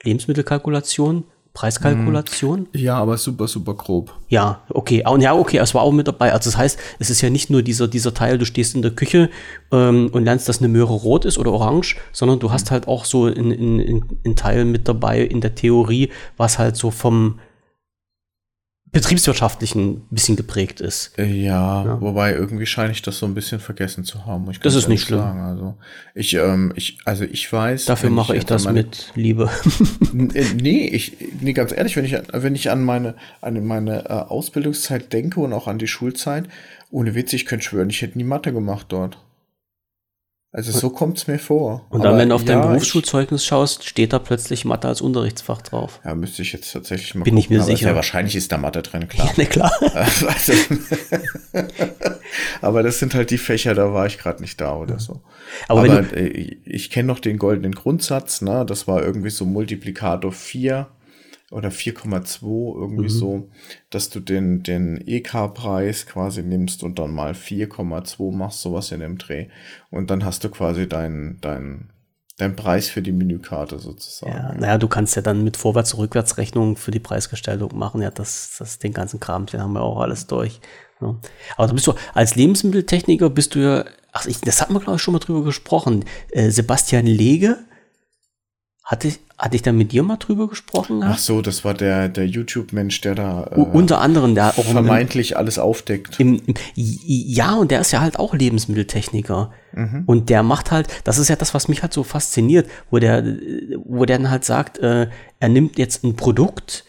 [0.02, 2.68] Lebensmittelkalkulation, Preiskalkulation?
[2.72, 4.14] ja, aber super, super grob.
[4.28, 5.04] Ja, okay.
[5.04, 6.32] Und ja, okay, es war auch mit dabei.
[6.32, 8.92] Also das heißt, es ist ja nicht nur dieser, dieser Teil, du stehst in der
[8.92, 9.28] Küche
[9.72, 13.04] ähm, und lernst, dass eine Möhre rot ist oder orange, sondern du hast halt auch
[13.04, 17.40] so in, in, in, in Teil mit dabei in der Theorie, was halt so vom
[18.92, 21.18] betriebswirtschaftlichen ein bisschen geprägt ist.
[21.18, 24.50] Äh, Ja, wobei irgendwie scheine ich das so ein bisschen vergessen zu haben.
[24.50, 25.20] Ich Das ist nicht schlimm.
[25.20, 25.40] Sagen.
[25.40, 25.74] Also
[26.14, 27.84] ich, ähm, ich, also ich weiß.
[27.86, 29.50] Dafür mache ich an das meine- mit Liebe.
[30.34, 34.04] Äh, Nee, ich, nee, ganz ehrlich, wenn ich, an- wenn ich an meine, an meine
[34.06, 36.48] äh, Ausbildungszeit denke und auch an die Schulzeit,
[36.90, 39.18] ohne Witz, ich könnte schwören, ich hätte nie Mathe gemacht dort.
[40.50, 41.86] Also so kommt's mir vor.
[41.90, 45.02] Und dann, Aber wenn du auf dein ja, Berufsschulzeugnis schaust, steht da plötzlich Mathe als
[45.02, 46.00] Unterrichtsfach drauf.
[46.06, 47.88] Ja, müsste ich jetzt tatsächlich mal Bin ich mir aber sicher.
[47.88, 49.26] Sehr wahrscheinlich ist da Mathe drin, klar.
[49.26, 49.72] Ja, na klar.
[49.94, 50.52] Also,
[52.62, 55.20] aber das sind halt die Fächer, da war ich gerade nicht da oder so.
[55.68, 58.64] Aber Aber, wenn äh, ich kenne noch den goldenen Grundsatz, ne?
[58.66, 60.88] Das war irgendwie so Multiplikator 4
[61.50, 63.08] oder 4,2, irgendwie Mhm.
[63.08, 63.48] so,
[63.90, 69.16] dass du den, den EK-Preis quasi nimmst und dann mal 4,2 machst, sowas in dem
[69.18, 69.48] Dreh.
[69.90, 71.90] Und dann hast du quasi deinen dein,
[72.36, 74.32] dein Preis für die Menükarte sozusagen.
[74.32, 78.02] Ja, naja, du kannst ja dann mit Vorwärts- und Rückwärtsrechnung für die Preisgestaltung machen.
[78.02, 80.60] Ja, das, das den ganzen Kram, den haben wir auch alles durch.
[81.00, 81.16] Ja.
[81.56, 84.96] Aber du bist du, als Lebensmitteltechniker bist du ja, ach, ich, das hatten wir, glaube
[84.96, 86.04] ich, schon mal drüber gesprochen.
[86.30, 87.58] Äh, Sebastian Lege,
[88.90, 91.02] hatte, ich- hatte ich da mit dir mal drüber gesprochen?
[91.04, 94.72] Ach so, das war der, der YouTube-Mensch, der da äh, Unter anderem, der auch im,
[94.72, 96.18] vermeintlich alles aufdeckt.
[96.18, 99.52] im, im, ja, und der ist ja halt auch Lebensmitteltechniker.
[100.06, 103.22] Und der macht halt, das ist ja das, was mich halt so fasziniert, wo der,
[103.84, 105.08] wo der dann halt sagt, äh,
[105.38, 106.84] er nimmt jetzt ein Produkt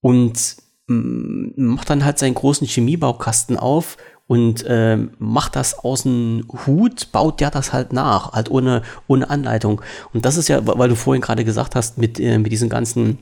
[0.00, 0.56] und
[0.86, 3.96] mm, macht dann halt seinen großen Chemiebaukasten auf
[4.30, 9.28] und äh, macht das aus dem Hut, baut der das halt nach, halt ohne, ohne
[9.28, 9.82] Anleitung.
[10.14, 13.18] Und das ist ja, weil du vorhin gerade gesagt hast, mit, äh, mit diesen ganzen,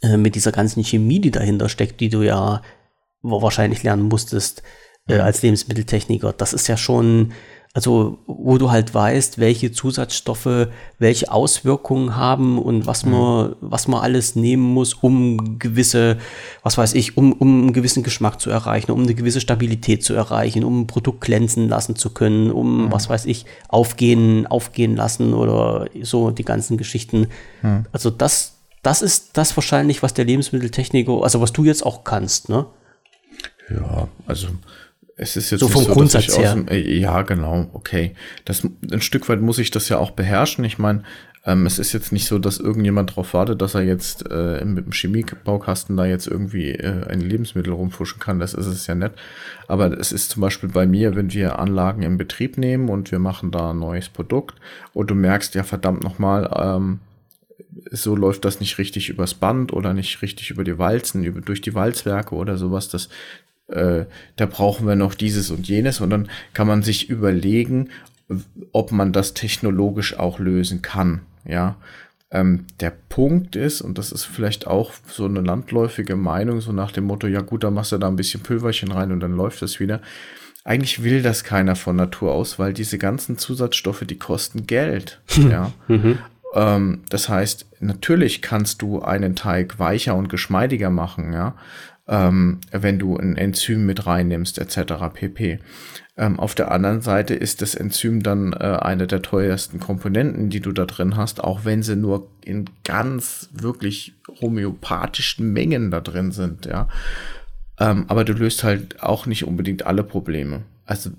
[0.00, 2.62] äh, mit dieser ganzen Chemie, die dahinter steckt, die du ja
[3.20, 4.62] wahrscheinlich lernen musstest
[5.08, 6.32] äh, als Lebensmitteltechniker.
[6.32, 7.34] Das ist ja schon,
[7.72, 10.68] also wo du halt weißt, welche Zusatzstoffe
[10.98, 13.12] welche Auswirkungen haben und was mhm.
[13.12, 16.18] man, was man alles nehmen muss, um gewisse,
[16.64, 20.14] was weiß ich, um, um einen gewissen Geschmack zu erreichen, um eine gewisse Stabilität zu
[20.14, 22.92] erreichen, um ein Produkt glänzen lassen zu können, um, mhm.
[22.92, 27.28] was weiß ich, aufgehen, aufgehen lassen oder so die ganzen Geschichten.
[27.62, 27.86] Mhm.
[27.92, 32.48] Also das, das ist das wahrscheinlich, was der Lebensmitteltechniker, also was du jetzt auch kannst,
[32.48, 32.66] ne?
[33.70, 34.48] Ja, also
[35.22, 36.54] es ist jetzt so vom so, Grundsatz her.
[36.54, 38.14] Dem, äh, ja, genau, okay.
[38.46, 40.64] Das, ein Stück weit muss ich das ja auch beherrschen.
[40.64, 41.02] Ich meine,
[41.44, 44.86] ähm, es ist jetzt nicht so, dass irgendjemand darauf wartet, dass er jetzt äh, mit
[44.86, 48.38] dem Chemiebaukasten da jetzt irgendwie äh, ein Lebensmittel rumfuschen kann.
[48.38, 49.12] Das ist es ja nicht.
[49.68, 53.18] Aber es ist zum Beispiel bei mir, wenn wir Anlagen in Betrieb nehmen und wir
[53.18, 54.54] machen da ein neues Produkt
[54.94, 57.00] und du merkst, ja verdammt nochmal, ähm,
[57.90, 61.60] so läuft das nicht richtig übers Band oder nicht richtig über die Walzen, über, durch
[61.60, 62.88] die Walzwerke oder sowas.
[62.88, 63.10] Das,
[63.70, 64.04] äh,
[64.36, 67.90] da brauchen wir noch dieses und jenes und dann kann man sich überlegen,
[68.72, 71.20] ob man das technologisch auch lösen kann.
[71.44, 71.76] Ja,
[72.30, 76.92] ähm, der Punkt ist, und das ist vielleicht auch so eine landläufige Meinung, so nach
[76.92, 79.62] dem Motto, ja gut, dann machst du da ein bisschen Pülverchen rein und dann läuft
[79.62, 80.00] das wieder.
[80.62, 85.20] Eigentlich will das keiner von Natur aus, weil diese ganzen Zusatzstoffe, die kosten Geld.
[85.50, 85.72] ja.
[85.88, 86.18] Mhm.
[86.54, 91.54] Ähm, das heißt, natürlich kannst du einen Teig weicher und geschmeidiger machen, ja
[92.10, 94.94] ähm, wenn du ein Enzym mit reinnimmst, etc.
[95.14, 95.60] pp.
[96.16, 100.60] Ähm, auf der anderen Seite ist das Enzym dann äh, eine der teuersten Komponenten, die
[100.60, 106.32] du da drin hast, auch wenn sie nur in ganz wirklich homöopathischen Mengen da drin
[106.32, 106.88] sind, ja.
[107.78, 110.64] Ähm, aber du löst halt auch nicht unbedingt alle Probleme.
[110.84, 111.10] Also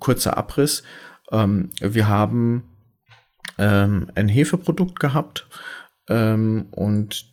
[0.00, 0.82] kurzer Abriss.
[1.30, 2.64] Ähm, wir haben
[3.56, 5.46] ähm, ein Hefeprodukt gehabt
[6.08, 7.31] ähm, und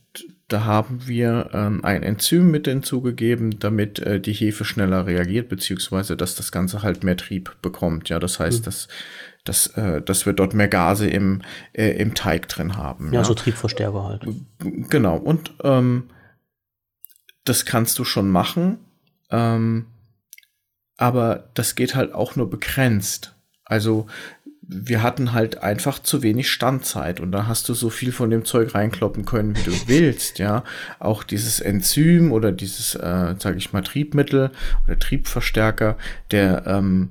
[0.49, 6.17] da haben wir ähm, ein Enzym mit hinzugegeben, damit äh, die Hefe schneller reagiert, beziehungsweise
[6.17, 8.09] dass das Ganze halt mehr Trieb bekommt.
[8.09, 8.65] Ja, das heißt, mhm.
[8.65, 8.87] dass,
[9.45, 11.43] dass, äh, dass wir dort mehr Gase im,
[11.73, 13.13] äh, im Teig drin haben.
[13.13, 14.25] Ja, ja, so Triebverstärker halt.
[14.89, 15.17] Genau.
[15.17, 16.09] Und ähm,
[17.43, 18.79] das kannst du schon machen,
[19.29, 19.85] ähm,
[20.97, 23.35] aber das geht halt auch nur begrenzt.
[23.65, 24.07] Also
[24.71, 28.45] wir hatten halt einfach zu wenig Standzeit und da hast du so viel von dem
[28.45, 30.63] Zeug reinkloppen können, wie du willst, ja.
[30.99, 34.51] Auch dieses Enzym oder dieses, äh, sage ich mal, Triebmittel
[34.85, 35.97] oder Triebverstärker,
[36.29, 37.09] der, ähm,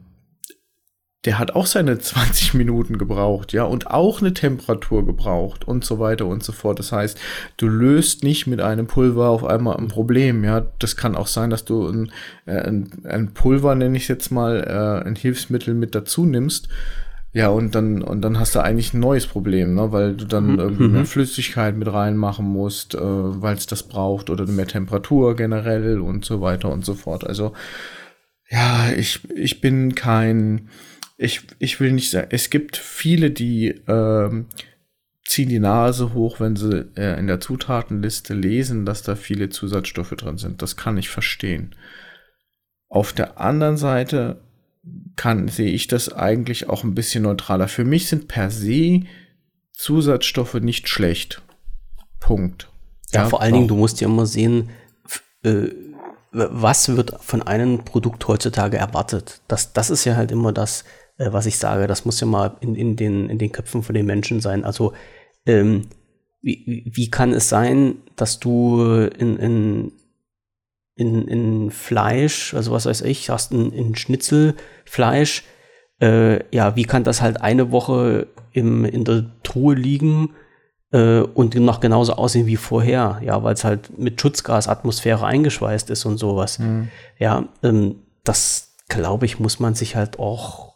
[1.24, 5.98] der hat auch seine 20 Minuten gebraucht, ja, und auch eine Temperatur gebraucht und so
[5.98, 6.78] weiter und so fort.
[6.78, 7.18] Das heißt,
[7.56, 10.64] du löst nicht mit einem Pulver auf einmal ein Problem, ja.
[10.78, 12.12] Das kann auch sein, dass du ein,
[12.46, 16.68] äh, ein, ein Pulver, nenne ich jetzt mal, äh, ein Hilfsmittel mit dazu nimmst
[17.32, 19.92] ja, und dann, und dann hast du eigentlich ein neues Problem, ne?
[19.92, 20.58] weil du dann mhm.
[20.58, 21.06] irgendwie mehr mhm.
[21.06, 26.40] Flüssigkeit mit reinmachen musst, äh, weil es das braucht oder mehr Temperatur generell und so
[26.40, 27.26] weiter und so fort.
[27.26, 27.52] Also,
[28.50, 30.70] ja, ich, ich bin kein,
[31.18, 34.46] ich, ich will nicht sagen, es gibt viele, die ähm,
[35.26, 40.16] ziehen die Nase hoch, wenn sie äh, in der Zutatenliste lesen, dass da viele Zusatzstoffe
[40.16, 40.62] drin sind.
[40.62, 41.74] Das kann ich verstehen.
[42.88, 44.40] Auf der anderen Seite
[45.16, 47.68] kann, sehe ich das eigentlich auch ein bisschen neutraler.
[47.68, 49.02] Für mich sind per se
[49.72, 51.42] Zusatzstoffe nicht schlecht.
[52.20, 52.70] Punkt.
[53.12, 54.70] Ja, ja vor allen Dingen, du musst ja immer sehen,
[55.42, 55.68] äh,
[56.32, 59.40] was wird von einem Produkt heutzutage erwartet.
[59.48, 60.84] Das, das ist ja halt immer das,
[61.16, 61.86] äh, was ich sage.
[61.86, 64.64] Das muss ja mal in, in, den, in den Köpfen von den Menschen sein.
[64.64, 64.92] Also,
[65.46, 65.88] ähm,
[66.40, 69.92] wie, wie kann es sein, dass du in, in
[70.98, 75.44] in, in Fleisch, also was weiß ich, hast ein, ein Schnitzelfleisch,
[76.00, 80.34] äh, ja, wie kann das halt eine Woche im, in der Truhe liegen
[80.90, 86.04] äh, und noch genauso aussehen wie vorher, ja, weil es halt mit Schutzgasatmosphäre eingeschweißt ist
[86.04, 86.58] und sowas.
[86.58, 86.88] Mhm.
[87.18, 90.74] Ja, ähm, das glaube ich, muss man sich halt auch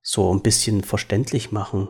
[0.00, 1.88] so ein bisschen verständlich machen.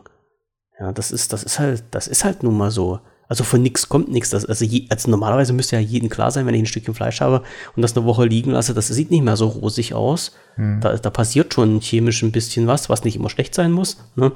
[0.79, 2.99] Ja, das ist, das ist halt, das ist halt nun mal so.
[3.27, 4.33] Also von nichts kommt nichts.
[4.33, 7.43] Also, je, also normalerweise müsste ja jedem klar sein, wenn ich ein Stückchen Fleisch habe
[7.75, 10.33] und das eine Woche liegen lasse, das sieht nicht mehr so rosig aus.
[10.55, 10.79] Hm.
[10.81, 13.97] Da, da, passiert schon chemisch ein bisschen was, was nicht immer schlecht sein muss.
[14.15, 14.31] Ne?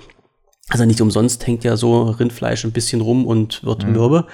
[0.69, 3.93] Also nicht umsonst hängt ja so Rindfleisch ein bisschen rum und wird hm.
[3.93, 4.27] mürbe.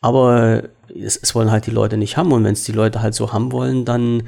[0.00, 0.64] Aber
[0.94, 2.32] es, es, wollen halt die Leute nicht haben.
[2.32, 4.24] Und wenn es die Leute halt so haben wollen, dann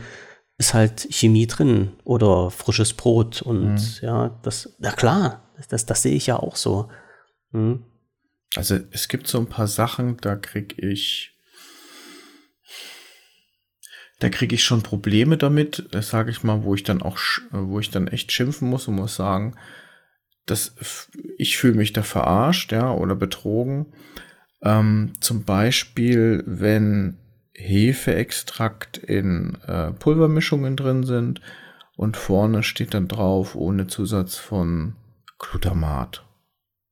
[0.57, 3.43] ist halt Chemie drin oder frisches Brot.
[3.43, 3.99] Und hm.
[4.03, 6.89] ja, das, na klar, das, das sehe ich ja auch so.
[7.51, 7.83] Hm.
[8.56, 11.32] Also es gibt so ein paar Sachen, da krieg ich,
[14.20, 17.18] da kriege ich schon Probleme damit, das sage ich mal, wo ich dann auch,
[17.51, 19.56] wo ich dann echt schimpfen muss und muss sagen,
[20.47, 20.76] dass
[21.39, 23.93] ich fühle mich da verarscht, ja, oder betrogen.
[24.62, 27.18] Ähm, zum Beispiel, wenn
[27.55, 31.40] Hefeextrakt in äh, Pulvermischungen drin sind
[31.97, 34.97] und vorne steht dann drauf ohne Zusatz von
[35.39, 36.24] Glutamat.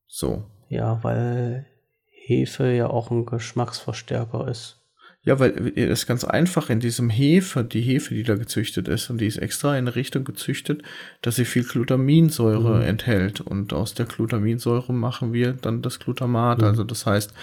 [0.07, 0.45] So.
[0.73, 1.65] Ja, weil
[2.09, 4.79] Hefe ja auch ein Geschmacksverstärker ist.
[5.25, 9.09] Ja, weil es ist ganz einfach in diesem Hefe, die Hefe, die da gezüchtet ist,
[9.09, 10.81] und die ist extra in eine Richtung gezüchtet,
[11.21, 12.81] dass sie viel Glutaminsäure mhm.
[12.81, 13.39] enthält.
[13.39, 16.57] Und aus der Glutaminsäure machen wir dann das Glutamat.
[16.57, 16.65] Mhm.
[16.65, 17.33] Also das heißt,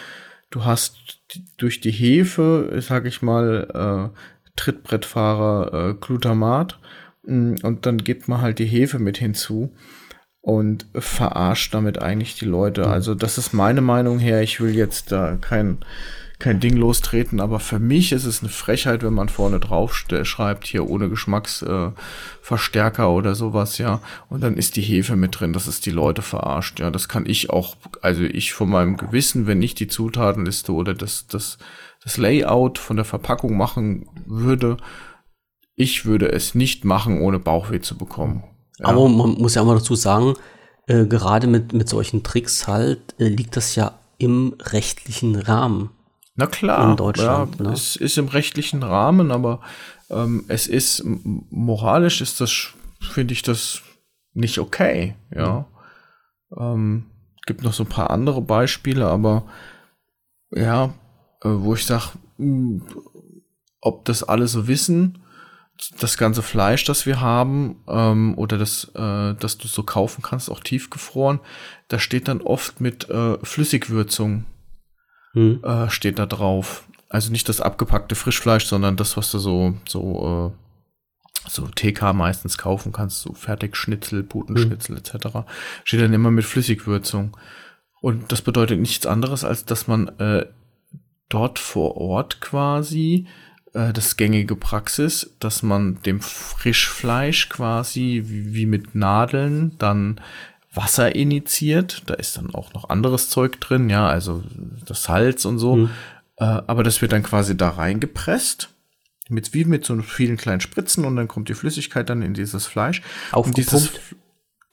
[0.50, 1.20] du hast
[1.56, 4.18] durch die Hefe, sag ich mal, äh,
[4.56, 6.78] Trittbrettfahrer äh, Glutamat
[7.22, 9.72] mm, und dann gibt man halt die Hefe mit hinzu
[10.40, 12.86] und verarscht damit eigentlich die Leute.
[12.86, 14.42] Also das ist meine Meinung her.
[14.42, 15.78] Ich will jetzt da kein
[16.40, 20.66] kein Ding lostreten, aber für mich ist es eine Frechheit, wenn man vorne drauf schreibt,
[20.66, 24.00] hier ohne Geschmacksverstärker äh, oder sowas, ja.
[24.28, 26.90] Und dann ist die Hefe mit drin, dass es die Leute verarscht, ja.
[26.90, 31.26] Das kann ich auch, also ich von meinem Gewissen, wenn ich die Zutatenliste oder das,
[31.26, 31.58] das,
[32.02, 34.78] das Layout von der Verpackung machen würde,
[35.76, 38.44] ich würde es nicht machen, ohne Bauchweh zu bekommen.
[38.80, 38.86] Ja.
[38.88, 40.34] Aber man muss ja auch mal dazu sagen,
[40.86, 45.90] äh, gerade mit, mit solchen Tricks halt, äh, liegt das ja im rechtlichen Rahmen.
[46.34, 47.56] Na klar, in Deutschland.
[47.58, 47.72] Ja, ne?
[47.72, 49.60] Es ist im rechtlichen Rahmen, aber
[50.08, 52.68] ähm, es ist moralisch ist das,
[53.00, 53.82] finde ich das
[54.32, 55.16] nicht okay.
[55.34, 55.66] Ja.
[56.50, 56.56] Mhm.
[56.58, 57.06] Ähm,
[57.46, 59.44] gibt noch so ein paar andere Beispiele, aber
[60.50, 60.94] ja,
[61.42, 62.10] äh, wo ich sage,
[63.80, 65.19] ob das alle so wissen,
[65.98, 70.50] das ganze Fleisch, das wir haben, ähm, oder das, äh, das du so kaufen kannst,
[70.50, 71.40] auch tiefgefroren,
[71.88, 74.44] da steht dann oft mit äh, Flüssigwürzung
[75.32, 75.62] hm.
[75.64, 76.84] äh, steht da drauf.
[77.08, 82.58] Also nicht das abgepackte Frischfleisch, sondern das, was du so, so, äh, so TK meistens
[82.58, 85.02] kaufen kannst, so Fertigschnitzel, Putenschnitzel hm.
[85.02, 85.38] etc.
[85.84, 87.36] Steht dann immer mit Flüssigwürzung.
[88.00, 90.46] Und das bedeutet nichts anderes, als dass man äh,
[91.28, 93.26] dort vor Ort quasi
[93.74, 100.20] äh, das gängige Praxis, dass man dem Frischfleisch quasi wie, wie mit Nadeln dann
[100.72, 102.02] Wasser initiiert.
[102.06, 104.42] Da ist dann auch noch anderes Zeug drin, ja, also
[104.84, 105.76] das Salz und so.
[105.76, 105.90] Mhm.
[106.36, 108.70] Äh, aber das wird dann quasi da reingepresst.
[109.28, 112.66] Mit, wie mit so vielen kleinen Spritzen und dann kommt die Flüssigkeit dann in dieses
[112.66, 113.02] Fleisch.
[113.30, 113.58] Aufgepumpt?
[113.58, 113.90] Dieses,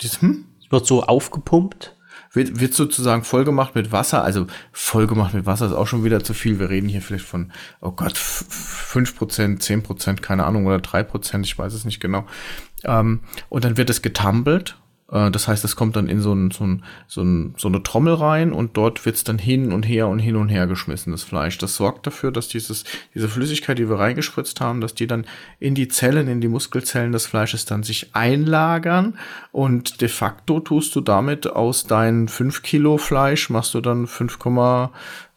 [0.01, 0.45] dieses, hm?
[0.71, 1.95] Wird so aufgepumpt?
[2.33, 4.23] Wird, wird sozusagen vollgemacht mit Wasser.
[4.23, 6.59] Also vollgemacht mit Wasser ist auch schon wieder zu viel.
[6.59, 7.51] Wir reden hier vielleicht von,
[7.81, 12.25] oh Gott, 5%, 10%, keine Ahnung, oder 3%, ich weiß es nicht genau.
[12.83, 16.51] Ähm, und dann wird es getumbelt äh, das heißt, es kommt dann in so, ein,
[16.51, 19.84] so, ein, so, ein, so eine Trommel rein und dort wird es dann hin und
[19.84, 21.57] her und hin und her geschmissen, das Fleisch.
[21.57, 22.84] Das sorgt dafür, dass dieses,
[23.15, 25.25] diese Flüssigkeit, die wir reingespritzt haben, dass die dann
[25.59, 29.17] in die Zellen, in die Muskelzellen des Fleisches dann sich einlagern
[29.53, 34.89] und de facto tust du damit aus deinen 5 Kilo Fleisch, machst du dann 5,1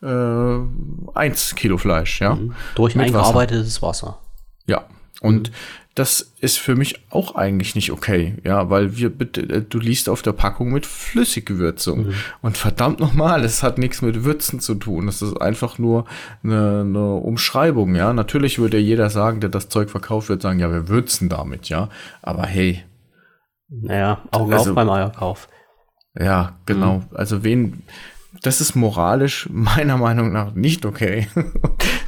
[0.03, 2.35] äh, Kilo Fleisch, ja.
[2.35, 2.55] Mhm.
[2.75, 4.09] Durch Mit eingearbeitetes Wasser.
[4.09, 4.19] Wasser.
[4.67, 4.85] Ja.
[5.21, 5.55] Und mhm
[5.95, 10.09] das ist für mich auch eigentlich nicht okay, ja, weil wir bitte, äh, du liest
[10.09, 12.15] auf der Packung mit Flüssiggewürzung mhm.
[12.43, 16.07] und verdammt nochmal, es hat nichts mit Würzen zu tun, es ist einfach nur
[16.45, 18.13] eine, eine Umschreibung, ja.
[18.13, 21.89] Natürlich würde jeder sagen, der das Zeug verkauft wird, sagen, ja, wir würzen damit, ja,
[22.23, 22.85] aber hey.
[23.69, 25.49] Naja, Augen also, auf beim Eierkauf.
[26.19, 26.99] Ja, genau.
[26.99, 27.05] Mhm.
[27.15, 27.83] Also wen,
[28.43, 31.29] das ist moralisch meiner Meinung nach nicht okay.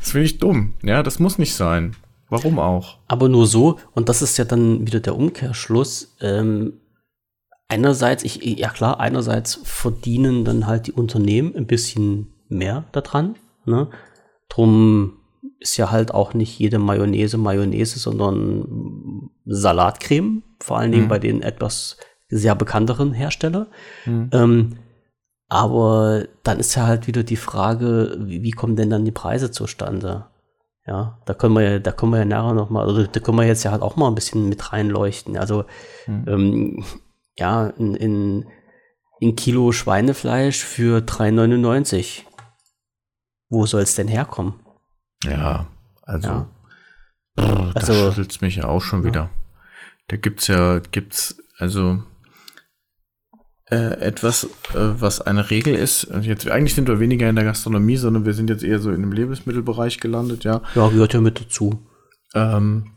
[0.01, 0.75] das finde ich dumm.
[0.83, 1.95] Ja, das muss nicht sein.
[2.33, 2.97] Warum auch?
[3.09, 6.17] Aber nur so, und das ist ja dann wieder der Umkehrschluss.
[6.23, 6.81] Ähm,
[7.69, 13.35] einerseits, ich, ja klar, einerseits verdienen dann halt die Unternehmen ein bisschen mehr daran.
[13.67, 13.89] Ne?
[14.49, 15.19] Drum
[15.61, 21.11] ist ja halt auch nicht jede Mayonnaise Mayonnaise, sondern Salatcreme, vor allen Dingen mhm.
[21.11, 21.99] bei den etwas
[22.31, 23.67] sehr bekannteren Herstellern.
[24.07, 24.31] Mhm.
[24.33, 24.77] Ähm,
[25.51, 29.51] aber dann ist ja halt wieder die Frage, wie, wie kommen denn dann die Preise
[29.51, 30.32] zustande?
[30.87, 33.39] Ja, da können wir ja, da können wir ja nachher noch mal, also da können
[33.39, 35.37] wir jetzt ja halt auch mal ein bisschen mit reinleuchten.
[35.37, 35.65] Also
[36.07, 36.25] hm.
[36.27, 36.85] ähm,
[37.39, 38.47] ja, in, in,
[39.21, 42.23] in Kilo Schweinefleisch für 3,99.
[43.49, 44.55] Wo soll es denn herkommen?
[45.23, 45.67] Ja,
[46.03, 46.49] also, ja.
[47.37, 49.07] Brr, also da schüttelt mich ja auch schon ja.
[49.07, 49.31] wieder.
[50.09, 52.03] Da gibt's ja, gibt's, also
[53.73, 54.45] äh, etwas,
[54.75, 56.11] äh, was eine Regel ist.
[56.11, 58.91] Also jetzt eigentlich sind wir weniger in der Gastronomie, sondern wir sind jetzt eher so
[58.91, 60.61] in dem Lebensmittelbereich gelandet, ja.
[60.75, 61.87] Ja, gehört ja mit dazu.
[62.35, 62.93] Ähm,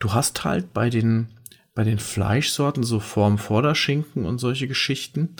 [0.00, 1.28] du hast halt bei den
[1.76, 5.36] bei den Fleischsorten so Form Vorderschinken und solche Geschichten,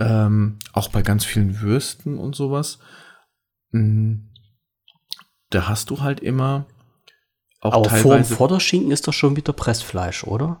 [0.00, 2.80] ähm, auch bei ganz vielen Würsten und sowas.
[3.70, 4.30] Mh, mm,
[5.50, 6.66] da hast du halt immer
[7.60, 10.60] auch Aber vor, vor der Schinken ist doch schon wieder Pressfleisch, oder?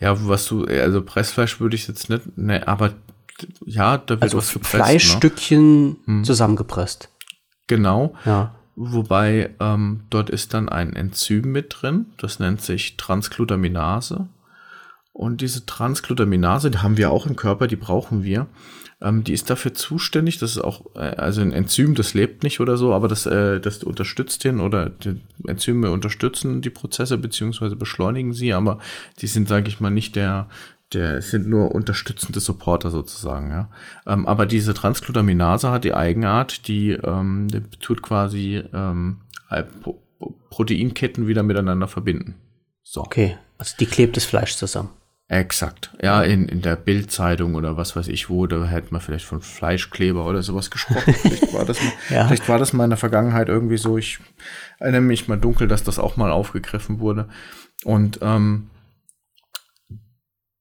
[0.00, 2.94] Ja, was du, also Pressfleisch würde ich jetzt nicht, ne, aber
[3.64, 4.74] ja, da wird also was gepresst.
[4.74, 4.80] Ne?
[4.80, 5.96] Fleischstückchen ne?
[6.04, 6.24] hm.
[6.24, 7.10] zusammengepresst.
[7.66, 8.14] Genau.
[8.24, 8.54] Ja.
[8.74, 14.28] Wobei ähm, dort ist dann ein Enzym mit drin, das nennt sich Transglutaminase.
[15.12, 18.46] Und diese Transglutaminase, die haben wir auch im Körper, die brauchen wir.
[19.00, 22.58] Ähm, die ist dafür zuständig, das ist auch, äh, also ein Enzym, das lebt nicht
[22.58, 27.76] oder so, aber das, äh, das unterstützt den oder die Enzyme unterstützen die Prozesse beziehungsweise
[27.76, 28.80] beschleunigen sie, aber
[29.20, 30.48] die sind, sage ich mal, nicht der,
[30.92, 33.68] der sind nur unterstützende Supporter sozusagen, ja.
[34.06, 39.18] Ähm, aber diese Transglutaminase hat die Eigenart, die, ähm, die tut quasi ähm,
[40.50, 42.34] Proteinketten wieder miteinander verbinden.
[42.82, 43.02] So.
[43.02, 44.90] Okay, also die klebt das Fleisch zusammen.
[45.30, 45.90] Exakt.
[46.02, 49.42] Ja, in, in der Bildzeitung oder was weiß ich wo, da hätte man vielleicht von
[49.42, 51.12] Fleischkleber oder sowas gesprochen.
[51.20, 52.26] vielleicht, war das mal, ja.
[52.26, 53.98] vielleicht war das mal in der Vergangenheit irgendwie so.
[53.98, 54.18] Ich
[54.78, 57.28] erinnere mich mal dunkel, dass das auch mal aufgegriffen wurde.
[57.84, 58.70] Und ähm,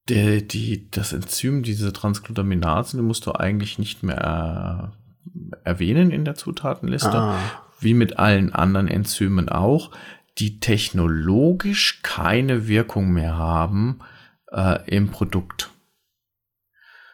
[0.10, 4.92] der, die, das Enzym, diese Transglutaminase, die musst du eigentlich nicht mehr
[5.24, 7.18] äh, erwähnen in der Zutatenliste.
[7.18, 7.40] Ah.
[7.80, 9.92] Wie mit allen anderen Enzymen auch,
[10.40, 14.00] die technologisch keine Wirkung mehr haben
[14.52, 15.70] äh, im Produkt.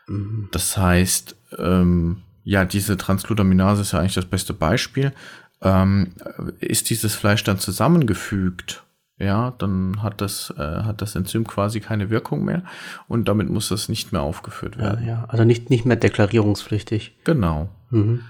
[0.08, 0.50] Mhm.
[0.52, 5.14] Das heißt, ähm, ja, diese Transglutaminase ist ja eigentlich das beste Beispiel.
[5.62, 6.14] Ähm,
[6.60, 8.84] ist dieses Fleisch dann zusammengefügt,
[9.18, 12.64] ja, dann hat das, äh, hat das Enzym quasi keine Wirkung mehr
[13.08, 15.06] und damit muss das nicht mehr aufgeführt werden.
[15.06, 15.26] Ja, ja.
[15.30, 17.16] also nicht, nicht mehr deklarierungspflichtig.
[17.24, 17.70] Genau.
[17.92, 18.22] Mhm.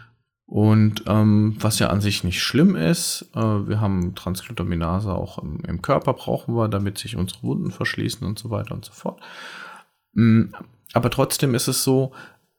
[0.46, 5.62] Und ähm, was ja an sich nicht schlimm ist, äh, wir haben Transglutaminase auch im,
[5.66, 9.22] im, Körper, brauchen wir, damit sich unsere Wunden verschließen und so weiter und so fort.
[10.14, 10.54] Mhm,
[10.94, 12.12] aber trotzdem ist es so,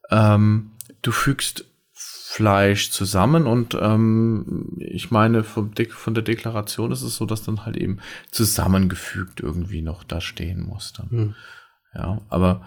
[0.09, 0.71] ähm,
[1.03, 7.43] du fügst Fleisch zusammen und ähm, ich meine, von der Deklaration ist es so, dass
[7.43, 7.99] dann halt eben
[8.29, 10.91] zusammengefügt irgendwie noch da stehen muss.
[10.91, 11.07] Dann.
[11.11, 11.35] Mhm.
[11.93, 12.65] Ja, aber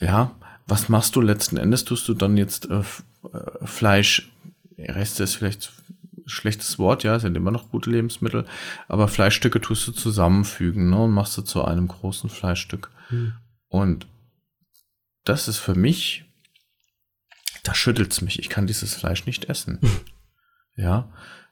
[0.00, 0.32] ja,
[0.66, 1.84] was machst du letzten Endes?
[1.84, 4.30] Tust du dann jetzt äh, äh Fleisch
[4.78, 5.72] Reste ist vielleicht
[6.16, 8.44] ein schlechtes Wort, ja, sind immer noch gute Lebensmittel,
[8.88, 12.90] aber Fleischstücke tust du zusammenfügen ne, und machst du zu einem großen Fleischstück.
[13.10, 13.34] Mhm.
[13.68, 14.06] Und
[15.24, 16.24] das ist für mich,
[17.62, 18.38] da schüttelt's mich.
[18.38, 19.78] Ich kann dieses Fleisch nicht essen.
[19.80, 19.90] Mhm.
[20.76, 21.08] Ja,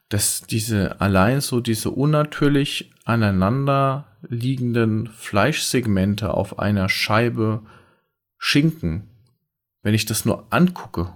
[0.08, 7.62] dass diese allein so diese unnatürlich aneinander liegenden Fleischsegmente auf einer Scheibe
[8.44, 9.08] Schinken,
[9.82, 11.14] wenn ich das nur angucke,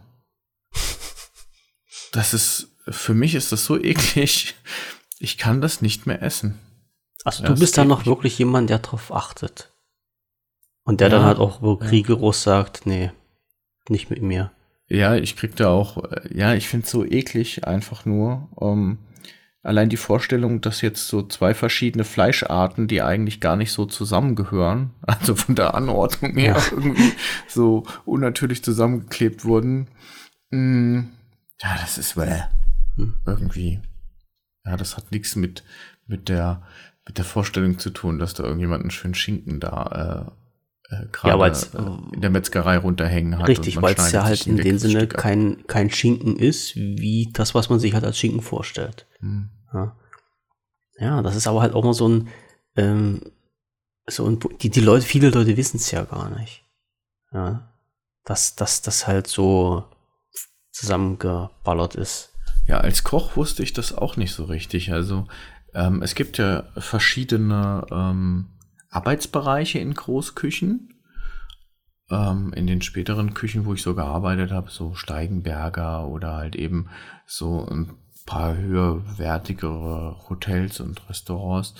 [2.12, 4.54] das ist, für mich ist das so eklig.
[5.18, 6.56] Ich kann das nicht mehr essen.
[7.24, 9.72] Also du bist dann noch wirklich jemand, der drauf achtet.
[10.84, 12.32] Und der ja, dann halt auch wirklich ja.
[12.32, 13.10] sagt, nee,
[13.88, 14.52] nicht mit mir.
[14.86, 18.48] Ja, ich krieg da auch, ja, ich finde es so eklig einfach nur.
[18.54, 18.98] Um, ähm,
[19.66, 24.90] allein die Vorstellung, dass jetzt so zwei verschiedene Fleischarten, die eigentlich gar nicht so zusammengehören,
[25.02, 26.62] also von der Anordnung her ja.
[26.70, 27.12] irgendwie
[27.48, 29.88] so unnatürlich zusammengeklebt wurden.
[30.50, 31.10] Mh, mm,
[31.62, 32.42] ja, das ist äh,
[33.26, 33.80] irgendwie.
[34.64, 35.64] Ja, das hat nichts mit,
[36.06, 36.62] mit der,
[37.06, 40.30] mit der Vorstellung zu tun, dass da irgendjemand einen schönen Schinken da
[40.90, 43.48] äh, äh, gerade ja, äh, in der Metzgerei runterhängen hat.
[43.48, 47.70] Richtig, weil es ja halt in dem Sinne kein, kein Schinken ist, wie das, was
[47.70, 49.06] man sich halt als Schinken vorstellt.
[49.20, 49.50] Hm.
[49.72, 49.96] Ja.
[50.98, 52.28] ja, das ist aber halt auch mal so ein,
[52.76, 53.20] ähm,
[54.08, 56.64] so ein die, die Leute, viele Leute wissen es ja gar nicht.
[57.32, 57.68] Ja,
[58.24, 59.84] dass das halt so
[60.70, 62.32] zusammengeballert ist.
[62.66, 64.92] Ja, als Koch wusste ich das auch nicht so richtig.
[64.92, 65.26] Also
[65.74, 68.46] ähm, es gibt ja verschiedene ähm,
[68.90, 70.92] Arbeitsbereiche in Großküchen.
[72.08, 76.88] Ähm, in den späteren Küchen, wo ich so gearbeitet habe, so Steigenberger oder halt eben
[77.26, 77.94] so ein
[78.26, 81.74] paar höherwertigere Hotels und Restaurants.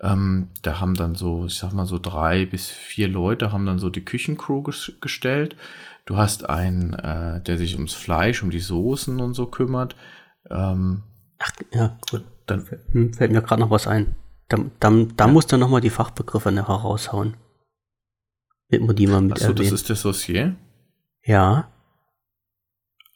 [0.00, 3.78] Ähm, da haben dann so, ich sag mal so drei bis vier Leute haben dann
[3.78, 4.62] so die Küchencrew
[5.00, 5.56] gestellt.
[6.04, 9.96] Du hast einen, äh, der sich ums Fleisch, um die Soßen und so kümmert.
[10.50, 11.02] Ähm,
[11.38, 12.24] Ach, ja, gut.
[12.46, 14.14] Dann hm, fällt mir gerade noch was ein.
[14.48, 15.32] Da, da, da ja.
[15.32, 17.36] musst du nochmal die Fachbegriffe nachher raushauen.
[18.68, 20.56] Mit man die mal mit Achso, das ist der Saucier?
[21.24, 21.68] Ja.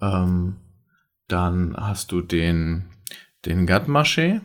[0.00, 0.56] Ähm,
[1.30, 2.90] dann hast du den,
[3.46, 4.40] den Gatmaché.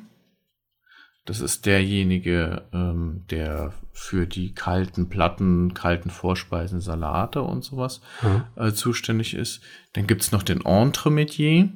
[1.25, 8.43] Das ist derjenige, ähm, der für die kalten Platten, kalten Vorspeisen, Salate und sowas mhm.
[8.55, 9.61] äh, zuständig ist.
[9.93, 11.69] Dann gibt's noch den Entremetier.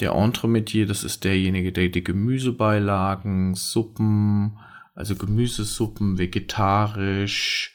[0.00, 4.58] Der Entremetier, das ist derjenige, der die Gemüsebeilagen, Suppen,
[4.94, 7.74] also Gemüsesuppen, vegetarisch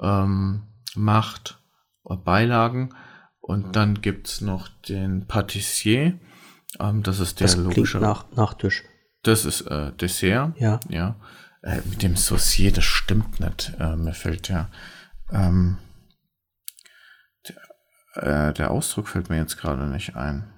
[0.00, 0.62] ähm,
[0.94, 1.58] macht,
[2.24, 2.94] Beilagen.
[3.42, 6.18] Und dann gibt's noch den Patissier.
[6.78, 7.98] Ähm, das ist der das logische.
[7.98, 8.84] Nach, Nachtisch.
[9.22, 10.56] Das ist äh, Dessert.
[10.58, 10.80] Ja.
[10.88, 11.16] Ja.
[11.62, 13.72] Äh, mit dem Saucier, das stimmt nicht.
[13.78, 14.70] Äh, mir fällt ja.
[15.30, 15.78] Ähm,
[17.48, 20.48] der, äh, der Ausdruck fällt mir jetzt gerade nicht ein.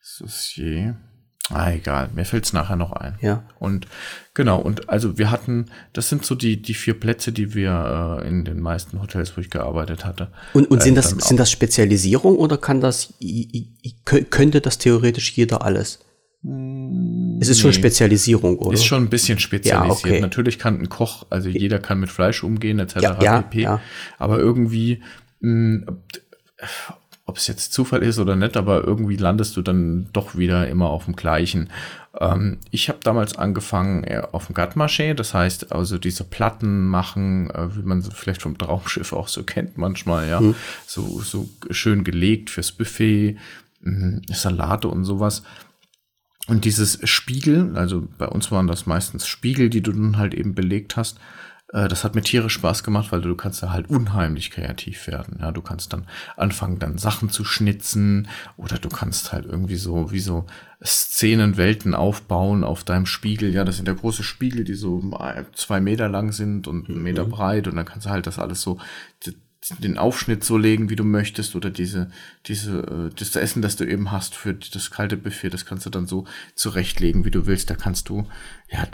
[0.00, 0.96] Saucier.
[1.52, 3.18] Ah, egal, mir fällt's nachher noch ein.
[3.20, 3.42] Ja.
[3.58, 3.88] Und
[4.34, 8.28] genau, und also wir hatten, das sind so die, die vier Plätze, die wir äh,
[8.28, 10.28] in den meisten Hotels, wo ich gearbeitet hatte.
[10.52, 13.14] Und, und sind, äh, das, sind das Spezialisierung oder kann das,
[14.04, 15.98] könnte das theoretisch jeder alles?
[16.42, 17.62] Es ist nee.
[17.62, 18.72] schon Spezialisierung, oder?
[18.72, 20.04] Ist schon ein bisschen spezialisiert.
[20.04, 20.20] Ja, okay.
[20.20, 22.96] Natürlich kann ein Koch, also jeder kann mit Fleisch umgehen, etc.
[23.02, 23.80] Ja, ja, ja.
[24.18, 25.02] Aber irgendwie,
[25.40, 25.86] mh,
[27.30, 30.90] ob es jetzt Zufall ist oder nicht, aber irgendwie landest du dann doch wieder immer
[30.90, 31.70] auf dem gleichen.
[32.18, 37.48] Ähm, ich habe damals angefangen äh, auf dem Gatmaché, das heißt also diese Platten machen,
[37.50, 40.56] äh, wie man sie vielleicht vom Traumschiff auch so kennt manchmal, ja, mhm.
[40.86, 43.38] so, so schön gelegt fürs Buffet,
[43.82, 45.44] mh, Salate und sowas.
[46.48, 50.56] Und dieses Spiegel, also bei uns waren das meistens Spiegel, die du dann halt eben
[50.56, 51.20] belegt hast,
[51.72, 55.38] das hat mir tierisch Spaß gemacht, weil du kannst da halt unheimlich kreativ werden.
[55.40, 56.06] Ja, du kannst dann
[56.36, 60.46] anfangen, dann Sachen zu schnitzen oder du kannst halt irgendwie so wie so
[60.84, 63.52] Szenenwelten aufbauen auf deinem Spiegel.
[63.52, 65.00] Ja, das sind ja große Spiegel, die so
[65.54, 67.30] zwei Meter lang sind und einen Meter mhm.
[67.30, 68.78] breit und dann kannst du halt das alles so
[69.78, 72.10] den Aufschnitt so legen, wie du möchtest, oder diese,
[72.46, 75.90] diese, äh, das Essen, das du eben hast für das kalte Buffet, das kannst du
[75.90, 76.24] dann so
[76.54, 77.68] zurechtlegen, wie du willst.
[77.68, 78.26] Da kannst du,
[78.70, 78.86] ja,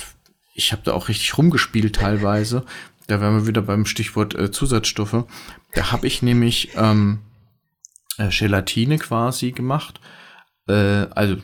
[0.57, 2.65] ich habe da auch richtig rumgespielt teilweise.
[3.07, 5.25] Da wären wir wieder beim Stichwort äh, Zusatzstoffe.
[5.75, 7.21] Da habe ich nämlich ähm,
[8.19, 10.01] äh, Gelatine quasi gemacht.
[10.67, 11.37] Äh, also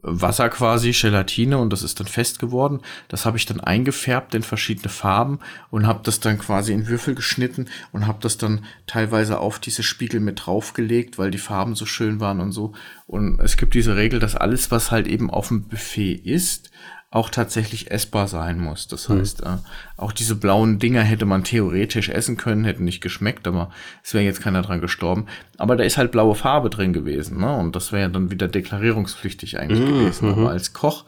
[0.00, 2.80] Wasser quasi, Gelatine und das ist dann fest geworden.
[3.08, 5.40] Das habe ich dann eingefärbt in verschiedene Farben
[5.70, 9.82] und habe das dann quasi in Würfel geschnitten und habe das dann teilweise auf diese
[9.82, 12.72] Spiegel mit draufgelegt, weil die Farben so schön waren und so.
[13.06, 16.70] Und es gibt diese Regel, dass alles, was halt eben auf dem Buffet ist,
[17.10, 18.88] auch tatsächlich essbar sein muss.
[18.88, 19.20] Das mhm.
[19.20, 19.56] heißt, äh,
[19.96, 23.70] auch diese blauen Dinger hätte man theoretisch essen können, hätten nicht geschmeckt, aber
[24.02, 25.26] es wäre jetzt keiner dran gestorben.
[25.56, 27.56] Aber da ist halt blaue Farbe drin gewesen, ne?
[27.56, 29.98] Und das wäre ja dann wieder deklarierungspflichtig eigentlich mhm.
[29.98, 30.30] gewesen.
[30.30, 30.46] Aber mhm.
[30.48, 31.04] als Koch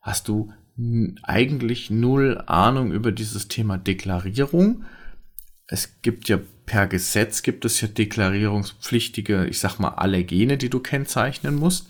[0.00, 0.52] hast du
[1.22, 4.84] eigentlich null Ahnung über dieses Thema Deklarierung.
[5.66, 10.80] Es gibt ja per Gesetz gibt es ja deklarierungspflichtige, ich sag mal, Allergene, die du
[10.80, 11.88] kennzeichnen musst.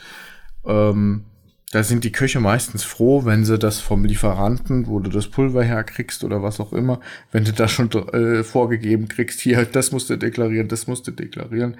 [0.64, 1.24] Ähm,
[1.72, 5.64] da sind die Köche meistens froh, wenn sie das vom Lieferanten, wo du das Pulver
[5.64, 7.00] herkriegst oder was auch immer,
[7.32, 11.12] wenn du das schon äh, vorgegeben kriegst, hier, das musst du deklarieren, das musst du
[11.12, 11.78] deklarieren.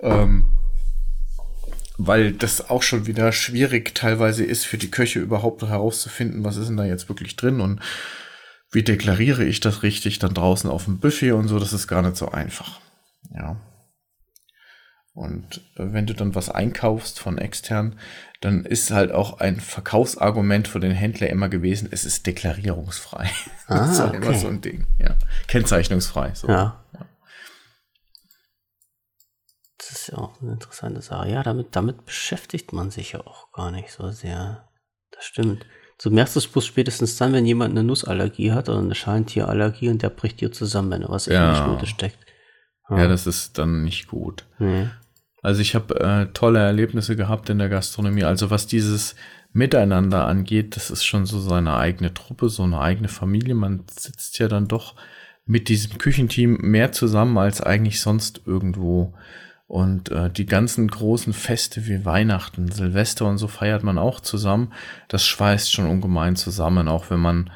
[0.00, 0.44] Ähm,
[1.96, 6.68] weil das auch schon wieder schwierig teilweise ist für die Köche überhaupt herauszufinden, was ist
[6.68, 7.80] denn da jetzt wirklich drin und
[8.70, 12.02] wie deklariere ich das richtig dann draußen auf dem Buffet und so, das ist gar
[12.02, 12.80] nicht so einfach.
[13.34, 13.56] Ja.
[15.12, 17.98] Und äh, wenn du dann was einkaufst von extern,
[18.40, 23.30] dann ist halt auch ein Verkaufsargument für den Händler immer gewesen, es ist deklarierungsfrei.
[23.66, 24.26] Ah, das ist halt okay.
[24.26, 25.14] immer so ein Ding, ja.
[25.46, 26.32] Kennzeichnungsfrei.
[26.34, 26.48] So.
[26.48, 26.82] Ja.
[26.92, 27.06] ja.
[29.78, 31.28] Das ist ja auch eine interessante Sache.
[31.28, 34.68] Ja, damit, damit beschäftigt man sich ja auch gar nicht so sehr.
[35.12, 35.66] Das stimmt.
[36.02, 40.02] Du merkst es bloß spätestens dann, wenn jemand eine Nussallergie hat oder eine Schalentierallergie und
[40.02, 41.34] der bricht dir zusammen, wenn er was ja.
[41.34, 42.18] in der Schmute steckt.
[42.88, 42.98] Ja.
[42.98, 44.46] ja, das ist dann nicht gut.
[44.58, 44.88] Nee.
[45.42, 48.24] Also ich habe äh, tolle Erlebnisse gehabt in der Gastronomie.
[48.24, 49.14] Also was dieses
[49.52, 53.54] Miteinander angeht, das ist schon so seine eigene Truppe, so eine eigene Familie.
[53.54, 54.94] Man sitzt ja dann doch
[55.46, 59.14] mit diesem Küchenteam mehr zusammen als eigentlich sonst irgendwo.
[59.66, 64.72] Und äh, die ganzen großen Feste wie Weihnachten, Silvester und so feiert man auch zusammen.
[65.08, 67.50] Das schweißt schon ungemein zusammen, auch wenn man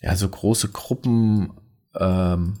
[0.00, 1.52] ja so große Gruppen,
[1.98, 2.58] ähm,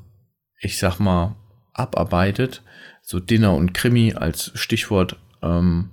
[0.60, 1.36] ich sag mal,
[1.74, 2.62] abarbeitet
[3.02, 5.18] so Dinner und Krimi als Stichwort.
[5.42, 5.90] Ähm,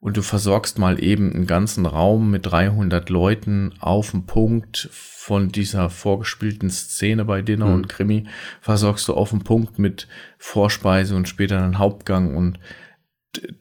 [0.00, 5.52] und du versorgst mal eben einen ganzen Raum mit 300 Leuten auf dem Punkt von
[5.52, 7.74] dieser vorgespielten Szene bei Dinner mhm.
[7.74, 8.24] und Krimi,
[8.60, 10.08] versorgst du auf dem Punkt mit
[10.38, 12.58] Vorspeise und später einen Hauptgang und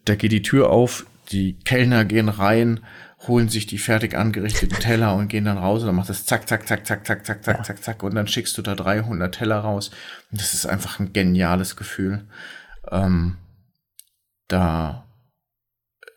[0.06, 2.80] da geht die Tür auf, die Kellner gehen rein,
[3.28, 6.48] holen sich die fertig angerichteten Teller und gehen dann raus und dann macht das zack,
[6.48, 9.60] zack, zack, zack, zack, zack, zack, zack, zack und dann schickst du da 300 Teller
[9.60, 9.92] raus.
[10.32, 12.26] Und das ist einfach ein geniales Gefühl.
[12.92, 13.38] Ähm,
[14.48, 15.06] da.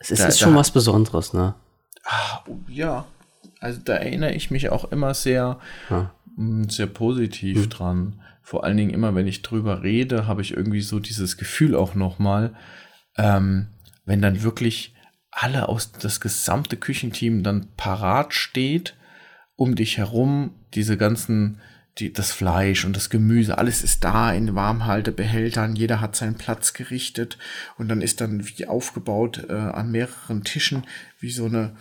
[0.00, 1.54] Es ist, da, ist schon da, was Besonderes, ne?
[2.04, 3.06] Ach, ja,
[3.60, 6.68] also da erinnere ich mich auch immer sehr, hm.
[6.68, 7.70] sehr positiv hm.
[7.70, 8.20] dran.
[8.42, 11.94] Vor allen Dingen immer, wenn ich drüber rede, habe ich irgendwie so dieses Gefühl auch
[11.94, 12.54] nochmal,
[13.16, 13.68] ähm,
[14.04, 14.94] wenn dann wirklich
[15.30, 18.96] alle aus das gesamte Küchenteam dann parat steht,
[19.56, 21.60] um dich herum, diese ganzen
[21.98, 26.72] die, das Fleisch und das Gemüse, alles ist da in Warmhaltebehältern, jeder hat seinen Platz
[26.72, 27.38] gerichtet
[27.78, 30.84] und dann ist dann wie aufgebaut äh, an mehreren Tischen
[31.20, 31.76] wie so eine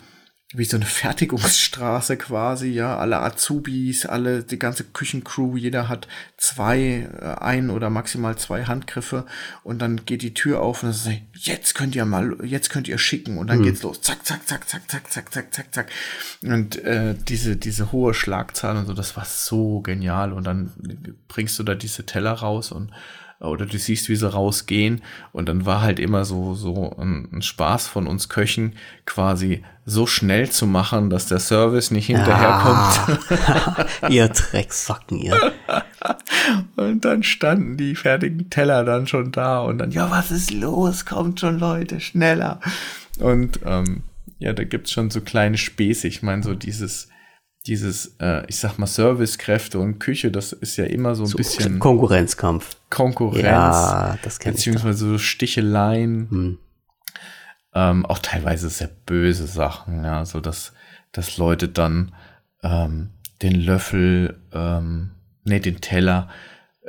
[0.55, 6.07] wie so eine Fertigungsstraße quasi, ja, alle Azubis, alle, die ganze Küchencrew, jeder hat
[6.38, 9.25] zwei, äh, ein oder maximal zwei Handgriffe.
[9.63, 12.88] Und dann geht die Tür auf und dann sagt, jetzt könnt ihr mal, jetzt könnt
[12.88, 13.38] ihr schicken.
[13.38, 13.65] Und dann hm.
[13.65, 15.91] geht's los, zack, zack, zack, zack, zack, zack, zack, zack, zack.
[16.43, 20.34] Und äh, diese, diese hohe Schlagzahl und so, das war so genial.
[20.34, 20.71] Und dann
[21.27, 22.91] bringst du da diese Teller raus und
[23.43, 25.01] oder du siehst, wie sie rausgehen.
[25.31, 28.73] Und dann war halt immer so, so ein, ein Spaß von uns Köchen,
[29.05, 33.19] quasi so schnell zu machen, dass der Service nicht hinterherkommt.
[33.29, 33.85] Ja.
[34.09, 35.53] ihr Drecksacken, ihr.
[36.77, 41.05] und dann standen die fertigen Teller dann schon da und dann, ja, was ist los?
[41.05, 42.61] Kommt schon, Leute, schneller.
[43.19, 44.03] Und ähm,
[44.39, 46.07] ja, da gibt's schon so kleine Späße.
[46.07, 47.09] Ich meine, so dieses
[47.65, 51.38] dieses, äh, ich sag mal, Servicekräfte und Küche, das ist ja immer so ein so
[51.38, 52.76] bisschen Konkurrenzkampf.
[52.90, 53.45] Konkurrenz.
[53.45, 56.30] Ja, das kenn Beziehungsweise so Sticheleien.
[56.30, 56.57] Hm.
[57.76, 60.73] Ähm, auch teilweise sehr böse Sachen, ja, so dass,
[61.11, 62.14] dass Leute dann
[62.61, 63.10] ähm,
[63.41, 65.11] den Löffel, ähm,
[65.44, 66.30] nee, den Teller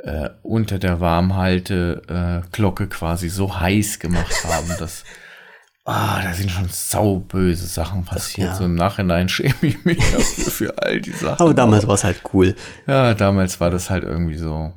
[0.03, 5.05] äh, unter der Warmhalte-Glocke äh, quasi so heiß gemacht haben, dass
[5.87, 8.47] Ah, da sind schon sauböse Sachen passiert.
[8.47, 8.55] Ja.
[8.55, 11.39] So im Nachhinein schäme ich mich dafür für all die Sachen.
[11.39, 12.55] Aber damals war es halt cool.
[12.87, 14.73] Ja, damals war das halt irgendwie so.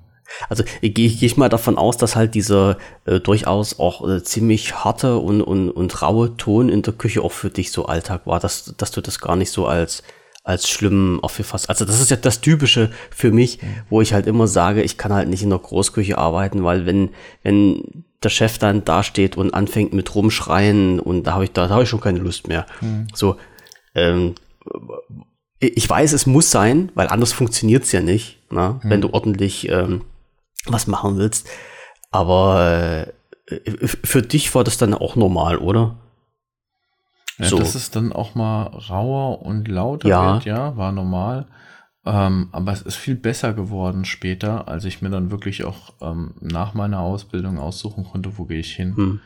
[0.50, 2.76] Also gehe geh ich mal davon aus, dass halt dieser
[3.06, 7.32] äh, durchaus auch äh, ziemlich harte und, und, und raue Ton in der Küche auch
[7.32, 10.02] für dich so Alltag war, dass, dass du das gar nicht so als,
[10.48, 11.68] als schlimm aufgefasst.
[11.68, 13.58] Also das ist ja das Typische für mich,
[13.90, 17.10] wo ich halt immer sage, ich kann halt nicht in der Großküche arbeiten, weil wenn,
[17.42, 21.74] wenn der Chef dann dasteht und anfängt mit rumschreien und da habe ich, da, da
[21.74, 22.64] habe ich schon keine Lust mehr.
[22.80, 23.08] Mhm.
[23.14, 23.36] So,
[23.94, 24.36] ähm,
[25.60, 28.80] ich weiß, es muss sein, weil anders funktioniert es ja nicht, ne?
[28.82, 28.90] Mhm.
[28.90, 30.02] wenn du ordentlich ähm,
[30.64, 31.46] was machen willst.
[32.10, 33.08] Aber
[33.46, 35.98] äh, für dich war das dann auch normal, oder?
[37.38, 37.58] Ja, so.
[37.58, 40.34] dass es dann auch mal rauer und lauter ja.
[40.34, 41.46] wird, ja, war normal.
[42.04, 46.34] Ähm, aber es ist viel besser geworden später, als ich mir dann wirklich auch ähm,
[46.40, 48.96] nach meiner Ausbildung aussuchen konnte, wo gehe ich hin.
[48.96, 49.20] Hm.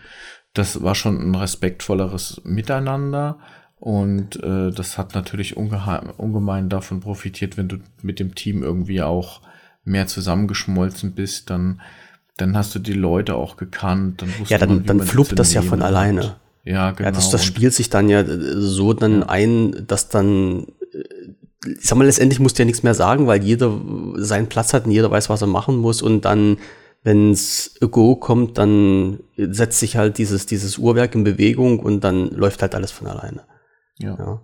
[0.52, 3.38] Das war schon ein respektvolleres Miteinander
[3.76, 9.40] und äh, das hat natürlich ungemein davon profitiert, wenn du mit dem Team irgendwie auch
[9.84, 11.80] mehr zusammengeschmolzen bist, dann,
[12.36, 14.22] dann hast du die Leute auch gekannt.
[14.22, 16.36] Dann ja, dann, man, dann fluppt das ja von alleine.
[16.64, 17.08] Ja, genau.
[17.08, 20.66] Ja, das, das spielt sich dann ja so dann ein, dass dann
[21.66, 23.80] ich sag mal, letztendlich musst du ja nichts mehr sagen, weil jeder
[24.16, 26.58] seinen Platz hat und jeder weiß, was er machen muss und dann,
[27.04, 32.62] wenn's Go kommt, dann setzt sich halt dieses, dieses Uhrwerk in Bewegung und dann läuft
[32.62, 33.42] halt alles von alleine.
[33.98, 34.16] Ja.
[34.18, 34.40] ja.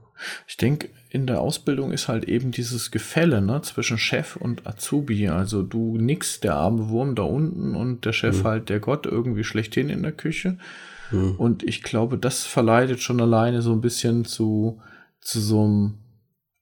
[0.47, 5.29] Ich denke, in der Ausbildung ist halt eben dieses Gefälle ne, zwischen Chef und Azubi.
[5.29, 8.45] Also du nix, der arme Wurm da unten und der Chef mhm.
[8.45, 10.59] halt der Gott irgendwie schlechthin in der Küche.
[11.11, 11.37] Mhm.
[11.37, 14.81] Und ich glaube, das verleitet schon alleine so ein bisschen zu,
[15.21, 15.99] zu so einem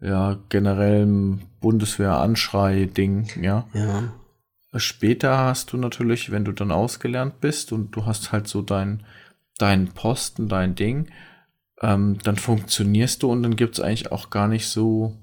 [0.01, 3.67] ja, generellem Bundeswehr-Anschrei-Ding, ja.
[3.73, 4.13] Ja.
[4.79, 9.05] Später hast du natürlich, wenn du dann ausgelernt bist und du hast halt so dein,
[9.59, 11.09] dein Posten, dein Ding,
[11.81, 15.17] ähm, dann funktionierst du und dann gibt's eigentlich auch gar nicht so,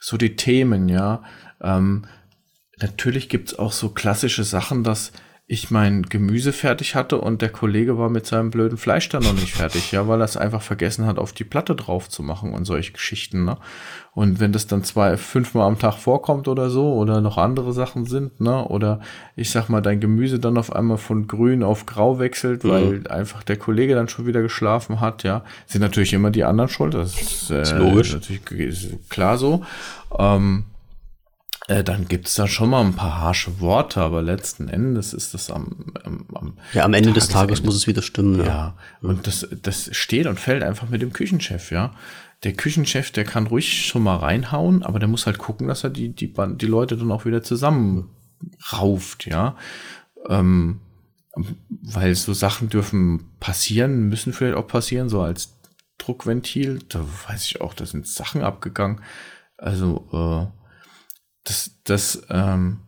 [0.00, 1.22] so die Themen, ja.
[1.62, 2.04] Ähm,
[2.78, 5.12] natürlich gibt's auch so klassische Sachen, dass
[5.46, 9.34] ich mein Gemüse fertig hatte und der Kollege war mit seinem blöden Fleisch dann noch
[9.34, 12.54] nicht fertig, ja, weil er es einfach vergessen hat, auf die Platte drauf zu machen
[12.54, 13.58] und solche Geschichten, ne?
[14.12, 18.06] Und wenn das dann zwei, fünfmal am Tag vorkommt oder so, oder noch andere Sachen
[18.06, 18.64] sind, ne?
[18.66, 19.00] Oder
[19.36, 22.68] ich sag mal, dein Gemüse dann auf einmal von grün auf grau wechselt, mhm.
[22.70, 26.70] weil einfach der Kollege dann schon wieder geschlafen hat, ja, sind natürlich immer die anderen
[26.70, 28.14] schuld, das ist, äh, ist logisch.
[28.14, 29.62] natürlich ist klar so.
[30.18, 30.64] Ähm,
[31.66, 35.32] äh, dann gibt es da schon mal ein paar harsche Worte, aber letzten Endes ist
[35.32, 38.38] das am, am, am Ja, am Ende des Tages muss es wieder stimmen.
[38.40, 38.76] Ja, ja.
[39.00, 41.94] und das, das steht und fällt einfach mit dem Küchenchef, ja.
[42.42, 45.90] Der Küchenchef, der kann ruhig schon mal reinhauen, aber der muss halt gucken, dass er
[45.90, 48.10] die, die, die Leute dann auch wieder zusammen
[48.70, 49.56] rauft, ja.
[50.28, 50.80] Ähm,
[51.80, 55.56] weil so Sachen dürfen passieren, müssen vielleicht auch passieren, so als
[55.96, 56.80] Druckventil.
[56.90, 59.00] Da weiß ich auch, da sind Sachen abgegangen.
[59.56, 60.63] Also, äh,
[61.44, 62.80] das, das, ähm,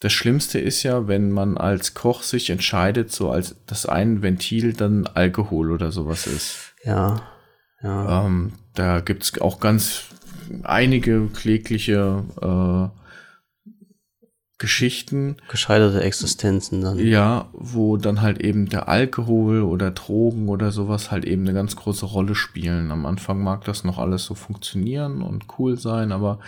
[0.00, 4.74] das Schlimmste ist ja, wenn man als Koch sich entscheidet, so als das ein Ventil
[4.74, 6.74] dann Alkohol oder sowas ist.
[6.84, 7.22] Ja.
[7.82, 8.26] ja.
[8.26, 10.04] Ähm, da gibt's auch ganz
[10.62, 13.00] einige klägliche äh,
[14.58, 15.36] Geschichten.
[15.48, 16.98] Gescheiterte Existenzen dann.
[16.98, 21.76] Ja, wo dann halt eben der Alkohol oder Drogen oder sowas halt eben eine ganz
[21.76, 22.90] große Rolle spielen.
[22.90, 26.38] Am Anfang mag das noch alles so funktionieren und cool sein, aber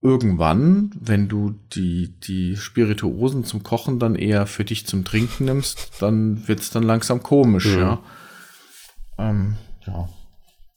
[0.00, 6.00] irgendwann, wenn du die, die Spirituosen zum Kochen dann eher für dich zum Trinken nimmst,
[6.00, 7.80] dann wird's dann langsam komisch, mhm.
[7.80, 8.02] ja.
[9.18, 9.56] Ähm,
[9.86, 10.08] ja.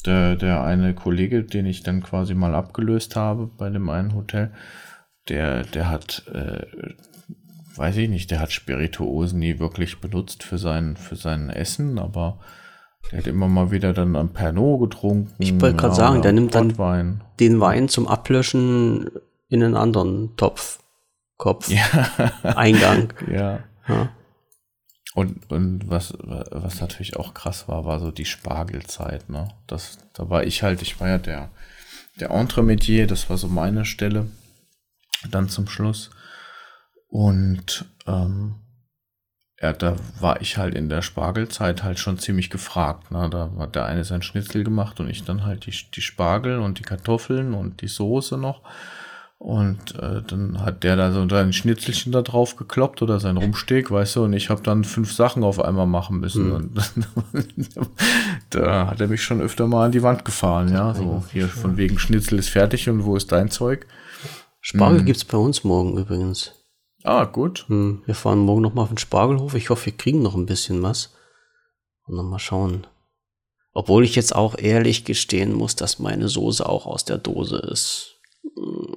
[0.06, 4.52] der, der eine Kollege, den ich dann quasi mal abgelöst habe bei dem einen Hotel,
[5.30, 6.66] der, der hat, äh,
[7.76, 12.40] weiß ich nicht, der hat Spirituosen nie wirklich benutzt für sein, für sein Essen, aber
[13.10, 15.34] der hat immer mal wieder dann am Pernod getrunken.
[15.40, 17.24] Ich wollte gerade ja, sagen, der nimmt dann Wein.
[17.40, 19.10] den Wein zum Ablöschen
[19.50, 20.80] in einen anderen Topf,
[21.38, 21.84] Kopf, ja.
[22.44, 23.14] Eingang.
[23.32, 23.60] ja.
[23.88, 24.10] ja.
[25.14, 29.50] Und, und was, was natürlich auch krass war, war so die Spargelzeit, ne?
[29.68, 31.50] Das, da war ich halt, ich war ja der,
[32.20, 34.28] der Entremetier, das war so meine Stelle.
[35.30, 36.12] Dann zum Schluss.
[37.10, 38.56] Und ähm,
[39.62, 43.12] ja, da war ich halt in der Spargelzeit halt schon ziemlich gefragt.
[43.12, 43.30] Ne?
[43.30, 46.80] Da hat der eine sein Schnitzel gemacht und ich dann halt die, die Spargel und
[46.80, 48.62] die Kartoffeln und die Soße noch.
[49.38, 53.90] Und äh, dann hat der da so sein Schnitzelchen da drauf gekloppt oder sein Rumsteg,
[53.90, 56.48] weißt du, und ich habe dann fünf Sachen auf einmal machen müssen.
[56.48, 56.54] Mhm.
[56.54, 56.72] Und
[58.52, 60.94] da hat er mich schon öfter mal an die Wand gefahren, ja.
[60.94, 63.88] So hier von wegen Schnitzel ist fertig und wo ist dein Zeug?
[64.60, 65.06] Spargel mhm.
[65.06, 66.61] gibt's bei uns morgen übrigens.
[67.04, 67.66] Ah, gut.
[67.68, 69.56] Hm, wir fahren morgen noch mal auf den Spargelhof.
[69.56, 71.14] Ich hoffe, wir kriegen noch ein bisschen was.
[72.06, 72.88] Und dann mal schauen.
[73.74, 78.20] Obwohl ich jetzt auch ehrlich gestehen muss, dass meine Soße auch aus der Dose ist.
[78.44, 78.96] Hm,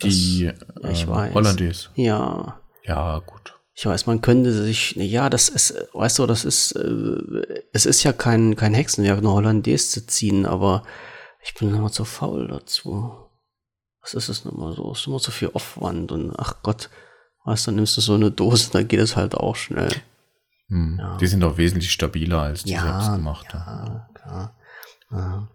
[0.00, 0.52] das, Die
[0.90, 1.34] ich ähm, weiß.
[1.34, 1.88] Hollandaise.
[1.94, 2.60] Ja.
[2.84, 3.54] Ja, gut.
[3.74, 8.02] Ich weiß, man könnte sich, ja, das ist, weißt du, das ist, äh, es ist
[8.02, 10.82] ja kein, kein Hexenwerk, eine Hollandaise zu ziehen, aber
[11.44, 13.14] ich bin immer zu faul dazu.
[14.02, 14.90] Was ist es nochmal so?
[14.90, 16.90] Es ist immer so viel Aufwand und ach Gott,
[17.54, 19.92] Du, dann nimmst du so eine Dose, dann geht es halt auch schnell.
[20.68, 20.98] Hm.
[20.98, 21.16] Ja.
[21.16, 23.56] Die sind auch wesentlich stabiler als die ja, selbstgemachte.
[23.56, 24.56] Ja, klar.
[25.10, 25.48] Ja.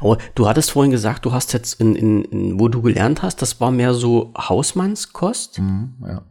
[0.00, 3.40] Aber du hattest vorhin gesagt, du hast jetzt in, in, in, wo du gelernt hast,
[3.42, 5.60] das war mehr so Hausmannskost.
[5.60, 6.22] Mhm, ja.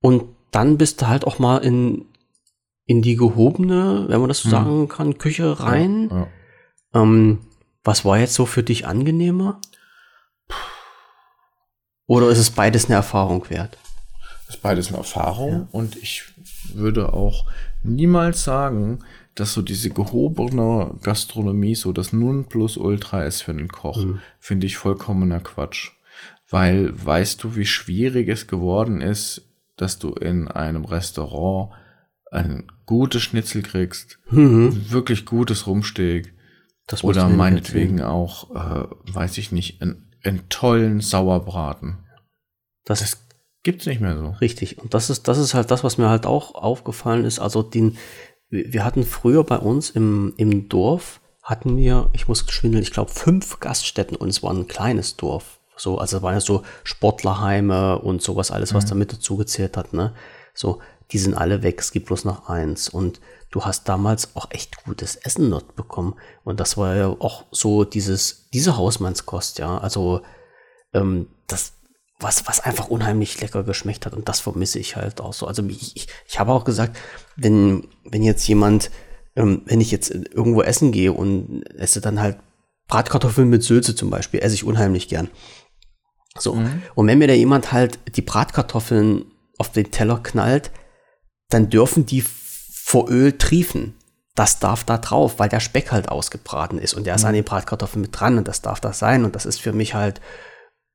[0.00, 2.06] Und dann bist du halt auch mal in,
[2.86, 4.52] in die gehobene, wenn man das so mhm.
[4.52, 6.08] sagen kann, Küche rein.
[6.10, 6.28] Ja, ja.
[7.02, 7.40] Ähm,
[7.84, 9.60] was war jetzt so für dich angenehmer?
[12.06, 13.76] Oder ist es beides eine Erfahrung wert?
[14.48, 15.68] Ist beides eine Erfahrung ja.
[15.72, 16.24] und ich
[16.72, 17.46] würde auch
[17.82, 19.00] niemals sagen,
[19.34, 24.04] dass so diese gehobene Gastronomie so das Nonplusultra ist für den Koch.
[24.04, 24.20] Mhm.
[24.40, 25.92] Finde ich vollkommener Quatsch.
[26.50, 29.42] Weil weißt du, wie schwierig es geworden ist,
[29.76, 31.72] dass du in einem Restaurant
[32.30, 34.90] ein gutes Schnitzel kriegst, mhm.
[34.90, 36.34] wirklich gutes Rumsteg.
[36.86, 41.98] Das oder meinetwegen auch, äh, weiß ich nicht, einen, einen tollen Sauerbraten.
[42.84, 43.27] Das, das
[43.62, 44.30] Gibt's nicht mehr so.
[44.40, 44.78] Richtig.
[44.78, 47.38] Und das ist, das ist halt das, was mir halt auch aufgefallen ist.
[47.38, 47.96] Also den,
[48.50, 53.10] wir hatten früher bei uns im, im Dorf, hatten wir, ich muss schwindeln, ich glaube
[53.10, 55.60] fünf Gaststätten und es war ein kleines Dorf.
[55.76, 58.88] So, also waren ja so Sportlerheime und sowas alles, was mhm.
[58.90, 60.14] damit dazu gezählt hat, ne?
[60.52, 60.80] So,
[61.12, 62.88] die sind alle weg, es gibt bloß noch eins.
[62.88, 63.20] Und
[63.50, 66.16] du hast damals auch echt gutes Essen dort bekommen.
[66.44, 69.78] Und das war ja auch so dieses, diese Hausmannskost, ja.
[69.78, 70.22] Also,
[70.92, 71.77] ähm, das,
[72.20, 74.14] was, was einfach unheimlich lecker geschmeckt hat.
[74.14, 75.46] Und das vermisse ich halt auch so.
[75.46, 76.98] Also ich, ich, ich habe auch gesagt,
[77.36, 78.90] wenn, wenn jetzt jemand,
[79.36, 82.38] ähm, wenn ich jetzt irgendwo essen gehe und esse dann halt
[82.88, 85.28] Bratkartoffeln mit Sülze zum Beispiel, esse ich unheimlich gern.
[86.36, 86.54] So.
[86.54, 86.82] Mhm.
[86.94, 89.26] Und wenn mir da jemand halt die Bratkartoffeln
[89.58, 90.72] auf den Teller knallt,
[91.50, 93.94] dann dürfen die vor Öl triefen.
[94.34, 97.28] Das darf da drauf, weil der Speck halt ausgebraten ist und der ist mhm.
[97.28, 99.94] an den Bratkartoffeln mit dran und das darf das sein und das ist für mich
[99.94, 100.20] halt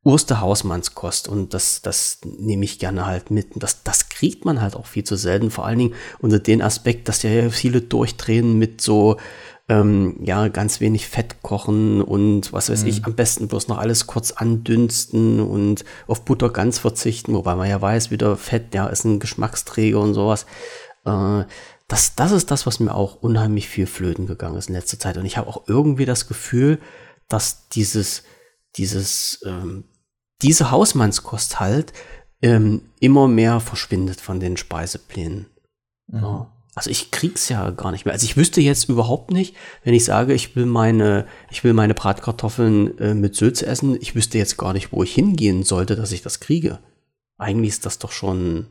[0.03, 3.53] Urste Hausmannskost und das, das nehme ich gerne halt mit.
[3.53, 6.61] Und das, das kriegt man halt auch viel zu selten, vor allen Dingen unter den
[6.61, 9.17] Aspekt, dass ja viele durchdrehen mit so,
[9.69, 12.89] ähm, ja, ganz wenig Fett kochen und was weiß mhm.
[12.89, 17.69] ich, am besten bloß noch alles kurz andünsten und auf Butter ganz verzichten, wobei man
[17.69, 20.45] ja weiß, wieder Fett, ja, ist ein Geschmacksträger und sowas.
[21.05, 21.45] Äh,
[21.87, 25.17] das, das ist das, was mir auch unheimlich viel flöten gegangen ist in letzter Zeit.
[25.17, 26.79] Und ich habe auch irgendwie das Gefühl,
[27.29, 28.23] dass dieses,
[28.75, 29.85] dieses ähm,
[30.43, 31.93] diese Hausmannskost halt
[32.41, 35.47] ähm, immer mehr verschwindet von den Speiseplänen.
[36.07, 36.19] Mhm.
[36.19, 36.47] So.
[36.75, 38.13] Also ich krieg's ja gar nicht mehr.
[38.13, 41.93] Also ich wüsste jetzt überhaupt nicht, wenn ich sage, ich will meine, ich will meine
[41.93, 46.11] Bratkartoffeln äh, mit Sülze essen, ich wüsste jetzt gar nicht, wo ich hingehen sollte, dass
[46.11, 46.79] ich das kriege.
[47.37, 48.67] Eigentlich ist das doch schon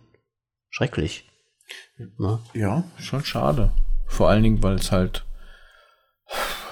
[0.69, 1.29] schrecklich.
[2.19, 2.41] Ne?
[2.55, 3.71] Ja, schon schade.
[4.07, 5.25] Vor allen Dingen, weil es halt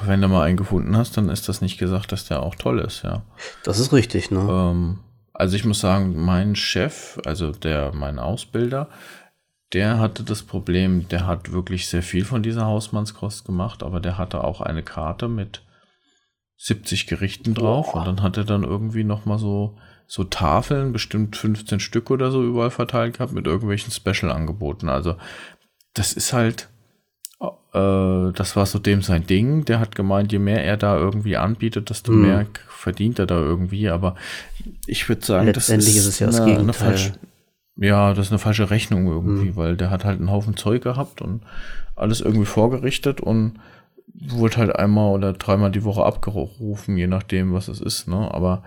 [0.03, 2.81] wenn du mal einen gefunden hast, dann ist das nicht gesagt, dass der auch toll
[2.81, 3.23] ist, ja.
[3.65, 4.41] Das ist richtig, ne?
[4.41, 4.99] Ähm,
[5.33, 8.89] also ich muss sagen, mein Chef, also der, mein Ausbilder,
[9.73, 14.19] der hatte das Problem, der hat wirklich sehr viel von dieser Hausmannskost gemacht, aber der
[14.19, 15.63] hatte auch eine Karte mit
[16.57, 18.01] 70 Gerichten drauf Boah.
[18.01, 22.45] und dann hat er dann irgendwie nochmal so, so Tafeln, bestimmt 15 Stück oder so
[22.45, 24.89] überall verteilt gehabt mit irgendwelchen Special-Angeboten.
[24.89, 25.17] Also
[25.95, 26.69] das ist halt,
[27.41, 29.65] Äh, das war so dem sein Ding.
[29.65, 32.23] Der hat gemeint, je mehr er da irgendwie anbietet, desto mhm.
[32.23, 33.89] mehr verdient er da irgendwie.
[33.89, 34.17] Aber
[34.87, 36.65] ich würde sagen, Letztendlich das ist, ist es ja das eine, Gegenteil.
[36.65, 37.13] Eine falsche,
[37.77, 39.57] ja, das ist eine falsche Rechnung irgendwie, mhm.
[39.57, 41.43] weil der hat halt einen Haufen Zeug gehabt und
[41.97, 43.55] alles irgendwie vorgerichtet und
[44.13, 48.09] wurde halt einmal oder dreimal die Woche abgerufen, je nachdem, was es ist.
[48.09, 48.33] Ne?
[48.33, 48.63] Aber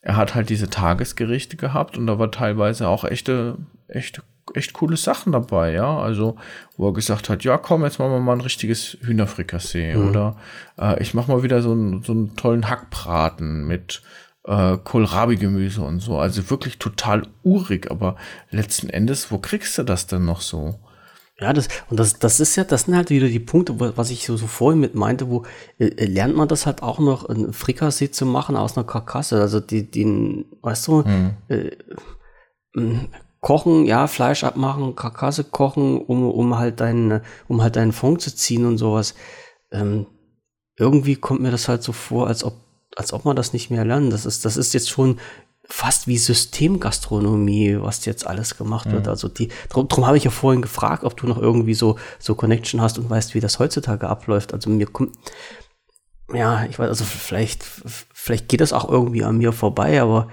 [0.00, 3.56] er hat halt diese Tagesgerichte gehabt und da war teilweise auch echte,
[3.88, 4.22] echte,
[4.52, 5.98] echt coole Sachen dabei, ja.
[5.98, 6.36] Also,
[6.76, 10.08] wo er gesagt hat, ja, komm, jetzt machen wir mal ein richtiges Hühnerfrikassee mhm.
[10.08, 10.36] oder
[10.78, 14.02] äh, ich mach mal wieder so, einen so einen tollen Hackbraten mit
[14.44, 16.18] äh, Kohlrabi-Gemüse und so.
[16.18, 18.16] Also wirklich total urig, aber
[18.50, 20.78] letzten Endes, wo kriegst du das denn noch so?
[21.40, 24.24] Ja, das, und das, das ist ja, das sind halt wieder die Punkte, was ich
[24.24, 25.44] so, so vorhin mit meinte, wo
[25.78, 29.40] äh, äh lernt man das halt auch noch, ein Frikassee zu machen aus einer Karkasse.
[29.40, 31.30] Also die, den, weißt du, hm.
[31.48, 31.70] äh,
[33.44, 38.34] kochen, ja, Fleisch abmachen, Karkasse kochen, um, um halt deinen, um halt deinen Fond zu
[38.34, 39.14] ziehen und sowas.
[39.70, 40.06] Ähm,
[40.78, 42.54] irgendwie kommt mir das halt so vor, als ob,
[42.96, 44.10] als ob man das nicht mehr lernt.
[44.14, 45.20] Das ist, das ist jetzt schon
[45.68, 49.04] fast wie Systemgastronomie, was jetzt alles gemacht wird.
[49.04, 49.10] Mhm.
[49.10, 52.34] Also die, drum, drum habe ich ja vorhin gefragt, ob du noch irgendwie so, so
[52.34, 54.54] Connection hast und weißt, wie das heutzutage abläuft.
[54.54, 55.18] Also mir kommt,
[56.32, 60.28] ja, ich weiß, also vielleicht, vielleicht geht das auch irgendwie an mir vorbei, aber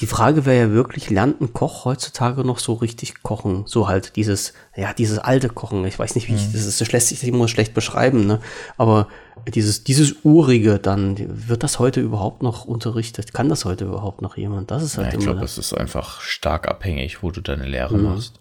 [0.00, 3.64] die Frage wäre ja wirklich, lernt ein Koch heutzutage noch so richtig kochen?
[3.66, 5.84] So halt dieses, ja, dieses alte Kochen.
[5.84, 6.52] Ich weiß nicht, wie ich, mhm.
[6.52, 8.40] das ist, das lässt sich immer schlecht beschreiben, ne?
[8.78, 9.08] Aber
[9.54, 11.16] dieses, dieses Urige dann,
[11.48, 13.34] wird das heute überhaupt noch unterrichtet?
[13.34, 14.70] Kann das heute überhaupt noch jemand?
[14.70, 17.96] Das ist halt ja, Ich glaube, es ist einfach stark abhängig, wo du deine Lehre
[17.96, 18.04] mhm.
[18.04, 18.39] machst.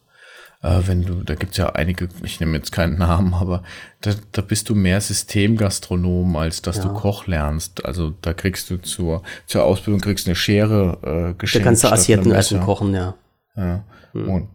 [0.61, 3.63] Äh, wenn du, da gibt's ja einige, ich nehme jetzt keinen Namen, aber
[4.01, 6.83] da, da bist du mehr Systemgastronom, als dass ja.
[6.83, 7.85] du Koch lernst.
[7.85, 11.65] Also da kriegst du zur, zur Ausbildung kriegst eine Schere äh, geschenkt.
[11.65, 13.15] Da kannst du Assietten essen kochen, ja.
[13.55, 13.83] Ja,
[14.13, 14.29] mhm.
[14.29, 14.49] Und,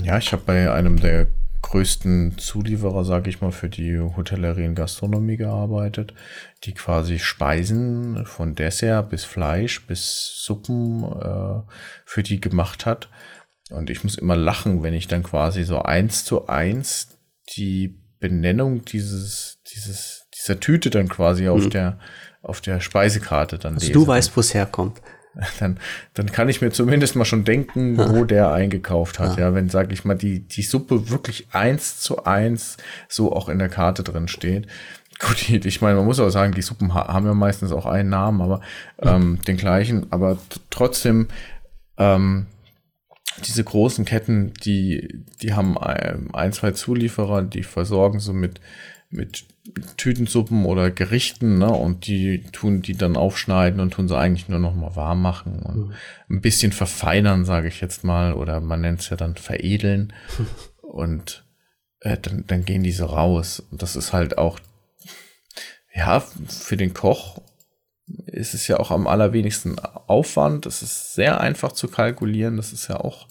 [0.00, 1.28] ja ich habe bei einem der
[1.62, 6.14] größten Zulieferer, sage ich mal, für die Hotellerie und Gastronomie gearbeitet,
[6.64, 11.60] die quasi Speisen von Dessert bis Fleisch bis Suppen äh,
[12.04, 13.08] für die gemacht hat.
[13.70, 17.18] Und ich muss immer lachen, wenn ich dann quasi so eins zu eins
[17.56, 21.70] die Benennung dieses, dieses, dieser Tüte dann quasi auf mhm.
[21.70, 21.98] der,
[22.42, 23.98] auf der Speisekarte dann also lese.
[23.98, 25.00] Du weißt, wo es herkommt.
[25.60, 25.78] Dann,
[26.14, 29.38] dann kann ich mir zumindest mal schon denken, wo der eingekauft hat.
[29.38, 33.58] Ja, wenn, sag ich mal, die, die Suppe wirklich eins zu eins so auch in
[33.58, 34.66] der Karte drin steht.
[35.18, 38.40] Gut, ich meine, man muss auch sagen, die Suppen haben ja meistens auch einen Namen,
[38.40, 38.62] aber
[39.02, 40.06] ähm, den gleichen.
[40.10, 40.38] Aber
[40.70, 41.28] trotzdem,
[41.98, 42.46] ähm,
[43.44, 48.60] diese großen Ketten, die, die haben ein, zwei Zulieferer, die versorgen so mit,
[49.10, 49.44] mit
[49.96, 51.70] Tütensuppen oder Gerichten, ne?
[51.70, 55.60] Und die tun die dann aufschneiden und tun sie eigentlich nur noch mal warm machen
[55.60, 55.92] und mhm.
[56.30, 60.12] ein bisschen verfeinern, sage ich jetzt mal, oder man nennt es ja dann veredeln.
[60.82, 61.44] und
[62.00, 63.60] äh, dann, dann gehen die so raus.
[63.70, 64.60] Und das ist halt auch,
[65.94, 67.40] ja, für den Koch
[68.26, 70.66] ist es ja auch am allerwenigsten Aufwand.
[70.66, 72.56] Es ist sehr einfach zu kalkulieren.
[72.56, 73.26] Das ist ja auch,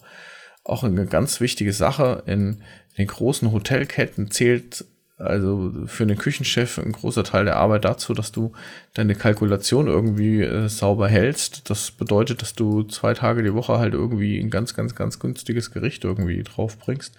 [0.64, 2.24] auch eine ganz wichtige Sache.
[2.26, 2.62] In
[2.98, 4.86] den großen Hotelketten zählt
[5.18, 8.52] also für den Küchenchef ein großer Teil der Arbeit dazu, dass du
[8.94, 11.70] deine Kalkulation irgendwie äh, sauber hältst.
[11.70, 15.72] Das bedeutet, dass du zwei Tage die Woche halt irgendwie ein ganz, ganz, ganz günstiges
[15.72, 17.16] Gericht irgendwie draufbringst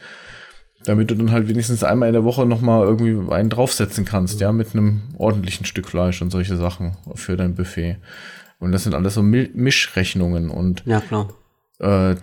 [0.87, 4.53] damit du dann halt wenigstens einmal in der Woche nochmal irgendwie einen draufsetzen kannst, ja,
[4.53, 7.97] mit einem ordentlichen Stück Fleisch und solche Sachen für dein Buffet.
[8.59, 11.29] Und das sind alles so Mischrechnungen und ja, klar.
[11.79, 12.15] Äh,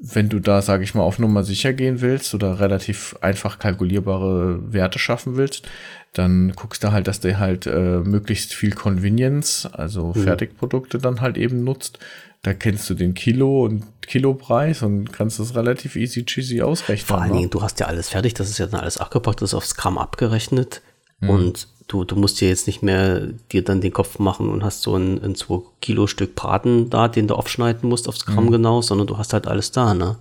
[0.00, 4.72] wenn du da, sage ich mal, auf Nummer sicher gehen willst oder relativ einfach kalkulierbare
[4.72, 5.68] Werte schaffen willst,
[6.12, 10.22] dann guckst du halt, dass der halt äh, möglichst viel Convenience, also mhm.
[10.22, 11.98] Fertigprodukte dann halt eben nutzt,
[12.42, 17.06] da kennst du den Kilo und Kilopreis und kannst das relativ easy cheesy ausrechnen.
[17.06, 17.36] Vor allen ne?
[17.38, 19.76] Dingen, du hast ja alles fertig, das ist ja dann alles abgepackt, das ist aufs
[19.76, 20.82] Gramm abgerechnet
[21.20, 21.30] mhm.
[21.30, 23.20] und du, du musst dir jetzt nicht mehr
[23.52, 27.06] dir dann den Kopf machen und hast so ein, ein 2 Kilo Stück Braten da,
[27.06, 28.52] den du aufschneiden musst aufs Gramm mhm.
[28.52, 30.16] genau, sondern du hast halt alles da, ne?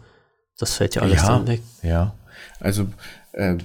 [0.60, 1.62] Das fällt ja alles ja, dann weg.
[1.82, 2.14] Ja,
[2.60, 2.86] also
[3.32, 3.56] äh,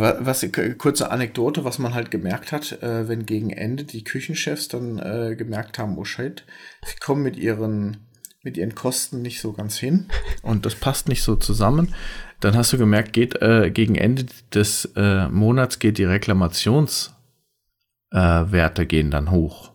[0.00, 0.46] was
[0.78, 5.34] kurze Anekdote, was man halt gemerkt hat, äh, wenn gegen Ende die Küchenchefs dann äh,
[5.36, 6.44] gemerkt haben, oh shit,
[6.84, 7.98] sie kommen mit ihren
[8.44, 10.08] mit ihren Kosten nicht so ganz hin
[10.42, 11.94] und das passt nicht so zusammen.
[12.40, 18.86] Dann hast du gemerkt, geht äh, gegen Ende des äh, Monats geht die Reklamationswerte äh,
[18.86, 19.70] gehen dann hoch.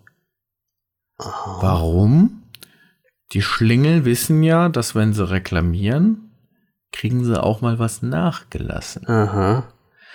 [1.18, 1.60] Aha.
[1.62, 2.44] Warum?
[3.32, 6.32] Die Schlingel wissen ja, dass wenn sie reklamieren,
[6.92, 9.08] kriegen sie auch mal was nachgelassen.
[9.08, 9.68] Aha.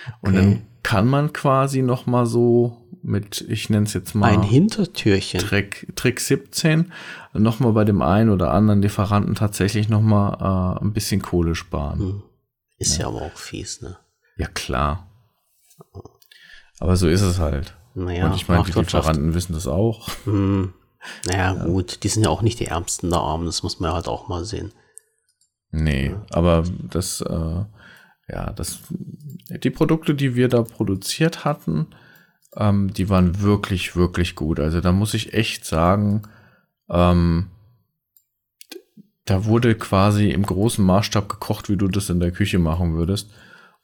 [0.07, 0.17] Okay.
[0.23, 4.43] Und dann kann man quasi noch mal so mit, ich nenne es jetzt mal ein
[4.43, 5.41] Hintertürchen.
[5.41, 6.93] Trick, Trick 17,
[7.35, 11.55] noch mal bei dem einen oder anderen Lieferanten tatsächlich noch mal äh, ein bisschen Kohle
[11.55, 11.99] sparen.
[11.99, 12.23] Hm.
[12.79, 13.03] Ist ja.
[13.03, 13.97] ja aber auch fies, ne?
[14.37, 15.09] Ja, klar.
[16.81, 17.75] Aber so ist es halt.
[17.95, 20.09] Naja, Und ich meine, die Lieferanten wissen das auch.
[20.25, 20.73] Hm.
[21.27, 21.65] Naja, ja.
[21.65, 24.09] gut, die sind ja auch nicht die Ärmsten der Armen, das muss man ja halt
[24.09, 24.73] auch mal sehen.
[25.71, 26.23] Nee, ja.
[26.31, 27.65] aber das, äh,
[28.33, 28.81] ja, das,
[29.49, 31.87] die Produkte, die wir da produziert hatten,
[32.57, 34.59] ähm, die waren wirklich, wirklich gut.
[34.59, 36.23] Also da muss ich echt sagen,
[36.89, 37.49] ähm,
[39.25, 43.31] da wurde quasi im großen Maßstab gekocht, wie du das in der Küche machen würdest.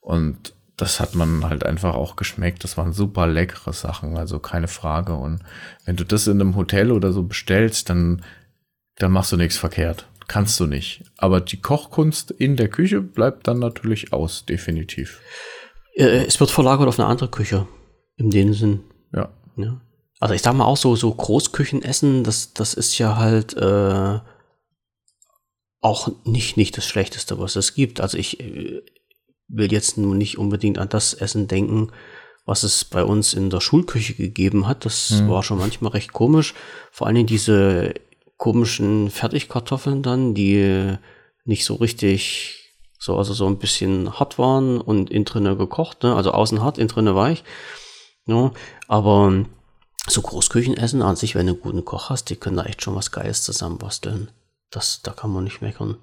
[0.00, 2.64] Und das hat man halt einfach auch geschmeckt.
[2.64, 5.14] Das waren super leckere Sachen, also keine Frage.
[5.14, 5.42] Und
[5.84, 8.22] wenn du das in einem Hotel oder so bestellst, dann,
[8.96, 10.07] dann machst du nichts verkehrt.
[10.28, 11.02] Kannst du nicht.
[11.16, 15.20] Aber die Kochkunst in der Küche bleibt dann natürlich aus, definitiv.
[15.94, 17.66] Äh, es wird verlagert auf eine andere Küche.
[18.16, 18.84] In dem Sinn.
[19.12, 19.30] Ja.
[19.56, 19.80] ja.
[20.20, 24.18] Also ich sag mal auch so, so Großküchenessen, das, das ist ja halt äh,
[25.80, 28.00] auch nicht, nicht das Schlechteste, was es gibt.
[28.00, 28.82] Also ich äh,
[29.48, 31.90] will jetzt nun nicht unbedingt an das Essen denken,
[32.44, 34.84] was es bei uns in der Schulküche gegeben hat.
[34.84, 35.28] Das hm.
[35.30, 36.54] war schon manchmal recht komisch.
[36.92, 37.94] Vor allen Dingen diese
[38.38, 40.96] komischen Fertigkartoffeln dann, die
[41.44, 46.14] nicht so richtig, so, also so ein bisschen hart waren und innen drinne gekocht, ne?
[46.14, 47.44] also außen hart, innen drinne weich.
[48.24, 48.52] Ne?
[48.86, 49.44] Aber
[50.06, 52.94] so Großküchenessen an sich, wenn du einen guten Koch hast, die können da echt schon
[52.94, 54.30] was Geiles zusammenbasteln.
[54.70, 55.96] Das, da kann man nicht meckern.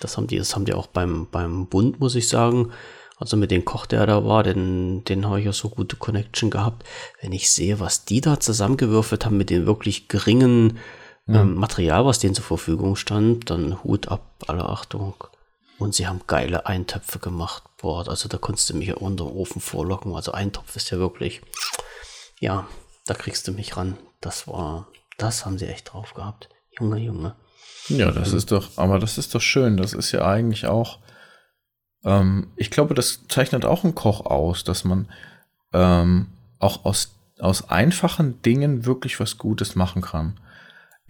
[0.00, 2.72] Das haben die, das haben die auch beim, beim Bund, muss ich sagen.
[3.18, 6.48] Also mit dem Koch, der da war, den, den habe ich ja so gute Connection
[6.48, 6.86] gehabt.
[7.20, 10.78] Wenn ich sehe, was die da zusammengewürfelt haben mit dem wirklich geringen
[11.34, 15.14] ähm, Material, was denen zur Verfügung stand, dann Hut ab, alle Achtung.
[15.78, 17.62] Und sie haben geile Eintöpfe gemacht.
[17.80, 20.14] Boah, also da konntest du mich ja unter den Ofen vorlocken.
[20.14, 21.40] Also Eintopf ist ja wirklich,
[22.38, 22.66] ja,
[23.06, 23.96] da kriegst du mich ran.
[24.20, 26.50] Das war, das haben sie echt drauf gehabt.
[26.78, 27.34] Junge, Junge.
[27.88, 29.76] Ja, das ist doch, aber das ist doch schön.
[29.76, 30.98] Das ist ja eigentlich auch,
[32.04, 35.08] ähm, ich glaube, das zeichnet auch einen Koch aus, dass man
[35.72, 36.26] ähm,
[36.58, 40.39] auch aus, aus einfachen Dingen wirklich was Gutes machen kann.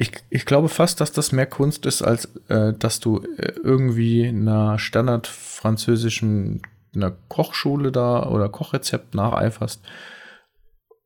[0.01, 4.27] Ich, ich glaube fast, dass das mehr Kunst ist, als äh, dass du äh, irgendwie
[4.27, 6.63] einer standardfranzösischen
[6.95, 9.83] einer Kochschule da oder Kochrezept nacheiferst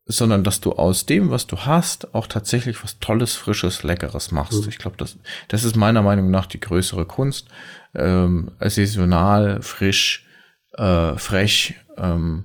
[0.07, 4.63] sondern dass du aus dem, was du hast, auch tatsächlich was Tolles, Frisches, Leckeres machst.
[4.63, 4.69] Mhm.
[4.69, 5.17] Ich glaube, das,
[5.49, 7.49] das ist meiner Meinung nach die größere Kunst.
[7.95, 10.27] Ähm, saisonal, frisch,
[10.75, 12.45] äh, frech, ähm,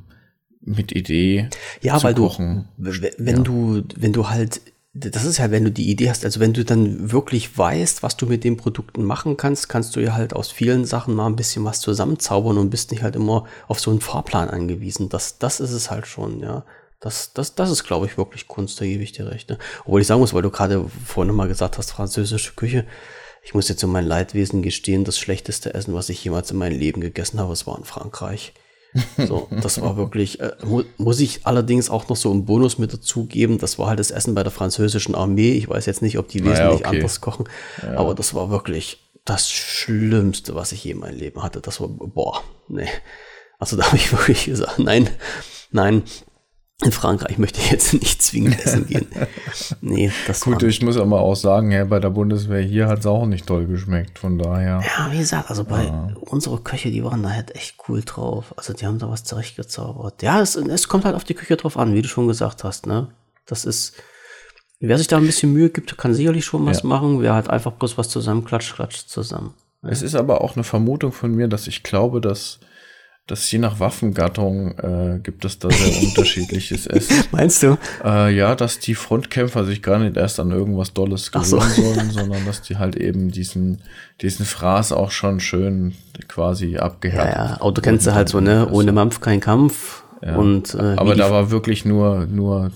[0.61, 1.49] mit Idee.
[1.81, 2.69] Ja, weil kochen.
[2.77, 3.41] du, wenn ja.
[3.41, 4.61] du, wenn du halt,
[4.93, 8.17] das ist ja, wenn du die Idee hast, also wenn du dann wirklich weißt, was
[8.17, 11.35] du mit den Produkten machen kannst, kannst du ja halt aus vielen Sachen mal ein
[11.35, 15.09] bisschen was zusammenzaubern und bist nicht halt immer auf so einen Fahrplan angewiesen.
[15.09, 16.65] Das, das ist es halt schon, ja.
[16.99, 19.49] Das, das, das ist, glaube ich, wirklich Kunst, da gebe ich dir recht.
[19.49, 19.57] Ne?
[19.85, 22.85] Obwohl ich sagen muss, weil du gerade vorhin mal gesagt hast, französische Küche.
[23.41, 26.77] Ich muss jetzt in mein Leidwesen gestehen, das schlechteste Essen, was ich jemals in meinem
[26.77, 28.53] Leben gegessen habe, das war in Frankreich.
[29.17, 32.93] So, das war wirklich, äh, mu muss ich allerdings auch noch so einen Bonus mit
[32.93, 33.57] dazugeben.
[33.57, 35.51] Das war halt das Essen bei der französischen Armee.
[35.51, 36.97] Ich weiß jetzt nicht, ob die wesentlich naja, okay.
[36.97, 37.47] anders kochen,
[37.83, 37.97] ja.
[37.97, 41.61] aber das war wirklich das Schlimmste, was ich je in meinem Leben hatte.
[41.61, 42.87] Das war, boah, nee.
[43.59, 45.09] Also da habe ich wirklich gesagt, nein,
[45.71, 46.03] nein,
[46.81, 49.07] in Frankreich möchte ich jetzt nicht zwingend essen gehen.
[49.81, 53.05] Nee, das Gut, ich muss aber auch sagen, ja, bei der Bundeswehr hier hat es
[53.05, 54.81] auch nicht toll geschmeckt, von daher.
[54.85, 56.13] Ja, wie gesagt, also bei ja.
[56.21, 58.53] unsere Köche, die waren da halt echt cool drauf.
[58.55, 60.23] Also die haben da was zurechtgezaubert.
[60.23, 62.85] Ja, es, es kommt halt auf die Küche drauf an, wie du schon gesagt hast,
[62.85, 63.09] ne?
[63.45, 63.95] Das ist,
[64.79, 66.87] wer sich da ein bisschen Mühe gibt, kann sicherlich schon was ja.
[66.87, 67.21] machen.
[67.21, 69.53] Wer halt einfach bloß was zusammenklatscht, klatscht zusammen.
[69.83, 69.89] Ja.
[69.89, 72.59] Es ist aber auch eine Vermutung von mir, dass ich glaube, dass
[73.29, 77.23] dass je nach Waffengattung äh, gibt es da sehr unterschiedliches Essen.
[77.31, 77.77] Meinst du?
[78.03, 81.59] Äh, ja, dass die Frontkämpfer sich gar nicht erst an irgendwas Dolles gewöhnen so.
[81.59, 83.81] sollen, sondern dass die halt eben diesen,
[84.21, 85.93] diesen Fraß auch schon schön
[86.27, 87.35] quasi abgehärtet.
[87.35, 87.61] Ja, ja.
[87.61, 88.67] Auto kennst du halt so, ne?
[88.69, 90.03] Ohne Mampf kein Kampf.
[90.23, 90.35] Ja.
[90.35, 92.71] Und, äh, Aber da war wirklich nur, nur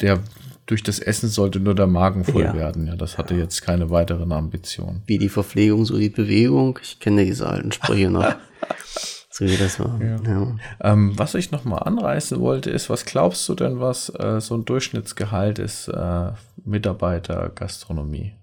[0.00, 0.20] der
[0.66, 2.54] durch das Essen sollte nur der Magen voll ja.
[2.54, 2.86] werden.
[2.86, 5.02] Ja, das hatte jetzt keine weiteren Ambitionen.
[5.06, 6.78] Wie die Verpflegung, so die Bewegung.
[6.80, 8.36] Ich kenne diese alten Sprüche noch.
[9.40, 9.98] so wie das war.
[10.02, 10.20] Ja.
[10.22, 10.56] Ja.
[10.82, 14.54] Ähm, was ich noch mal anreißen wollte, ist, was glaubst du denn, was äh, so
[14.54, 18.34] ein Durchschnittsgehalt ist äh, Mitarbeiter Gastronomie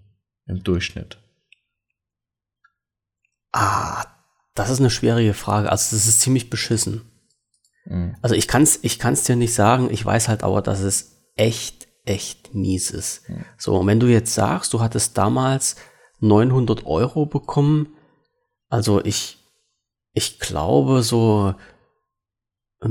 [0.47, 1.19] im Durchschnitt?
[3.51, 4.05] Ah,
[4.55, 5.71] das ist eine schwierige Frage.
[5.71, 7.03] Also das ist ziemlich beschissen.
[7.85, 8.15] Mhm.
[8.23, 9.89] Also ich kann es ich kann's dir nicht sagen.
[9.91, 13.29] Ich weiß halt aber, dass es echt, echt mies ist.
[13.29, 13.45] Mhm.
[13.59, 15.75] So, und wenn du jetzt sagst, du hattest damals
[16.21, 17.93] 900 Euro bekommen,
[18.67, 19.36] also ich,
[20.17, 21.53] ich glaube, so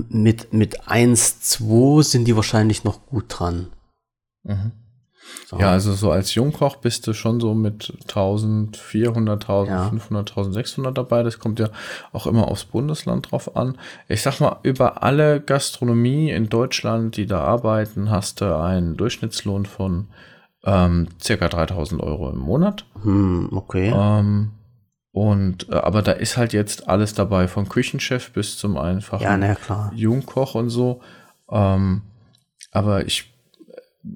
[0.09, 3.67] mit, mit 1, 2 sind die wahrscheinlich noch gut dran.
[4.45, 4.71] Mhm.
[5.47, 5.59] So.
[5.59, 9.89] Ja, also so als Jungkoch bist du schon so mit 1400, ja.
[9.89, 11.25] 1600 dabei.
[11.25, 11.69] Das kommt ja
[12.13, 13.77] auch immer aufs Bundesland drauf an.
[14.07, 19.67] Ich sag mal, über alle Gastronomie in Deutschland, die da arbeiten, hast du einen Durchschnittslohn
[19.67, 20.07] von
[20.65, 22.85] ähm, circa 3000 Euro im Monat.
[23.03, 23.93] Hm, okay.
[23.93, 24.53] Ähm,
[25.17, 29.39] und äh, aber da ist halt jetzt alles dabei, vom Küchenchef bis zum einfachen ja,
[29.95, 31.01] Jungkoch und so.
[31.51, 32.03] Ähm,
[32.71, 33.33] aber ich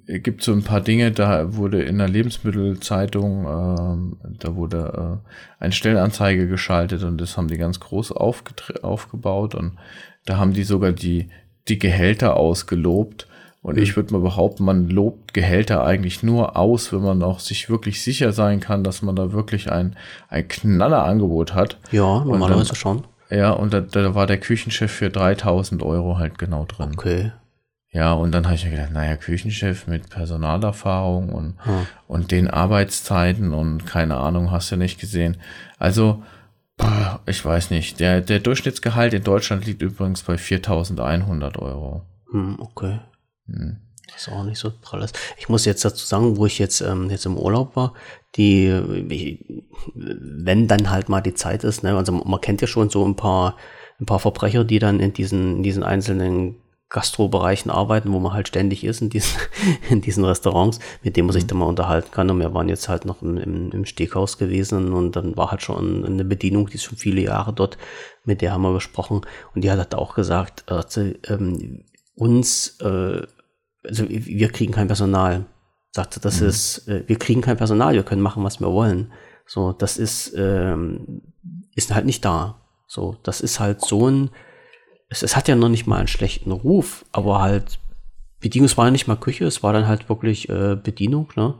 [0.06, 5.64] äh, gibt so ein paar Dinge, da wurde in der Lebensmittelzeitung, äh, da wurde äh,
[5.64, 9.78] eine Stellenanzeige geschaltet und das haben die ganz groß aufgebaut und
[10.26, 11.30] da haben die sogar die,
[11.68, 13.26] die Gehälter ausgelobt.
[13.62, 13.82] Und mhm.
[13.82, 18.02] ich würde mal behaupten, man lobt Gehälter eigentlich nur aus, wenn man auch sich wirklich
[18.02, 19.96] sicher sein kann, dass man da wirklich ein,
[20.28, 21.78] ein Knallerangebot hat.
[21.90, 23.04] Ja, normalerweise schon.
[23.30, 26.92] Ja, und da, da war der Küchenchef für 3000 Euro halt genau drin.
[26.94, 27.32] Okay.
[27.92, 31.86] Ja, und dann habe ich mir gedacht, naja, Küchenchef mit Personalerfahrung und, hm.
[32.06, 35.36] und den Arbeitszeiten und keine Ahnung, hast du nicht gesehen.
[35.78, 36.22] Also,
[37.26, 38.00] ich weiß nicht.
[38.00, 42.02] Der, der Durchschnittsgehalt in Deutschland liegt übrigens bei 4100 Euro.
[42.30, 43.00] Hm, okay.
[43.52, 43.76] Hm.
[44.12, 45.12] Das ist auch nicht so pralles.
[45.38, 47.94] Ich muss jetzt dazu sagen, wo ich jetzt, ähm, jetzt im Urlaub war,
[48.36, 49.38] die,
[49.94, 53.16] wenn dann halt mal die Zeit ist, ne, also man kennt ja schon so ein
[53.16, 53.56] paar,
[54.00, 56.56] ein paar Verbrecher, die dann in diesen, in diesen einzelnen
[56.90, 59.40] Gastrobereichen arbeiten, wo man halt ständig ist in diesen,
[59.90, 61.48] in diesen Restaurants, mit dem man sich mhm.
[61.48, 62.28] dann mal unterhalten kann.
[62.30, 65.62] Und wir waren jetzt halt noch im, im, im Steghaus gewesen und dann war halt
[65.62, 67.78] schon eine Bedienung, die ist schon viele Jahre dort,
[68.24, 69.22] mit der haben wir gesprochen
[69.54, 70.64] und die hat halt auch gesagt,
[71.28, 71.84] ähm,
[72.16, 73.22] uns, äh,
[73.84, 75.46] also wir kriegen kein Personal.
[75.92, 76.48] Sagte, das mhm.
[76.48, 79.12] ist, äh, wir kriegen kein Personal, wir können machen, was wir wollen.
[79.46, 81.22] So, das ist, ähm,
[81.74, 82.60] ist halt nicht da.
[82.86, 84.30] So, das ist halt so ein,
[85.08, 87.80] es, es hat ja noch nicht mal einen schlechten Ruf, aber halt,
[88.40, 91.58] Bedienung, es war ja nicht mal Küche, es war dann halt wirklich äh, Bedienung, ne?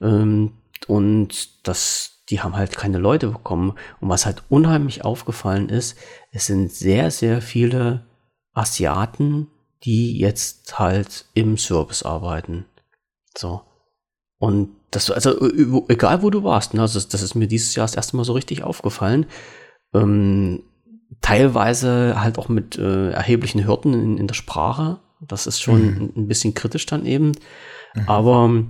[0.00, 0.52] Ähm,
[0.86, 3.74] und das, die haben halt keine Leute bekommen.
[4.00, 5.98] Und was halt unheimlich aufgefallen ist,
[6.32, 8.06] es sind sehr, sehr viele
[8.54, 9.48] Asiaten,
[9.84, 12.66] die jetzt halt im Service arbeiten.
[13.36, 13.62] So.
[14.38, 15.48] Und das, also
[15.88, 18.24] egal wo du warst, ne, also das, das ist mir dieses Jahr das erste Mal
[18.24, 19.26] so richtig aufgefallen.
[19.94, 20.62] Ähm,
[21.20, 24.98] teilweise halt auch mit äh, erheblichen Hürden in, in, der Sprache.
[25.20, 26.12] Das ist schon mhm.
[26.16, 27.32] ein, bisschen kritisch dann eben.
[27.94, 28.08] Mhm.
[28.08, 28.64] Aber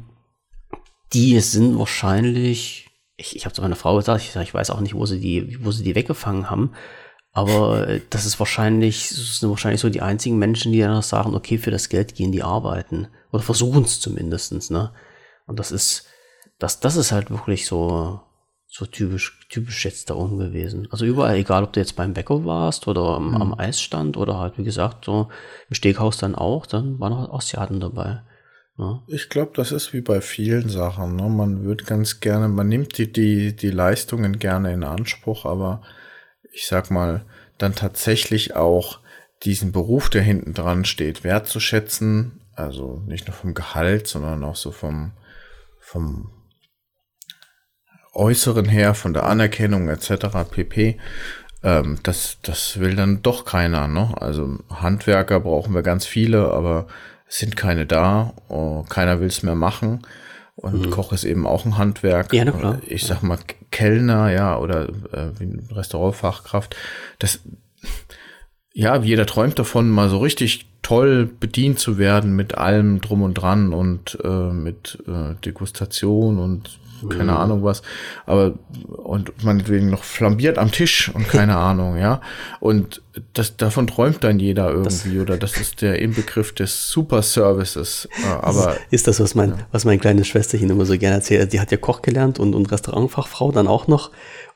[1.12, 4.94] die sind wahrscheinlich, ich, ich habe zu meiner Frau gesagt, ich, ich weiß auch nicht,
[4.94, 6.72] wo sie die, wo sie die weggefangen haben.
[7.32, 11.34] Aber das ist wahrscheinlich, das sind wahrscheinlich so die einzigen Menschen, die dann noch sagen,
[11.34, 13.08] okay, für das Geld gehen die arbeiten.
[13.30, 14.92] Oder versuchen es zumindestens ne?
[15.46, 16.06] Und das ist,
[16.58, 18.20] das, das ist halt wirklich so,
[18.66, 20.88] so typisch, typisch jetzt da oben gewesen.
[20.90, 23.42] Also überall, egal ob du jetzt beim Bäcker warst oder am, mhm.
[23.42, 25.28] am Eisstand oder halt, wie gesagt, so
[25.68, 28.22] im Steghaus dann auch, dann waren auch Asiaten dabei.
[28.78, 29.02] Ja.
[29.08, 31.16] Ich glaube, das ist wie bei vielen Sachen.
[31.16, 31.28] Ne?
[31.28, 35.82] Man wird ganz gerne, man nimmt die, die, die Leistungen gerne in Anspruch, aber
[36.52, 37.24] ich sag mal,
[37.58, 39.00] dann tatsächlich auch
[39.42, 42.40] diesen Beruf, der hinten dran steht, wertzuschätzen.
[42.54, 45.12] Also nicht nur vom Gehalt, sondern auch so vom,
[45.78, 46.30] vom
[48.12, 50.26] Äußeren her, von der Anerkennung etc.
[50.50, 50.98] pp.
[51.62, 53.88] Ähm, das, das will dann doch keiner.
[53.88, 54.12] Ne?
[54.20, 56.86] Also Handwerker brauchen wir ganz viele, aber
[57.26, 58.34] es sind keine da.
[58.48, 60.02] Oh, keiner will es mehr machen.
[60.60, 60.90] Und mhm.
[60.90, 62.34] Koch ist eben auch ein Handwerk.
[62.34, 62.78] Ja, klar.
[62.86, 63.38] Ich sag mal
[63.70, 65.30] Kellner, ja, oder äh,
[65.72, 66.76] Restaurantfachkraft.
[67.18, 67.40] Das,
[68.74, 73.34] ja, jeder träumt davon, mal so richtig toll bedient zu werden mit allem drum und
[73.34, 76.78] dran und äh, mit äh, Degustation und
[77.08, 77.38] keine mhm.
[77.38, 77.82] Ahnung was,
[78.26, 78.54] aber
[78.88, 82.20] und meinetwegen noch flambiert am Tisch und keine Ahnung, ja.
[82.60, 83.02] Und
[83.32, 88.08] das, davon träumt dann jeder irgendwie, das, oder das ist der Inbegriff des Super Services.
[88.40, 89.58] Aber ist das, was mein, ja.
[89.72, 91.52] was mein kleines Schwesterchen immer so gerne erzählt.
[91.52, 94.10] Die hat ja Koch gelernt und, und Restaurantfachfrau dann auch noch.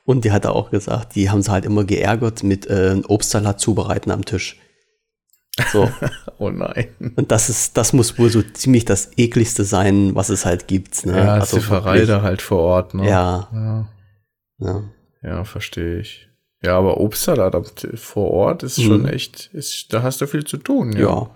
[0.04, 4.10] Und die hat auch gesagt, die haben sie halt immer geärgert mit äh, Obstsalat zubereiten
[4.10, 4.60] am Tisch.
[5.72, 5.90] So.
[6.38, 6.88] oh nein.
[7.16, 11.06] Und das ist, das muss wohl so ziemlich das ekligste sein, was es halt gibt.
[11.06, 11.16] Ne?
[11.16, 13.08] Ja, also Zifferei da halt vor Ort, ne?
[13.08, 13.48] Ja.
[13.52, 13.88] Ja,
[14.58, 14.82] ja.
[15.22, 16.28] ja verstehe ich.
[16.62, 17.54] Ja, aber Obstsalat
[17.94, 18.82] vor Ort ist mhm.
[18.82, 21.30] schon echt, ist, da hast du viel zu tun, ja.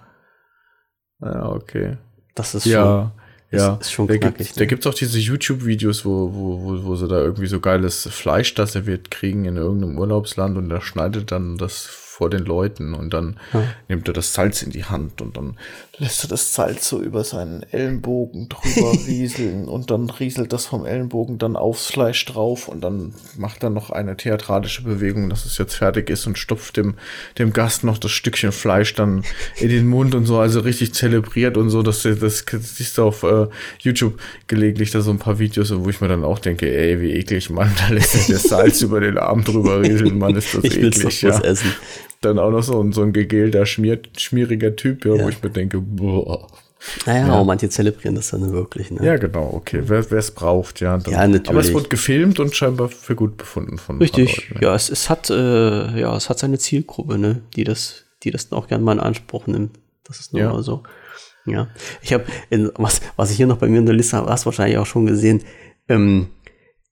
[1.20, 1.98] Ja, ja okay.
[2.34, 2.82] Das ist ja.
[2.82, 3.12] schon.
[3.50, 4.38] Ja, ist, ist schon da knackig.
[4.38, 4.60] Gibt, ne?
[4.60, 8.54] Da gibt's auch diese YouTube-Videos, wo, wo, wo, wo sie da irgendwie so geiles Fleisch
[8.54, 11.86] da serviert kriegen in irgendeinem Urlaubsland und da schneidet dann das
[12.18, 13.62] vor den Leuten und dann ja.
[13.86, 15.56] nimmt er das Salz in die Hand und dann
[15.98, 20.84] lässt er das Salz so über seinen Ellenbogen drüber rieseln und dann rieselt das vom
[20.84, 25.58] Ellenbogen dann aufs Fleisch drauf und dann macht er noch eine theatralische Bewegung, dass es
[25.58, 26.94] jetzt fertig ist und stopft dem,
[27.38, 29.22] dem Gast noch das Stückchen Fleisch dann
[29.56, 33.04] in den Mund und so, also richtig zelebriert und so, dass das, das siehst du
[33.04, 33.46] auf äh,
[33.78, 34.18] YouTube
[34.48, 37.48] gelegentlich da so ein paar Videos, wo ich mir dann auch denke, ey, wie eklig,
[37.48, 40.82] Mann, da lässt er das Salz über den Arm drüber rieseln, Mann, ist das ich
[40.82, 41.38] eklig, ja.
[41.42, 41.72] essen
[42.20, 45.42] dann auch noch so, ein so ein gegelter, schmiert, schmieriger Typ, ja, ja, wo ich
[45.42, 46.46] mir denke, boah.
[47.06, 47.44] Naja, ja.
[47.44, 48.90] manche zelebrieren das dann wirklich.
[48.90, 49.04] Ne?
[49.04, 49.82] Ja, genau, okay.
[49.86, 50.96] Wer es braucht, ja.
[50.96, 51.12] Dann.
[51.12, 51.48] Ja, natürlich.
[51.48, 54.70] Aber es wurde gefilmt und scheinbar für gut befunden von Richtig, Leuten, ja.
[54.70, 54.76] ja.
[54.76, 58.68] es, es hat, äh, ja, es hat seine Zielgruppe, ne, die das, die das auch
[58.68, 59.76] gerne mal in Anspruch nimmt.
[60.04, 60.52] Das ist nur ja.
[60.52, 60.84] mal so.
[61.46, 61.68] Ja.
[62.02, 62.26] Ich habe,
[62.76, 65.06] was, was ich hier noch bei mir in der Liste habe, hast wahrscheinlich auch schon
[65.06, 65.42] gesehen,
[65.88, 66.28] ähm,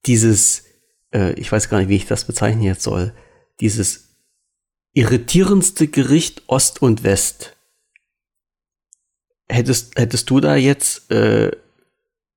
[0.07, 0.65] dieses,
[1.13, 3.13] äh, ich weiß gar nicht, wie ich das bezeichnen jetzt soll,
[3.61, 4.06] dieses
[4.97, 7.55] irritierendste Gericht Ost und West.
[9.49, 11.53] Hättest, hättest du da jetzt äh,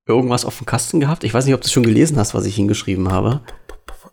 [0.06, 1.24] irgendwas auf dem Kasten gehabt?
[1.24, 3.40] Ich weiß nicht, ob du schon gelesen hast, was ich hingeschrieben habe.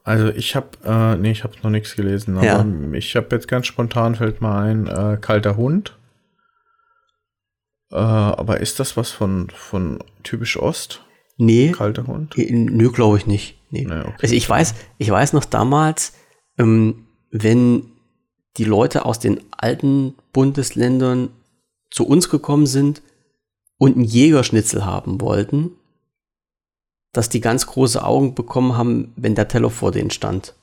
[0.04, 2.66] Also ich habe, äh, nee, ich habe noch nichts gelesen, aber ja.
[2.94, 5.98] ich habe jetzt ganz spontan fällt mal ein äh, kalter Hund.
[7.92, 11.04] Äh, aber ist das was von von typisch Ost?
[11.36, 11.74] Nee.
[11.74, 12.34] Kalter Hund?
[12.38, 13.60] Nö, glaube ich nicht.
[13.70, 13.86] Nee.
[13.88, 14.16] nee okay.
[14.22, 16.14] Also ich weiß, ich weiß noch damals,
[16.58, 17.92] ähm, wenn
[18.58, 21.30] die Leute aus den alten Bundesländern
[21.92, 23.02] zu uns gekommen sind
[23.78, 25.72] und einen Jägerschnitzel haben wollten,
[27.14, 30.56] dass die ganz große Augen bekommen haben, wenn der Teller vor denen stand.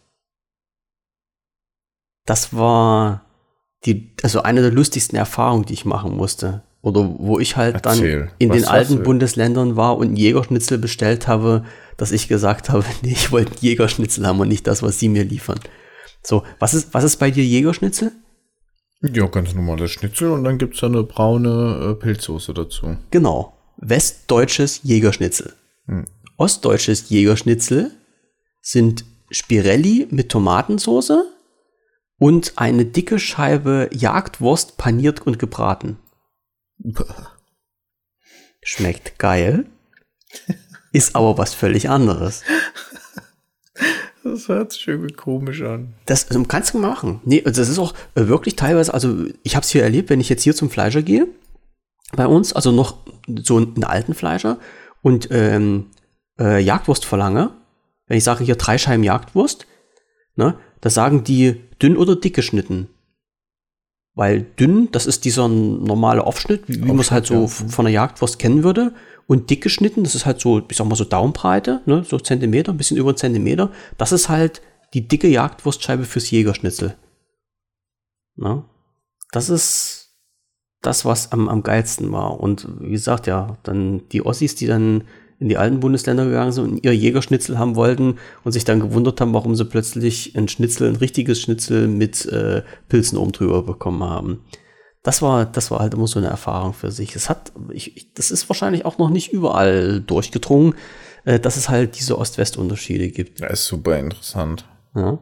[2.26, 3.24] Das war
[3.84, 6.62] die, also eine der lustigsten Erfahrungen, die ich machen musste.
[6.80, 11.28] Oder wo ich halt Erzähl, dann in den alten Bundesländern war und einen Jägerschnitzel bestellt
[11.28, 11.64] habe,
[11.96, 15.08] dass ich gesagt habe, nee, ich wollte einen Jägerschnitzel haben und nicht das, was sie
[15.08, 15.60] mir liefern.
[16.24, 18.12] So, was ist, was ist bei dir Jägerschnitzel?
[19.02, 22.96] Ja, ganz normales Schnitzel und dann gibt es da eine braune äh, Pilzsoße dazu.
[23.10, 23.56] Genau.
[23.76, 25.52] Westdeutsches Jägerschnitzel.
[25.86, 26.06] Hm.
[26.38, 27.90] Ostdeutsches Jägerschnitzel
[28.62, 31.24] sind Spirelli mit Tomatensoße
[32.18, 35.98] und eine dicke Scheibe Jagdwurst paniert und gebraten.
[38.62, 39.66] Schmeckt geil,
[40.92, 42.42] ist aber was völlig anderes.
[44.24, 45.92] Das hört sich irgendwie komisch an.
[46.06, 47.20] Das also, kannst du machen.
[47.24, 50.20] Nee, also das ist auch äh, wirklich teilweise, also ich habe es hier erlebt, wenn
[50.20, 51.28] ich jetzt hier zum Fleischer gehe,
[52.16, 52.96] bei uns, also noch
[53.42, 54.58] so einen alten Fleischer
[55.02, 55.90] und ähm,
[56.40, 57.50] äh, Jagdwurst verlange,
[58.06, 59.66] wenn ich sage hier drei Scheiben Jagdwurst,
[60.36, 62.88] ne, da sagen die dünn oder dick geschnitten.
[64.14, 67.46] Weil dünn, das ist dieser normale Aufschnitt, wie, wie man es halt so ja.
[67.48, 68.94] von der Jagdwurst kennen würde
[69.26, 72.72] und dick geschnitten, das ist halt so, ich sag mal so Daumenbreite, ne, so Zentimeter,
[72.72, 73.70] ein bisschen über einen Zentimeter.
[73.98, 74.62] Das ist halt
[74.92, 76.96] die dicke Jagdwurstscheibe fürs Jägerschnitzel.
[78.36, 78.64] Ne?
[79.32, 80.14] Das ist
[80.80, 82.38] das, was am, am geilsten war.
[82.38, 85.04] Und wie gesagt, ja, dann die Ossis, die dann
[85.44, 89.20] in die alten Bundesländer gegangen sind und ihr Jägerschnitzel haben wollten und sich dann gewundert
[89.20, 94.02] haben, warum sie plötzlich ein Schnitzel, ein richtiges Schnitzel mit äh, Pilzen oben drüber bekommen
[94.02, 94.40] haben
[95.04, 97.14] das war, das war halt immer so eine Erfahrung für sich.
[97.14, 100.74] Es hat, ich, ich, das ist wahrscheinlich auch noch nicht überall durchgedrungen,
[101.26, 103.42] äh, dass es halt diese Ost-West-Unterschiede gibt.
[103.42, 104.64] Das ist super interessant.
[104.96, 105.18] Ja.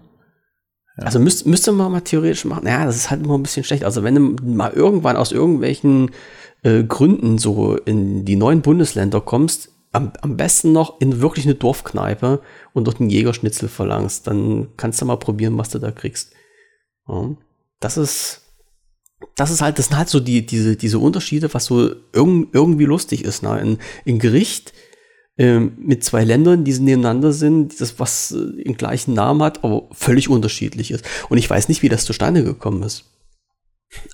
[0.98, 1.04] Ja.
[1.04, 2.64] Also müsst, müsste man mal theoretisch machen.
[2.64, 3.82] Naja, das ist halt immer ein bisschen schlecht.
[3.82, 6.12] Also wenn du mal irgendwann aus irgendwelchen
[6.62, 11.54] äh, Gründen so in die neuen Bundesländer kommst, am, am besten noch in wirklich eine
[11.54, 12.40] Dorfkneipe
[12.72, 16.32] und dort einen Jägerschnitzel verlangst, dann kannst du mal probieren, was du da kriegst.
[17.06, 17.36] Ja.
[17.78, 18.40] Das ist,
[19.36, 22.84] das ist halt, das sind halt so die, diese, diese Unterschiede, was so irg irgendwie
[22.84, 23.42] lustig ist.
[23.42, 23.60] Ne?
[23.60, 24.72] In, in Gericht
[25.38, 29.88] ähm, mit zwei Ländern, die nebeneinander sind, das, was äh, den gleichen Namen hat, aber
[29.92, 31.04] völlig unterschiedlich ist.
[31.28, 33.04] Und ich weiß nicht, wie das zustande gekommen ist.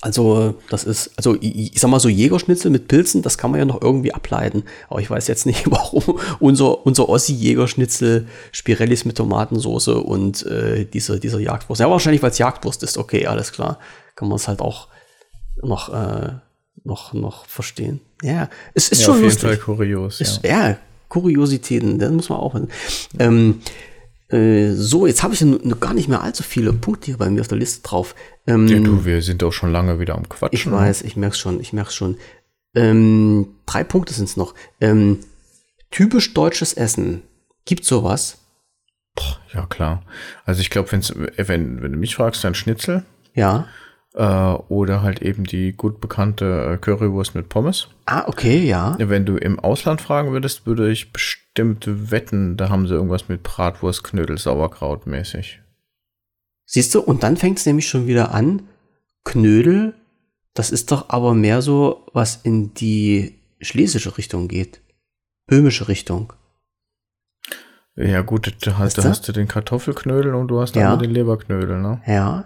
[0.01, 3.61] Also, das ist, also ich, ich sag mal so Jägerschnitzel mit Pilzen, das kann man
[3.61, 4.65] ja noch irgendwie ableiten.
[4.89, 11.19] Aber ich weiß jetzt nicht, warum unser, unser Ossi-Jägerschnitzel Spirellis mit Tomatensauce und äh, dieser,
[11.19, 11.81] dieser Jagdwurst.
[11.81, 13.79] Ja, wahrscheinlich, weil es Jagdwurst ist, okay, alles klar.
[14.17, 14.89] Kann man es halt auch
[15.63, 16.33] noch, äh,
[16.85, 18.01] noch, noch verstehen.
[18.23, 19.43] Ja, es ist ja, schon auf lustig.
[19.43, 20.21] jeden Fall kurios.
[20.21, 20.71] Ist, ja.
[20.71, 20.77] ja,
[21.09, 22.61] Kuriositäten, das muss man auch.
[23.19, 23.63] Ähm,
[24.31, 27.41] äh, so, jetzt habe ich noch gar nicht mehr allzu viele Punkte hier bei mir
[27.41, 28.15] auf der Liste drauf.
[28.47, 30.53] Ähm, ja, du, wir sind doch schon lange wieder am Quatsch.
[30.53, 30.73] Ich ne?
[30.73, 32.17] weiß, ich merke schon, ich merke schon.
[32.75, 34.55] Ähm, drei Punkte sind es noch.
[34.81, 35.21] Ähm,
[35.91, 37.23] typisch deutsches Essen.
[37.65, 38.39] Gibt sowas?
[39.53, 40.03] Ja, klar.
[40.45, 43.05] Also ich glaube, wenn, wenn du mich fragst, dann Schnitzel.
[43.35, 43.67] Ja.
[44.15, 47.89] Äh, oder halt eben die gut bekannte äh, Currywurst mit Pommes.
[48.07, 48.97] Ah, okay, ja.
[48.99, 53.43] Wenn du im Ausland fragen würdest, würde ich bestimmt wetten, da haben sie irgendwas mit
[53.43, 55.60] Bratwurst, Knödel, Sauerkraut mäßig.
[56.66, 58.68] Siehst du, und dann fängt es nämlich schon wieder an.
[59.24, 59.94] Knödel,
[60.55, 64.80] das ist doch aber mehr so, was in die schlesische Richtung geht.
[65.47, 66.32] Böhmische Richtung.
[67.97, 70.90] Ja, gut, da hast, da hast du den Kartoffelknödel und du hast Ja.
[70.90, 72.01] dann den Leberknödel, ne?
[72.06, 72.44] Ja.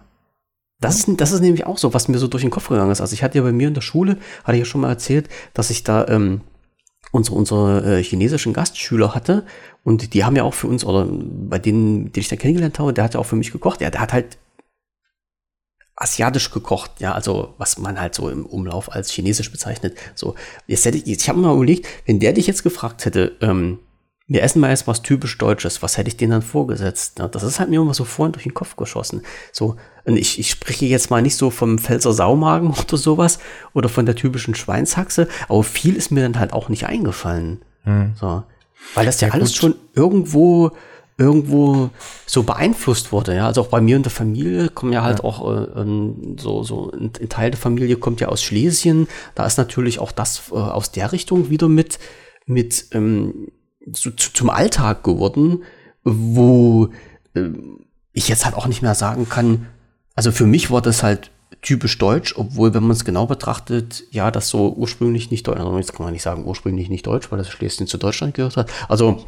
[0.80, 3.00] Das, ist- das ist nämlich auch so, was mir so durch den Kopf gegangen ist.
[3.02, 5.28] Also ich hatte ja bei mir in der Schule, hatte ich ja schon mal erzählt,
[5.52, 6.40] dass ich da ähm,
[7.10, 9.44] unsere, unsere äh, chinesischen Gastschüler hatte
[9.84, 12.92] und die haben ja auch für uns, oder bei denen, die ich da kennengelernt habe,
[12.92, 13.80] der hat ja auch für mich gekocht.
[13.80, 14.38] Ja, der hat halt
[15.96, 19.96] asiatisch gekocht, ja, also was man halt so im Umlauf als chinesisch bezeichnet.
[20.14, 20.34] So,
[20.66, 23.78] jetzt hätte ich, ich habe mir mal überlegt, wenn der dich jetzt gefragt hätte, ähm,
[24.32, 27.20] wir essen mal jetzt was typisch Deutsches, was hätte ich denen dann vorgesetzt?
[27.32, 29.22] Das ist halt mir immer so vorhin durch den Kopf geschossen.
[29.52, 33.38] So, und ich, ich spreche jetzt mal nicht so vom Pfälzer Saumagen oder sowas
[33.74, 37.60] oder von der typischen Schweinshaxe, aber viel ist mir dann halt auch nicht eingefallen.
[38.18, 38.42] So,
[38.94, 39.56] weil das ja, alles gut.
[39.58, 40.72] schon irgendwo
[41.18, 41.90] irgendwo
[42.24, 43.46] so beeinflusst wurde, ja.
[43.46, 46.90] Also auch bei mir in der Familie kommen ja halt auch äh, ähm, so, so
[46.90, 49.08] ein, ein Teil der Familie kommt ja aus Schlesien.
[49.34, 51.98] Da ist natürlich auch das äh, aus der Richtung wieder mit,
[52.46, 53.52] mit ähm,
[53.92, 55.62] so, zu, zum Alltag geworden,
[56.04, 56.88] wo
[57.34, 57.80] ähm,
[58.12, 59.66] ich jetzt halt auch nicht mehr sagen kann,
[60.14, 61.30] also für mich war das halt
[61.62, 65.76] typisch deutsch, obwohl, wenn man es genau betrachtet, ja, das so ursprünglich nicht deutsch, also
[65.78, 68.70] jetzt kann man nicht sagen ursprünglich nicht deutsch, weil das Schlesien zu Deutschland gehört hat.
[68.88, 69.24] Also,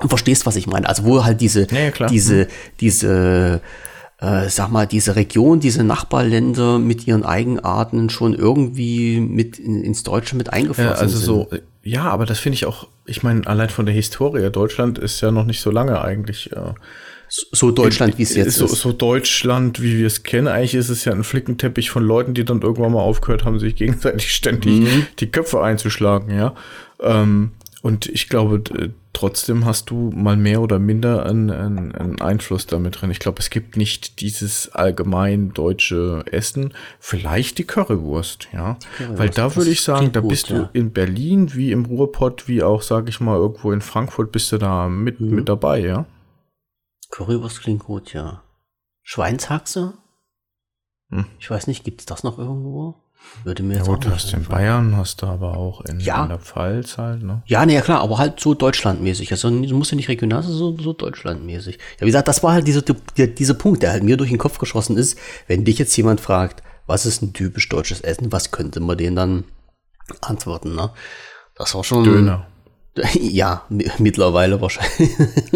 [0.00, 0.88] du verstehst, was ich meine.
[0.88, 2.48] Also, wo halt diese, Ja, diese,
[2.80, 3.60] diese,
[4.20, 10.02] äh, sag mal, diese Region, diese Nachbarländer mit ihren Eigenarten schon irgendwie mit in, ins
[10.02, 11.26] Deutsche mit eingeflossen Ja, also sind.
[11.26, 11.48] so,
[11.88, 15.30] ja, aber das finde ich auch, ich meine, allein von der Historie, Deutschland ist ja
[15.30, 16.52] noch nicht so lange eigentlich.
[16.52, 16.74] Äh,
[17.30, 18.76] so Deutschland, wie es jetzt so, ist.
[18.76, 20.48] So Deutschland, wie wir es kennen.
[20.48, 23.74] Eigentlich ist es ja ein Flickenteppich von Leuten, die dann irgendwann mal aufgehört haben, sich
[23.76, 25.06] gegenseitig ständig Mhm.
[25.18, 26.54] die Köpfe einzuschlagen, ja.
[27.00, 27.52] Ähm,
[27.82, 32.66] und ich glaube, d- trotzdem hast du mal mehr oder minder einen, einen, einen Einfluss
[32.66, 33.10] damit drin.
[33.10, 36.74] Ich glaube, es gibt nicht dieses allgemein deutsche Essen.
[37.00, 38.78] Vielleicht die Currywurst, ja.
[39.14, 40.58] Weil da würde ich sagen, da gut, bist ja.
[40.64, 44.50] du in Berlin wie im Ruhrpott, wie auch, sag ich mal, irgendwo in Frankfurt bist
[44.52, 45.34] du da mit, Mhm.
[45.36, 46.06] mit dabei, ja.
[47.10, 48.42] Currywurst klingt gut, ja.
[49.02, 49.94] Schweinshaxe?
[51.10, 51.24] Hm.
[51.38, 52.96] Ich weiß nicht, gibt es das noch irgendwo?
[53.44, 54.58] Würde mir Ja jetzt gut, auch du hast in einfallen.
[54.58, 56.22] Bayern, hast du aber auch in, Ja.
[56.24, 57.42] in der Pfalz halt, ne?
[57.46, 59.30] Ja, nee, ja klar, aber halt so deutschlandmäßig.
[59.32, 61.76] Also du musst ja nicht regional, sein, so, so deutschlandmäßig.
[61.76, 64.38] Ja, wie gesagt, das war halt dieser, der, dieser Punkt, der halt mir durch den
[64.38, 65.18] Kopf geschossen ist.
[65.46, 69.14] Wenn dich jetzt jemand fragt, was ist ein typisch deutsches Essen, was könnte man denen
[69.16, 69.44] dann
[70.20, 70.90] antworten, ne?
[71.54, 72.04] Das war schon.
[72.04, 72.46] Döner.
[73.14, 75.10] Ja, mi- mittlerweile wahrscheinlich.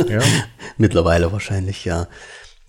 [0.08, 0.20] Ja.
[0.78, 2.06] Mittlerweile wahrscheinlich, ja.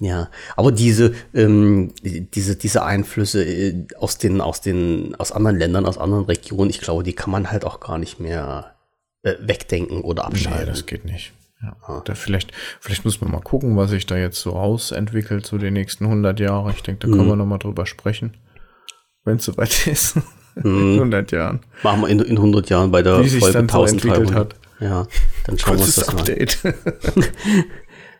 [0.05, 5.85] Ja, aber diese, ähm, diese, diese Einflüsse äh, aus den, aus den, aus anderen Ländern,
[5.85, 8.75] aus anderen Regionen, ich glaube, die kann man halt auch gar nicht mehr
[9.21, 10.67] äh, wegdenken oder Nee, abschalten.
[10.67, 11.31] das geht nicht.
[11.61, 12.01] Ja.
[12.03, 12.51] Da vielleicht,
[12.81, 16.37] vielleicht muss man mal gucken, was sich da jetzt so ausentwickelt, so die nächsten 100
[16.41, 16.71] Jahre.
[16.71, 17.17] Ich denke, da Mhm.
[17.19, 18.35] können wir noch mal drüber sprechen,
[19.23, 20.17] wenn es soweit ist.
[20.55, 20.63] Mhm.
[20.65, 21.61] In 100 Jahren.
[21.81, 24.55] Machen wir in, in 100 Jahren bei der Wie sich Folge dann so entwickelt 1300.
[24.81, 25.07] Ja,
[25.45, 26.19] dann schauen wir uns das mal an.
[26.19, 26.57] Update.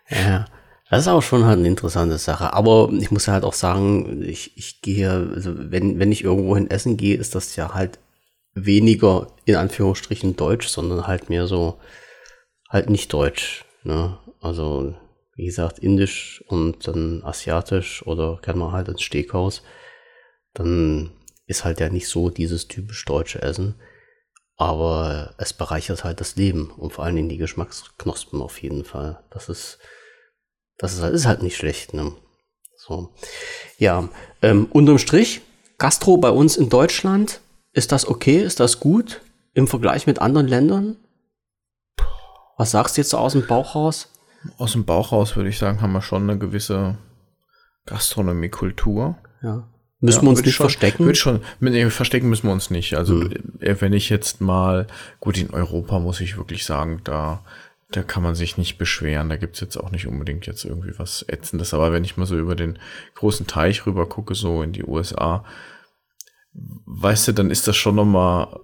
[0.10, 0.46] Ja,
[0.90, 2.54] das ist auch schon halt eine interessante Sache.
[2.54, 6.56] Aber ich muss ja halt auch sagen, ich, ich gehe, also wenn, wenn ich irgendwo
[6.56, 8.00] hin essen gehe, ist das ja halt
[8.54, 11.80] weniger in Anführungsstrichen deutsch, sondern halt mehr so
[12.70, 13.66] halt nicht deutsch.
[13.84, 14.18] Ne?
[14.42, 14.96] Also,
[15.36, 19.64] wie gesagt, indisch und dann asiatisch oder kann man halt ins Steakhaus.
[20.54, 21.12] Dann
[21.48, 23.76] ist halt ja nicht so dieses typisch deutsche Essen.
[24.56, 29.24] Aber es bereichert halt das Leben und vor allen Dingen die Geschmacksknospen auf jeden Fall.
[29.32, 29.80] Das ist,
[30.78, 32.14] das ist halt, ist halt nicht schlecht, ne?
[32.78, 33.14] So.
[33.78, 34.10] Ja,
[34.42, 35.42] ähm, unterm Strich,
[35.78, 37.40] Gastro bei uns in Deutschland,
[37.72, 38.38] ist das okay?
[38.42, 39.22] Ist das gut
[39.54, 40.98] im Vergleich mit anderen Ländern?
[42.58, 44.10] Was sagst du jetzt so aus dem Bauch raus?
[44.58, 46.98] Aus dem Bauch raus würde ich sagen, haben wir schon eine gewisse
[47.86, 49.18] Gastronomiekultur.
[49.42, 49.68] Ja.
[50.00, 51.06] Müssen Ja, wir uns nicht schon, verstecken?
[51.06, 52.96] Würd schon, nee, verstecken müssen wir uns nicht.
[52.96, 53.32] Also Hm.
[53.62, 54.88] äh, wenn ich jetzt mal,
[55.22, 57.44] gut, in Europa muss ich wirklich sagen, da,
[57.96, 59.30] da kann man sich nicht beschweren.
[59.30, 61.74] Da gibt's jetzt auch nicht unbedingt jetzt irgendwie was Ätzendes.
[61.74, 62.80] Aber wenn ich mal so über den
[63.16, 65.46] großen Teich rüber gucke, so in die USA,
[66.54, 68.60] weißt du, dann ist das schon nochmal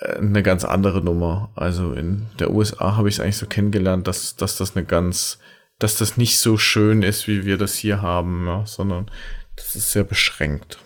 [0.00, 1.52] eine ganz andere Nummer.
[1.54, 5.38] Also in der USA habe ich es eigentlich so kennengelernt, dass, dass das eine ganz,
[5.78, 9.10] dass das nicht so schön ist, wie wir das hier haben, ja, sondern
[9.56, 10.78] das ist sehr beschränkt.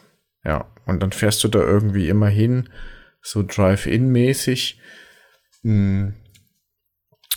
[0.44, 2.68] Ja, und dann fährst du da irgendwie immer hin,
[3.20, 4.80] so Drive-In-mäßig.
[5.62, 6.10] Mm.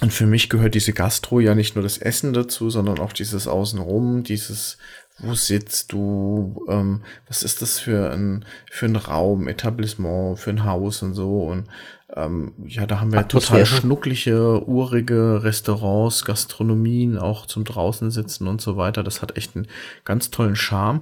[0.02, 3.48] Und für mich gehört diese Gastro ja nicht nur das Essen dazu, sondern auch dieses
[3.48, 4.78] Außenrum, dieses,
[5.18, 10.64] wo sitzt du, ähm, was ist das für ein, für ein Raum, Etablissement, für ein
[10.64, 11.44] Haus und so.
[11.44, 11.68] Und
[12.16, 18.62] ähm, ja, da haben wir total schnuckliche, urige Restaurants, Gastronomien, auch zum draußen sitzen und
[18.62, 19.04] so weiter.
[19.04, 19.68] Das hat echt einen
[20.06, 21.02] ganz tollen Charme.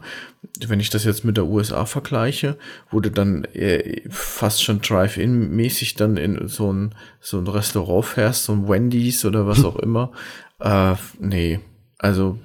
[0.67, 2.57] Wenn ich das jetzt mit der USA vergleiche,
[2.99, 8.53] du dann äh, fast schon Drive-In-mäßig dann in so ein, so ein Restaurant fährst, so
[8.53, 10.11] ein Wendy's oder was auch immer.
[10.59, 11.59] Äh, nee,
[11.99, 12.37] also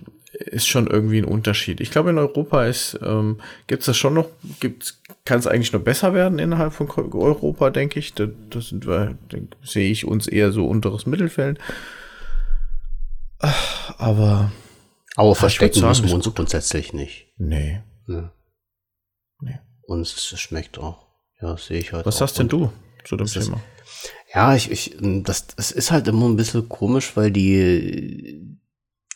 [0.46, 1.80] ist schon irgendwie ein Unterschied.
[1.80, 4.28] Ich glaube, in Europa ist, ähm, gibt es das schon noch,
[5.24, 8.14] kann es eigentlich noch besser werden innerhalb von Europa, denke ich.
[8.14, 9.16] Da, das sind wir,
[9.62, 11.58] sehe ich uns eher so unteres Mittelfeld.
[13.98, 14.52] Aber.
[15.16, 17.26] Aber verstecken sagen, müssen wir uns grundsätzlich nicht.
[17.36, 17.82] Nee.
[18.06, 18.22] nee.
[19.40, 19.58] Nee.
[19.82, 21.06] Uns schmeckt auch.
[21.40, 22.06] Ja, sehe ich halt.
[22.06, 22.72] Was sagst denn du
[23.04, 23.60] zu dem Thema?
[24.34, 28.58] Ja, ich, ich, das, das ist halt immer ein bisschen komisch, weil die,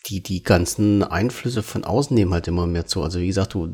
[0.06, 3.02] die, die ganzen Einflüsse von außen nehmen halt immer mehr zu.
[3.02, 3.68] Also wie gesagt, du,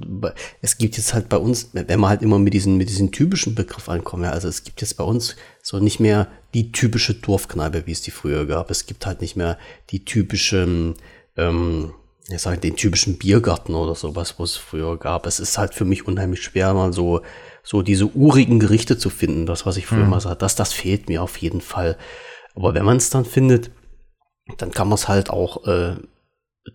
[0.60, 3.54] es gibt jetzt halt bei uns, wenn man halt immer mit diesen, mit diesen typischen
[3.54, 7.86] Begriff ankommen, ja, also es gibt jetzt bei uns so nicht mehr die typische Dorfkneipe,
[7.86, 8.70] wie es die früher gab.
[8.70, 9.59] Es gibt halt nicht mehr
[9.90, 10.94] die typische,
[11.36, 11.92] ähm,
[12.28, 15.26] ich sage den typischen Biergarten oder sowas, wo es früher gab.
[15.26, 17.20] Es ist halt für mich unheimlich schwer, mal so,
[17.62, 20.10] so diese urigen Gerichte zu finden, das, was ich früher mhm.
[20.10, 21.98] mal sagte, das, das fehlt mir auf jeden Fall.
[22.54, 23.70] Aber wenn man es dann findet,
[24.59, 25.96] dann kann man es halt auch äh,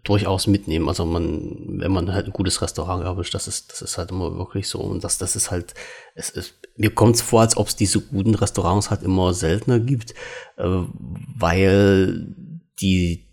[0.03, 0.89] durchaus mitnehmen.
[0.89, 4.37] Also man, wenn man halt ein gutes Restaurant erwischt, das ist, das ist halt immer
[4.37, 4.79] wirklich so.
[4.79, 5.73] Und das, das ist halt,
[6.15, 9.79] es ist, mir kommt es vor, als ob es diese guten Restaurants halt immer seltener
[9.79, 10.13] gibt,
[10.57, 10.65] äh,
[11.37, 12.35] weil
[12.81, 13.27] die,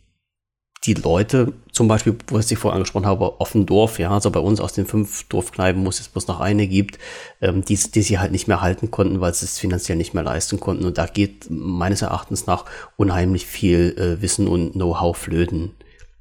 [0.85, 4.75] die Leute, zum Beispiel, was ich vorhin angesprochen habe, Offendorf, ja, also bei uns aus
[4.75, 6.99] den fünf Dorfkneipen, wo es jetzt bloß noch eine gibt,
[7.41, 10.23] ähm, die, die sie halt nicht mehr halten konnten, weil sie es finanziell nicht mehr
[10.23, 10.85] leisten konnten.
[10.85, 12.67] Und da geht meines Erachtens nach
[12.97, 15.73] unheimlich viel äh, Wissen und Know-how flöten.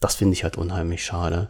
[0.04, 1.48] Das finde ich halt unheimlich schade.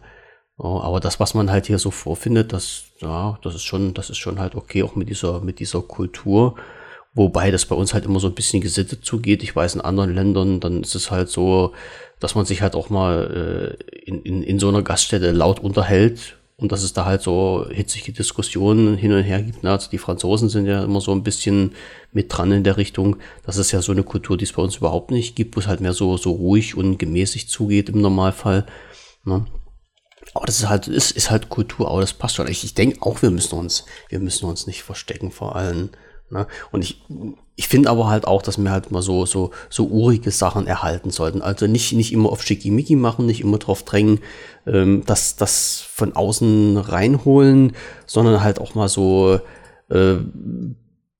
[0.56, 4.10] Oh, aber das, was man halt hier so vorfindet, das, ja, das ist schon, das
[4.10, 6.54] ist schon halt okay, auch mit dieser, mit dieser Kultur.
[7.14, 9.42] Wobei das bei uns halt immer so ein bisschen gesittet zugeht.
[9.42, 11.72] Ich weiß, in anderen Ländern, dann ist es halt so,
[12.20, 16.36] dass man sich halt auch mal äh, in, in, in so einer Gaststätte laut unterhält
[16.56, 19.64] und dass es da halt so hitzige Diskussionen hin und her gibt.
[19.64, 19.70] Ne?
[19.70, 21.72] Also die Franzosen sind ja immer so ein bisschen
[22.12, 23.16] mit dran in der Richtung.
[23.44, 25.66] Das ist ja so eine Kultur, die es bei uns überhaupt nicht gibt, wo es
[25.66, 28.66] halt mehr so, so ruhig und gemäßigt zugeht im Normalfall.
[29.24, 29.46] Ne?
[30.32, 32.48] Aber das ist halt, ist, ist halt Kultur, aber das passt schon.
[32.48, 35.90] Ich, ich denke auch, wir müssen uns, wir müssen uns nicht verstecken vor allen.
[36.34, 36.46] Ne?
[36.72, 37.00] Und ich,
[37.54, 41.10] ich finde aber halt auch, dass wir halt mal so, so, so urige Sachen erhalten
[41.10, 41.40] sollten.
[41.40, 44.18] Also nicht, nicht immer auf Schickimicki machen, nicht immer drauf drängen,
[44.66, 47.72] ähm, dass das von außen reinholen,
[48.06, 49.38] sondern halt auch mal so
[49.90, 50.16] äh,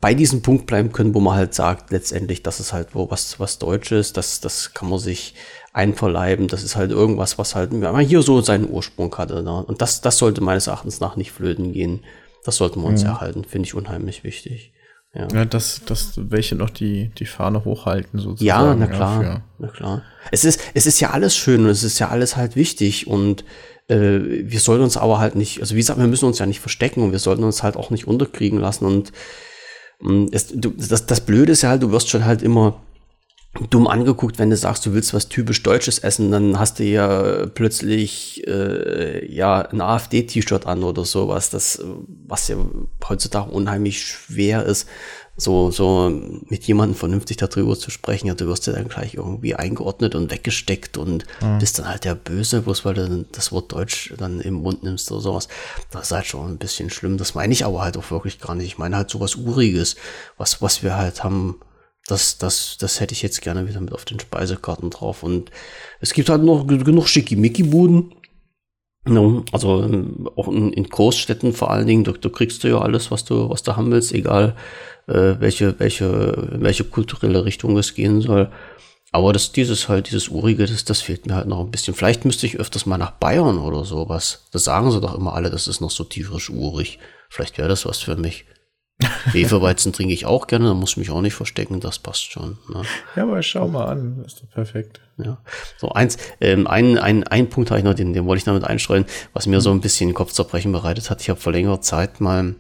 [0.01, 3.39] bei diesem Punkt bleiben können, wo man halt sagt, letztendlich, das ist halt wo was,
[3.39, 5.35] was Deutsches, das, das kann man sich
[5.73, 7.70] einverleiben, das ist halt irgendwas, was halt
[8.07, 9.43] hier so seinen Ursprung hatte.
[9.43, 9.65] Ne?
[9.65, 12.05] Und das, das sollte meines Erachtens nach nicht flöten gehen.
[12.45, 13.11] Das sollten wir uns mhm.
[13.11, 14.74] erhalten, finde ich unheimlich wichtig.
[15.15, 18.45] Ja, ja dass, dass welche noch die, die Fahne hochhalten sozusagen.
[18.45, 20.03] Ja, na klar, ja, na klar.
[20.31, 23.45] Es ist, es ist ja alles schön und es ist ja alles halt wichtig und
[23.89, 26.61] äh, wir sollten uns aber halt nicht, also wie gesagt, wir müssen uns ja nicht
[26.61, 29.12] verstecken und wir sollten uns halt auch nicht unterkriegen lassen und,
[30.01, 32.82] und es, du, das, das Blöde ist ja halt, du wirst schon halt immer
[33.70, 37.47] dumm angeguckt, wenn du sagst, du willst was typisch Deutsches essen, dann hast du ja
[37.47, 41.82] plötzlich äh, ja ein AfD-T-Shirt an oder sowas, das
[42.26, 42.56] was ja
[43.09, 44.89] heutzutage unheimlich schwer ist,
[45.36, 46.10] so so
[46.48, 48.26] mit jemandem vernünftig darüber zu sprechen.
[48.26, 51.59] Ja, du wirst ja dann gleich irgendwie eingeordnet und weggesteckt und mhm.
[51.59, 55.10] bist dann halt der Böse, bloß weil du das Wort Deutsch dann im Mund nimmst
[55.12, 55.48] oder sowas.
[55.90, 57.18] Das ist halt schon ein bisschen schlimm.
[57.18, 58.66] Das meine ich aber halt auch wirklich gar nicht.
[58.66, 59.97] Ich meine halt sowas Uriges,
[60.36, 61.60] was was wir halt haben
[62.06, 65.22] das, das, das hätte ich jetzt gerne wieder mit auf den Speisekarten drauf.
[65.22, 65.51] Und
[66.01, 68.14] es gibt halt noch genug Schickimicki-Buden.
[69.52, 73.10] Also ähm, auch in, in, Großstädten vor allen Dingen, da, da, kriegst du ja alles,
[73.10, 74.56] was du, was du haben willst, egal
[75.09, 78.51] äh, welche, welche, welche kulturelle Richtung es gehen soll.
[79.12, 81.94] Aber das, dieses halt, dieses Urige, das, das fehlt mir halt noch ein bisschen.
[81.94, 84.48] Vielleicht müsste ich öfters mal nach Bayern oder sowas.
[84.52, 86.98] Das sagen sie doch immer alle, das ist noch so tierisch urig.
[87.28, 88.47] Vielleicht wäre das was für mich.
[89.33, 92.59] Hefeweizen trinke ich auch gerne, da muss ich mich auch nicht verstecken, das passt schon.
[92.69, 92.83] Ne?
[93.16, 95.01] Ja, aber schau mal an, das ist doch perfekt.
[95.16, 95.39] Ja,
[95.79, 98.65] so eins, ähm, ein, ein, ein Punkt habe ich noch, den, den wollte ich damit
[98.65, 101.21] einstreuen, was mir so ein bisschen Kopfzerbrechen bereitet hat.
[101.23, 102.55] Ich habe vor längerer Zeit mal,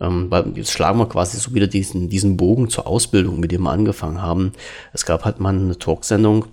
[0.00, 3.62] ähm, weil jetzt schlagen wir quasi so wieder diesen, diesen Bogen zur Ausbildung, mit dem
[3.62, 4.52] wir angefangen haben.
[4.92, 6.46] Es gab halt mal eine Talksendung,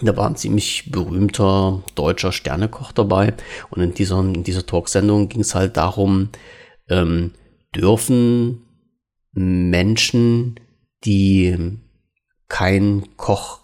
[0.00, 3.34] da war ein ziemlich berühmter deutscher Sternekoch dabei.
[3.70, 6.30] Und in dieser, in dieser Talksendung ging es halt darum,
[6.88, 7.32] ähm,
[7.74, 8.62] dürfen
[9.32, 10.60] Menschen,
[11.04, 11.78] die
[12.48, 13.60] kein Koch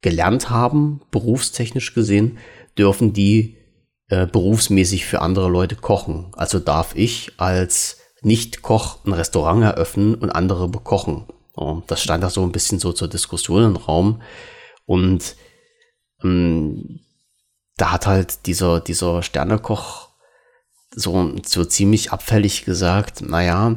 [0.00, 2.38] gelernt haben, berufstechnisch gesehen,
[2.76, 3.56] dürfen die
[4.08, 6.32] äh, berufsmäßig für andere Leute kochen.
[6.32, 11.26] Also darf ich als Nicht-Koch ein Restaurant eröffnen und andere bekochen.
[11.54, 14.22] Und das stand da so ein bisschen so zur Diskussion im Raum.
[14.86, 15.36] Und
[16.22, 17.00] ähm,
[17.76, 20.01] da hat halt dieser, dieser Sternekoch
[20.94, 23.76] so, so ziemlich abfällig gesagt, naja,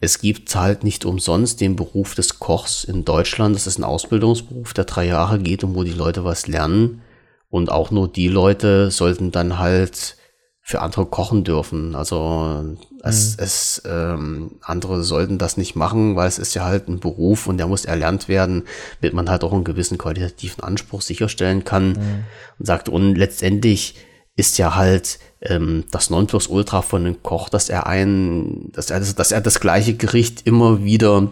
[0.00, 3.54] es gibt halt nicht umsonst den Beruf des Kochs in Deutschland.
[3.54, 7.02] Das ist ein Ausbildungsberuf, der drei Jahre geht und wo die Leute was lernen.
[7.50, 10.16] Und auch nur die Leute sollten dann halt
[10.62, 11.94] für andere kochen dürfen.
[11.94, 13.42] Also es, mhm.
[13.42, 17.58] es ähm, andere sollten das nicht machen, weil es ist ja halt ein Beruf und
[17.58, 18.64] der muss erlernt werden,
[19.00, 21.88] damit man halt auch einen gewissen qualitativen Anspruch sicherstellen kann.
[21.88, 22.24] Mhm.
[22.58, 23.96] Und sagt, und letztendlich
[24.36, 29.32] ist ja halt ähm, das Nonplusultra von einem Koch, dass er ein, dass er, dass
[29.32, 31.30] er das gleiche Gericht immer wieder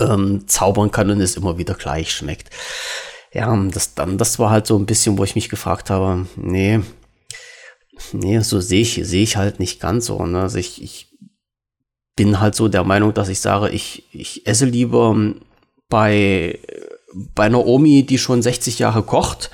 [0.00, 2.50] ähm, zaubern kann und es immer wieder gleich schmeckt.
[3.32, 6.80] Ja, das dann, das war halt so ein bisschen, wo ich mich gefragt habe, nee,
[8.12, 10.24] nee, so sehe ich, sehe ich halt nicht ganz so.
[10.24, 10.42] Ne?
[10.42, 11.08] Also ich, ich
[12.16, 15.16] bin halt so der Meinung, dass ich sage, ich, ich esse lieber
[15.88, 16.58] bei,
[17.34, 19.50] bei einer Omi, die schon 60 Jahre kocht,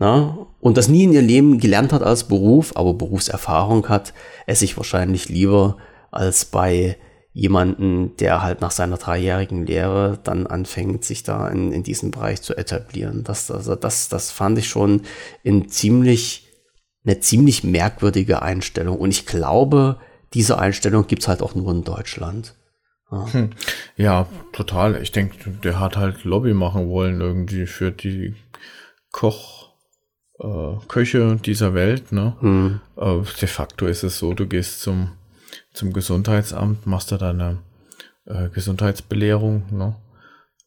[0.00, 0.46] ne?
[0.60, 4.12] und das nie in ihr Leben gelernt hat als Beruf, aber Berufserfahrung hat,
[4.46, 5.76] esse ich wahrscheinlich lieber
[6.10, 6.96] als bei
[7.32, 12.42] jemanden, der halt nach seiner dreijährigen Lehre dann anfängt, sich da in, in diesem Bereich
[12.42, 13.22] zu etablieren.
[13.22, 15.02] Das, also das, das fand ich schon
[15.44, 16.48] in ziemlich
[17.04, 18.98] eine ziemlich merkwürdige Einstellung.
[18.98, 19.98] Und ich glaube,
[20.34, 22.54] diese Einstellung gibt es halt auch nur in Deutschland.
[23.10, 23.50] Ja, hm.
[23.96, 25.00] ja total.
[25.02, 28.34] Ich denke, der hat halt Lobby machen wollen irgendwie für die
[29.12, 29.69] Koch,
[30.40, 32.12] äh, Köche dieser Welt.
[32.12, 32.36] Ne?
[32.40, 32.80] Hm.
[32.96, 35.12] Äh, de facto ist es so, du gehst zum,
[35.72, 37.58] zum Gesundheitsamt, machst da deine
[38.24, 39.64] äh, Gesundheitsbelehrung.
[39.70, 39.96] Ne?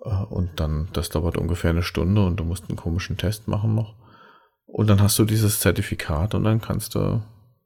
[0.04, 3.76] Äh, und dann, das dauert ungefähr eine Stunde und du musst einen komischen Test machen
[3.76, 3.96] noch.
[4.66, 7.22] Und dann hast du dieses Zertifikat und dann kannst du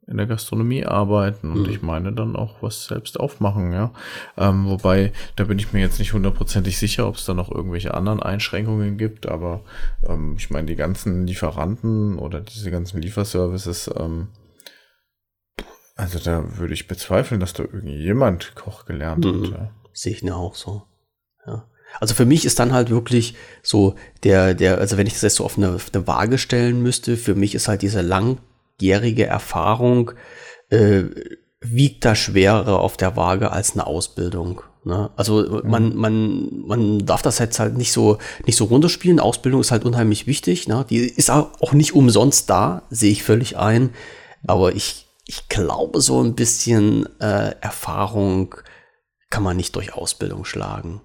[0.08, 1.70] in der Gastronomie arbeiten und mhm.
[1.70, 3.92] ich meine dann auch was selbst aufmachen, ja.
[4.36, 7.94] Ähm, wobei, da bin ich mir jetzt nicht hundertprozentig sicher, ob es da noch irgendwelche
[7.94, 9.62] anderen Einschränkungen gibt, aber
[10.06, 14.28] ähm, ich meine, die ganzen Lieferanten oder diese ganzen Lieferservices, ähm,
[15.94, 19.44] also da würde ich bezweifeln, dass da irgendjemand Koch gelernt mhm.
[19.44, 19.50] hat.
[19.50, 19.70] Ja.
[19.92, 20.84] Sehe ich mir auch so.
[22.00, 25.36] Also für mich ist dann halt wirklich so der, der, also wenn ich das jetzt
[25.36, 28.02] so auf eine, auf eine Waage stellen müsste, für mich ist halt diese
[28.78, 30.12] langjährige Erfahrung,
[30.70, 31.04] äh,
[31.60, 34.62] wiegt da schwerer auf der Waage als eine Ausbildung.
[34.84, 35.10] Ne?
[35.16, 39.18] Also man, man, man darf das jetzt halt nicht so, nicht so runterspielen.
[39.18, 40.68] Ausbildung ist halt unheimlich wichtig.
[40.68, 40.86] Ne?
[40.88, 43.90] Die ist auch nicht umsonst da, sehe ich völlig ein.
[44.46, 48.54] Aber ich, ich glaube, so ein bisschen äh, Erfahrung
[49.30, 51.00] kann man nicht durch Ausbildung schlagen.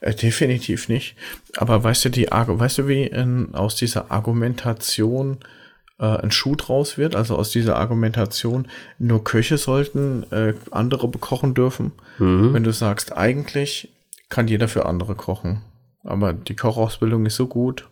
[0.00, 1.16] Äh, definitiv nicht.
[1.56, 5.38] Aber weißt du, die weißt du, wie in, aus dieser Argumentation
[5.98, 7.16] äh, ein Schuh draus wird?
[7.16, 8.68] Also aus dieser Argumentation,
[8.98, 11.92] nur Köche sollten äh, andere bekochen dürfen.
[12.18, 12.54] Mhm.
[12.54, 13.92] Wenn du sagst, eigentlich
[14.28, 15.62] kann jeder für andere kochen.
[16.02, 17.88] Aber die Kochausbildung ist so gut,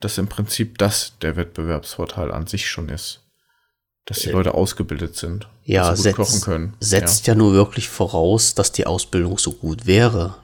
[0.00, 3.24] dass im Prinzip das der Wettbewerbsvorteil an sich schon ist.
[4.04, 5.48] Dass die äh, Leute ausgebildet sind.
[5.64, 6.74] Ja, setzt, kochen können.
[6.80, 7.34] setzt ja.
[7.34, 10.36] ja nur wirklich voraus, dass die Ausbildung so gut wäre.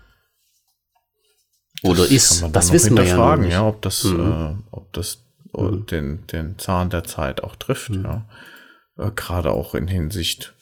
[1.83, 2.45] Oder das ist.
[2.53, 3.53] das wissen wir ja nicht.
[3.53, 4.21] ja, ob das, mhm.
[4.21, 5.24] äh, ob das
[5.59, 5.87] mhm.
[5.87, 7.91] den, den Zahn der Zeit auch trifft.
[7.91, 8.05] Mhm.
[8.05, 8.27] Ja.
[8.99, 10.55] Äh, Gerade auch in Hinsicht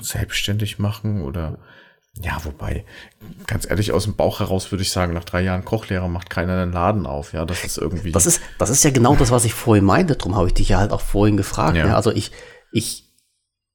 [0.00, 1.58] selbstständig machen oder
[2.22, 2.86] ja, wobei,
[3.46, 6.62] ganz ehrlich, aus dem Bauch heraus würde ich sagen, nach drei Jahren Kochlehrer macht keiner
[6.62, 7.34] einen Laden auf.
[7.34, 8.10] Ja, das ist irgendwie.
[8.10, 10.16] Das ist, das ist ja genau das, was ich vorhin meinte.
[10.16, 11.76] Darum habe ich dich ja halt auch vorhin gefragt.
[11.76, 11.88] Ja.
[11.88, 12.32] Ja, also ich,
[12.72, 13.12] ich,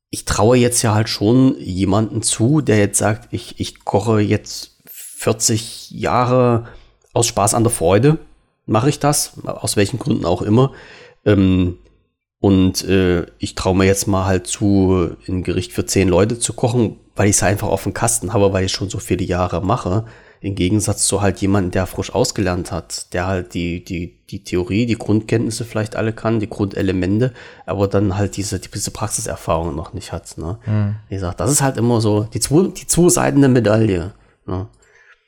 [0.09, 4.81] ich traue jetzt ja halt schon jemanden zu, der jetzt sagt, ich, ich koche jetzt
[4.87, 6.67] 40 Jahre
[7.13, 8.17] aus Spaß an der Freude.
[8.71, 10.71] Mache ich das, aus welchen Gründen auch immer.
[11.25, 11.77] Ähm,
[12.39, 16.53] und äh, ich traue mir jetzt mal halt zu, ein Gericht für zehn Leute zu
[16.53, 19.61] kochen, weil ich es einfach auf dem Kasten habe, weil ich schon so viele Jahre
[19.61, 20.05] mache.
[20.39, 24.87] Im Gegensatz zu halt jemanden, der frisch ausgelernt hat, der halt die, die, die Theorie,
[24.87, 27.31] die Grundkenntnisse vielleicht alle kann, die Grundelemente,
[27.67, 30.37] aber dann halt diese, diese Praxiserfahrung noch nicht hat.
[30.39, 30.57] Ne?
[30.65, 30.95] Mhm.
[31.09, 34.13] Wie gesagt, das ist halt immer so die zwei, die zwei Seiten der Medaille.
[34.47, 34.67] Ne?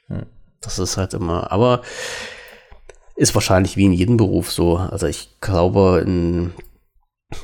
[0.07, 0.25] Mhm.
[0.61, 1.81] Das ist halt immer, aber
[3.15, 4.77] ist wahrscheinlich wie in jedem Beruf so.
[4.77, 6.53] Also ich glaube, in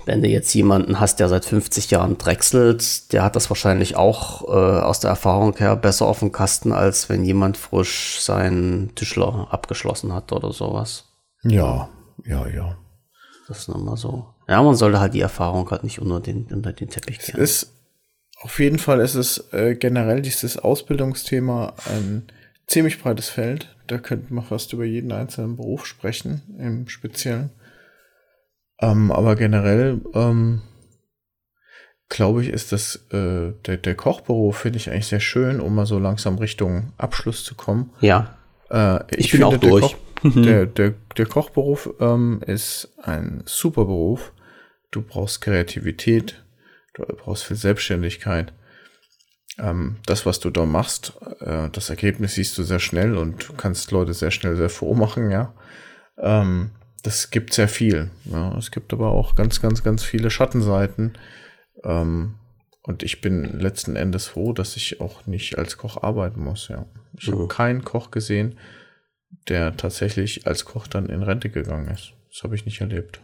[0.06, 4.44] wenn du jetzt jemanden hast, der seit 50 Jahren drechselt, der hat das wahrscheinlich auch
[4.48, 9.48] äh, aus der Erfahrung her besser auf dem Kasten, als wenn jemand frisch seinen Tischler
[9.52, 11.06] abgeschlossen hat oder sowas.
[11.44, 11.90] Ja,
[12.26, 12.78] ja, ja.
[13.48, 14.28] Das ist nochmal so.
[14.48, 17.42] Ja, man sollte halt die Erfahrung halt nicht unter den, unter den Teppich kehren.
[17.42, 17.74] Es ist,
[18.42, 22.28] auf jeden Fall ist es äh, generell dieses Ausbildungsthema ein
[22.68, 23.76] ziemlich breites Feld.
[23.90, 27.50] Da könnte man fast über jeden einzelnen Beruf sprechen, im Speziellen.
[28.80, 30.62] Ähm, aber generell, ähm,
[32.08, 35.88] glaube ich, ist das, äh, der, der Kochberuf finde ich eigentlich sehr schön, um mal
[35.88, 37.92] so langsam Richtung Abschluss zu kommen.
[38.00, 38.38] Ja.
[38.70, 39.82] Äh, ich, ich bin auch durch.
[39.82, 39.96] Koch,
[40.36, 44.34] der, der, der Kochberuf ähm, ist ein super Beruf.
[44.92, 46.44] Du brauchst Kreativität,
[46.94, 48.54] du brauchst viel Selbstständigkeit.
[49.60, 53.92] Ähm, das, was du da machst, äh, das Ergebnis siehst du sehr schnell und kannst
[53.92, 55.54] Leute sehr schnell sehr froh machen, ja.
[56.18, 56.72] Ähm,
[57.04, 58.10] das gibt sehr viel.
[58.26, 58.58] Ja.
[58.58, 61.18] Es gibt aber auch ganz, ganz, ganz viele Schattenseiten.
[61.84, 62.36] Ähm,
[62.84, 66.86] und ich bin letzten Endes froh, dass ich auch nicht als Koch arbeiten muss, ja.
[67.18, 67.34] Ich mhm.
[67.34, 68.58] habe keinen Koch gesehen,
[69.48, 72.14] der tatsächlich als Koch dann in Rente gegangen ist.
[72.30, 73.22] Das habe ich nicht erlebt.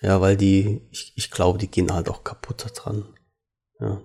[0.00, 3.04] Ja, weil die, ich, ich glaube, die gehen halt auch kaputt dran.
[3.80, 4.00] Ja.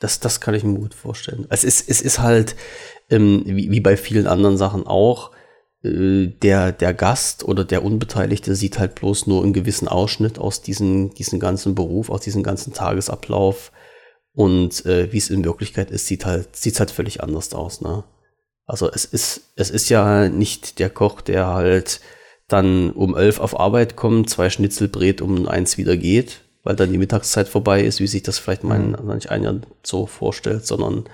[0.00, 1.46] Das, das kann ich mir gut vorstellen.
[1.50, 2.56] Es ist, es ist halt,
[3.10, 5.30] ähm, wie, wie bei vielen anderen Sachen auch,
[5.84, 10.62] äh, der, der Gast oder der Unbeteiligte sieht halt bloß nur einen gewissen Ausschnitt aus
[10.62, 13.70] diesem, diesem ganzen Beruf, aus diesem ganzen Tagesablauf.
[14.32, 18.04] Und äh, wie es in Wirklichkeit ist, sieht halt, sieht halt völlig anders aus, ne?
[18.64, 22.00] Also es ist, es ist ja nicht der Koch, der halt
[22.46, 26.92] dann um elf auf Arbeit kommt, zwei Schnitzel brät, um eins wieder geht, weil dann
[26.92, 28.98] die Mittagszeit vorbei ist, wie sich das vielleicht mein, mhm.
[29.04, 31.04] manch einer so vorstellt, sondern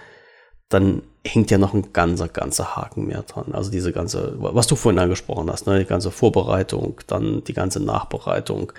[0.69, 3.53] dann hängt ja noch ein ganzer, ganzer Haken mehr dran.
[3.53, 7.81] Also diese ganze, was du vorhin angesprochen hast, ne, die ganze Vorbereitung, dann die ganze
[7.81, 8.73] Nachbereitung,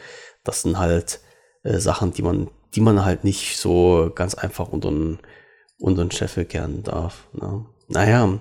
[0.43, 1.21] das sind halt
[1.63, 5.19] äh, Sachen, die man, die man halt nicht so ganz einfach unter den,
[5.79, 7.27] unter den Scheffel kehren darf.
[7.33, 7.65] Ne?
[7.87, 8.37] Naja,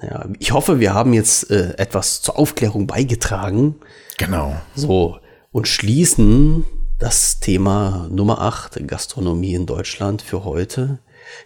[0.00, 3.76] ja, ich hoffe, wir haben jetzt äh, etwas zur Aufklärung beigetragen.
[4.16, 4.54] Genau.
[4.74, 5.18] So,
[5.50, 6.64] und schließen
[6.98, 10.98] das Thema Nummer 8, Gastronomie in Deutschland für heute.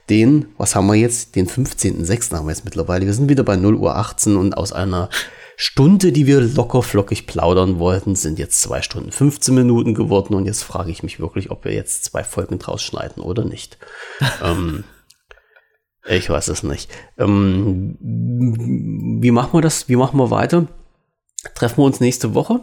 [0.08, 1.36] Den, was haben wir jetzt?
[1.36, 2.34] Den 15.06.
[2.34, 3.04] haben wir jetzt mittlerweile.
[3.04, 5.10] Wir sind wieder bei 0 Uhr 18 und aus einer
[5.56, 10.46] Stunde, die wir locker flockig plaudern wollten, sind jetzt zwei Stunden 15 Minuten geworden und
[10.46, 13.76] jetzt frage ich mich wirklich, ob wir jetzt zwei Folgen draus schneiden oder nicht.
[14.42, 14.84] ähm,
[16.08, 16.90] ich weiß es nicht.
[17.18, 17.98] Ähm,
[19.20, 19.88] wie machen wir das?
[19.88, 20.66] Wie machen wir weiter?
[21.54, 22.60] Treffen wir uns nächste Woche?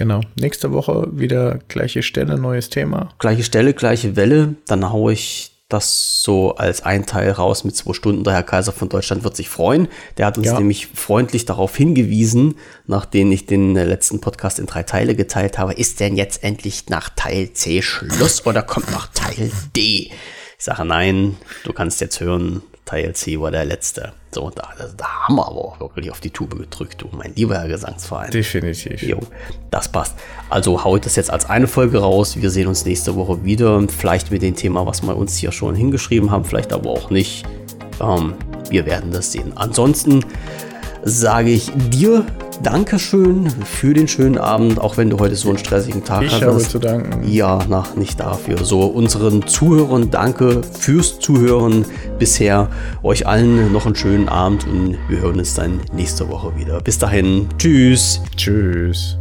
[0.00, 0.22] Genau.
[0.34, 3.10] Nächste Woche wieder gleiche Stelle, neues Thema.
[3.18, 4.54] Gleiche Stelle, gleiche Welle.
[4.66, 8.24] Dann haue ich das so als ein Teil raus mit zwei Stunden.
[8.24, 9.88] Der Herr Kaiser von Deutschland wird sich freuen.
[10.16, 10.58] Der hat uns ja.
[10.58, 12.54] nämlich freundlich darauf hingewiesen,
[12.86, 15.74] nachdem ich den letzten Podcast in drei Teile geteilt habe.
[15.74, 20.10] Ist denn jetzt endlich nach Teil C Schluss oder kommt noch Teil D?
[20.56, 24.14] Ich sage nein, du kannst jetzt hören, Teil C war der letzte.
[24.32, 27.58] So, da, da haben wir aber auch wirklich auf die Tube gedrückt, du, mein lieber
[27.58, 28.30] Herr Gesangsverein.
[28.30, 29.02] Definitiv.
[29.02, 29.18] Jo,
[29.70, 30.14] das passt.
[30.48, 32.36] Also haut das jetzt als eine Folge raus.
[32.36, 33.82] Wir sehen uns nächste Woche wieder.
[33.88, 37.44] Vielleicht mit dem Thema, was wir uns hier schon hingeschrieben haben, vielleicht aber auch nicht.
[38.00, 38.34] Ähm,
[38.70, 39.52] wir werden das sehen.
[39.56, 40.24] Ansonsten
[41.04, 42.24] sage ich dir
[42.62, 46.42] Dankeschön für den schönen Abend, auch wenn du heute so einen stressigen Tag ich hattest.
[46.42, 47.26] Ich habe zu danken.
[47.26, 48.64] Ja, nach, nicht dafür.
[48.64, 51.86] So, unseren Zuhörern danke fürs Zuhören
[52.18, 52.68] bisher.
[53.02, 56.80] Euch allen noch einen schönen Abend und wir hören uns dann nächste Woche wieder.
[56.82, 58.20] Bis dahin, tschüss.
[58.36, 59.16] Tschüss.